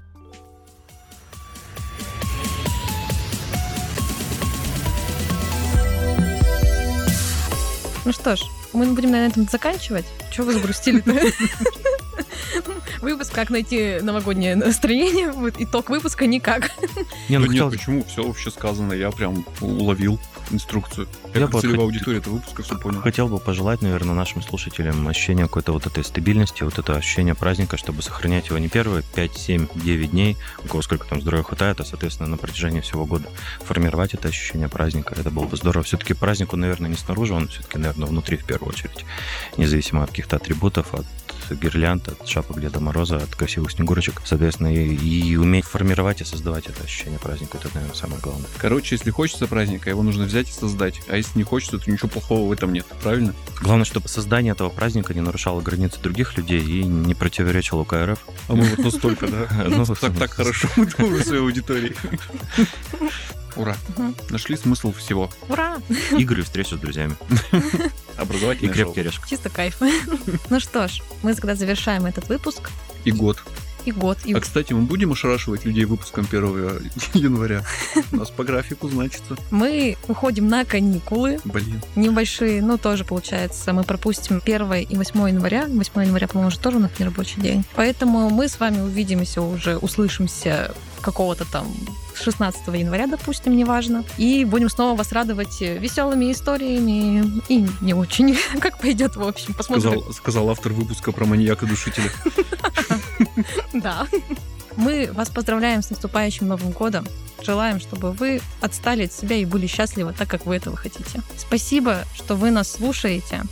Ну 8.07 8.13
что 8.13 8.37
ж, 8.37 8.43
мы 8.73 8.87
будем 8.93 9.11
на 9.11 9.27
этом 9.27 9.49
заканчивать. 9.51 10.05
Чего 10.31 10.47
вы 10.47 10.53
загрустили-то? 10.53 11.13
Выпуск 13.03 13.33
«Как 13.35 13.51
найти 13.51 13.99
новогоднее 14.01 14.55
настроение». 14.55 15.33
Вот 15.33 15.55
итог 15.59 15.91
выпуска 15.91 16.25
никак. 16.29 16.71
Не, 17.29 17.39
ну 17.39 17.47
Да 17.47 17.51
хотел, 17.51 17.69
нет, 17.69 17.79
почему? 17.79 18.05
Все 18.05 18.23
вообще 18.23 18.53
сказано, 18.53 18.93
я 18.93 19.11
прям 19.11 19.45
уловил 19.61 20.21
инструкцию. 20.53 21.09
Я, 21.35 21.41
Я 21.41 21.47
как 21.47 21.55
бы 21.55 21.61
целевая 21.61 21.79
хот- 21.81 21.85
аудитория 21.85 22.19
этого 22.19 22.35
выпуска 22.35 22.63
все 22.63 22.79
понял. 22.79 23.01
хотел 23.03 23.29
бы 23.29 23.39
пожелать, 23.39 23.83
наверное, 23.83 24.15
нашим 24.15 24.43
слушателям 24.43 25.07
ощущения 25.09 25.43
какой-то 25.43 25.73
вот 25.73 25.87
этой 25.87 26.03
стабильности, 26.05 26.63
вот 26.63 26.79
это 26.79 26.97
ощущение 26.97 27.35
праздника, 27.35 27.77
чтобы 27.77 28.03
сохранять 28.03 28.49
его 28.49 28.59
не 28.59 28.69
первые 28.69 29.03
5, 29.15 29.37
7, 29.37 29.69
9 29.75 30.11
дней, 30.11 30.37
у 30.65 30.69
кого 30.69 30.83
сколько 30.83 31.07
там 31.07 31.21
здоровья 31.21 31.45
хватает, 31.45 31.81
а, 31.81 31.85
соответственно, 31.85 32.29
на 32.31 32.37
протяжении 32.37 32.81
всего 32.81 33.05
года 33.05 33.29
формировать 33.65 34.15
это 34.15 34.29
ощущение 34.29 34.69
праздника. 34.69 35.15
Это 35.19 35.31
было 35.31 35.47
бы 35.47 35.57
здорово. 35.57 35.85
Все-таки 35.85 36.15
праздник, 36.15 36.53
он, 36.55 36.61
наверное, 36.61 36.89
не 36.91 36.97
снаружи, 36.97 37.35
он 37.35 37.49
все-таки, 37.49 37.79
наверное, 37.79 38.07
внутри 38.09 38.37
в 38.37 38.45
первую 38.45 38.71
очередь. 38.71 39.05
Независимо 39.57 40.05
от 40.05 40.11
каких-то 40.11 40.37
атрибутов, 40.37 40.95
от 40.95 41.07
гирлянд, 41.51 42.09
от 42.09 42.27
шапок 42.27 42.61
Деда 42.61 42.81
Мороза, 42.81 43.17
от 43.19 43.35
красивых 43.37 43.71
снегурочек. 43.73 44.21
Соответственно, 44.25 44.75
и, 44.75 44.95
и 44.95 45.37
уметь 45.37 45.65
формировать 45.65 46.21
и 46.21 46.25
создавать 46.25 46.67
это 46.67 46.83
ощущение 46.83 47.19
праздника, 47.19 47.59
это, 47.59 47.69
наверное, 47.75 47.95
самое 47.95 48.21
главное. 48.21 48.49
Короче, 48.59 48.95
если 48.97 49.11
хочется 49.11 49.47
праздника, 49.47 49.91
его 49.91 50.03
нужно 50.03 50.25
взять 50.25 50.49
и 50.49 50.53
создать. 50.53 51.01
А 51.09 51.17
если 51.27 51.39
не 51.39 51.45
хочется, 51.45 51.79
то 51.79 51.91
ничего 51.91 52.09
плохого 52.09 52.49
в 52.49 52.53
этом 52.53 52.73
нет. 52.73 52.87
Правильно? 53.03 53.35
Главное, 53.61 53.85
чтобы 53.85 54.09
создание 54.09 54.53
этого 54.53 54.69
праздника 54.69 55.15
не 55.15 55.21
нарушало 55.21 55.61
границы 55.61 56.01
других 56.01 56.37
людей 56.37 56.63
и 56.63 56.85
не 56.85 57.15
противоречило 57.15 57.81
УКРФ. 57.81 58.19
А 58.49 58.55
мы 58.55 58.65
вот 58.65 58.79
настолько, 58.79 59.27
да? 59.27 59.49
Ну, 59.77 59.85
Так, 59.85 60.17
так 60.17 60.31
хорошо 60.33 60.69
мы 60.77 60.87
думаем 60.87 61.21
о 61.21 61.25
своей 61.25 61.43
аудитории. 61.43 61.97
Ура. 63.57 63.77
Нашли 64.31 64.57
смысл 64.57 64.93
всего. 64.93 65.31
Ура! 65.49 65.79
Игры 66.13 66.41
и 66.41 66.45
встречи 66.45 66.75
с 66.75 66.79
друзьями. 66.79 67.17
И 67.53 67.61
Образовательное 68.19 68.73
крепкий 68.73 69.01
орешек. 69.01 69.27
Чисто 69.27 69.49
кайф. 69.49 69.79
Ну 70.51 70.61
что 70.61 70.89
ж, 70.89 71.01
мы 71.23 71.35
тогда 71.35 71.55
завершаем 71.55 72.07
этот 72.07 72.29
выпуск. 72.29 72.71
И 73.05 73.13
год. 73.13 73.43
И 73.87 73.93
год. 73.93 74.19
И 74.25 74.35
А, 74.35 74.41
кстати, 74.41 74.73
мы 74.73 74.83
будем 74.83 75.13
ошарашивать 75.13 75.65
людей 75.65 75.85
выпуском 75.85 76.27
1 76.29 76.91
января. 77.15 77.63
У 78.13 78.17
нас 78.17 78.31
по 78.31 78.45
графику 78.45 78.89
значится. 78.89 79.37
мы 79.51 79.97
уходим 80.09 80.49
на 80.49 80.65
каникулы. 80.65 81.39
Блин. 81.45 81.81
Небольшие, 81.95 82.61
ну, 82.63 82.79
тоже 82.79 83.05
получается. 83.05 83.73
Мы 83.73 83.85
пропустим 83.85 84.43
1 84.45 84.73
и 84.75 84.97
8 84.97 85.29
января. 85.29 85.67
8 85.69 86.03
января, 86.05 86.27
по-моему, 86.29 86.49
уже 86.49 86.59
тоже 86.59 86.77
у 86.77 86.81
нас 86.81 86.91
не 86.99 87.05
рабочий 87.05 87.41
день. 87.41 87.65
Поэтому 87.77 88.29
мы 88.31 88.49
с 88.49 88.59
вами 88.61 88.81
увидимся 88.81 89.41
уже, 89.41 89.77
услышимся 89.77 90.75
какого-то 91.01 91.45
там 91.51 91.67
16 92.23 92.67
января, 92.69 93.07
допустим, 93.07 93.57
неважно. 93.57 94.05
И 94.17 94.45
будем 94.45 94.69
снова 94.69 94.97
вас 94.97 95.13
радовать 95.13 95.61
веселыми 95.61 96.33
историями 96.33 97.41
и 97.49 97.67
не 97.81 97.95
очень. 97.95 98.37
Как 98.61 98.79
пойдет, 98.79 99.17
в 99.17 99.23
общем, 99.23 99.55
посмотрим. 99.55 99.91
Сказал, 99.91 100.13
сказал 100.13 100.51
автор 100.51 100.73
выпуска 100.73 101.13
про 101.13 101.25
маньяка-душителя. 101.27 102.11
Да. 103.73 104.07
Мы 104.77 105.11
вас 105.13 105.31
поздравляем 105.31 105.83
с 105.83 105.91
наступающим 105.91 106.49
Новым 106.49 106.71
годом. 106.71 107.07
Желаем, 107.43 107.81
чтобы 107.81 108.13
вы 108.13 108.41
отстали 108.61 109.07
от 109.07 109.13
себя 109.13 109.37
и 109.37 109.45
были 109.45 109.67
счастливы 109.67 110.13
так, 110.13 110.29
как 110.29 110.47
вы 110.47 110.57
этого 110.57 110.77
хотите. 110.77 111.23
Спасибо, 111.37 112.05
что 112.15 112.35
вы 112.35 112.51
нас 112.51 112.71
слушаете. 112.71 113.43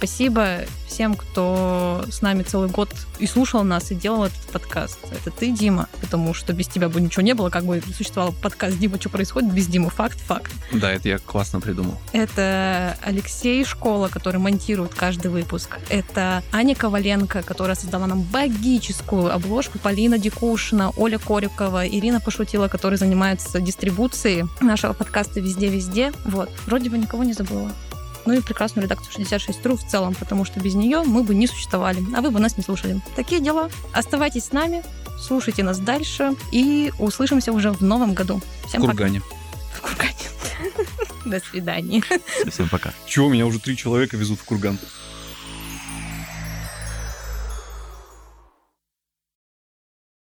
Спасибо 0.00 0.60
всем, 0.88 1.14
кто 1.14 2.02
с 2.10 2.22
нами 2.22 2.42
целый 2.42 2.70
год 2.70 2.88
и 3.18 3.26
слушал 3.26 3.62
нас, 3.64 3.90
и 3.90 3.94
делал 3.94 4.24
этот 4.24 4.40
подкаст. 4.50 4.98
Это 5.12 5.30
ты, 5.30 5.50
Дима, 5.50 5.90
потому 6.00 6.32
что 6.32 6.54
без 6.54 6.68
тебя 6.68 6.88
бы 6.88 7.02
ничего 7.02 7.20
не 7.20 7.34
было, 7.34 7.50
как 7.50 7.66
бы 7.66 7.82
существовал 7.94 8.32
подкаст 8.32 8.78
Дима, 8.78 8.98
что 8.98 9.10
происходит 9.10 9.52
без 9.52 9.66
Димы. 9.66 9.90
Факт, 9.90 10.18
факт. 10.18 10.52
Да, 10.72 10.90
это 10.90 11.10
я 11.10 11.18
классно 11.18 11.60
придумал. 11.60 11.98
Это 12.12 12.96
Алексей 13.02 13.62
Школа, 13.62 14.08
который 14.08 14.38
монтирует 14.40 14.94
каждый 14.94 15.30
выпуск. 15.30 15.78
Это 15.90 16.42
Аня 16.50 16.74
Коваленко, 16.74 17.42
которая 17.42 17.76
создала 17.76 18.06
нам 18.06 18.26
магическую 18.32 19.34
обложку. 19.34 19.78
Полина 19.78 20.16
Дикушина, 20.16 20.92
Оля 20.96 21.18
Корюкова, 21.18 21.86
Ирина 21.86 22.20
Пошутила, 22.20 22.68
которые 22.68 22.96
занимаются 22.96 23.60
дистрибуцией 23.60 24.46
нашего 24.62 24.94
подкаста 24.94 25.40
везде-везде. 25.40 26.14
Вот. 26.24 26.48
Вроде 26.64 26.88
бы 26.88 26.96
никого 26.96 27.22
не 27.22 27.34
забыла. 27.34 27.70
Ну 28.26 28.34
и 28.34 28.40
прекрасную 28.40 28.84
редакцию 28.84 29.24
66.ru 29.24 29.76
в 29.76 29.86
целом, 29.86 30.14
потому 30.14 30.44
что 30.44 30.60
без 30.60 30.74
нее 30.74 31.02
мы 31.04 31.22
бы 31.22 31.34
не 31.34 31.46
существовали, 31.46 32.02
а 32.14 32.20
вы 32.20 32.30
бы 32.30 32.40
нас 32.40 32.56
не 32.56 32.62
слушали. 32.62 33.00
Такие 33.16 33.40
дела. 33.40 33.70
Оставайтесь 33.92 34.46
с 34.46 34.52
нами, 34.52 34.82
слушайте 35.18 35.62
нас 35.62 35.78
дальше 35.78 36.34
и 36.52 36.92
услышимся 36.98 37.52
уже 37.52 37.72
в 37.72 37.80
новом 37.82 38.14
году. 38.14 38.40
В 38.64 38.68
Всем 38.68 38.82
пока. 38.82 38.92
кургане. 38.92 39.22
В 39.74 39.80
кургане. 39.80 40.14
До 41.24 41.40
свидания. 41.40 42.02
Всем 42.50 42.68
пока. 42.68 42.92
Чего, 43.06 43.28
меня 43.28 43.46
уже 43.46 43.58
три 43.58 43.76
человека 43.76 44.16
везут 44.16 44.40
в 44.40 44.44
курган? 44.44 44.78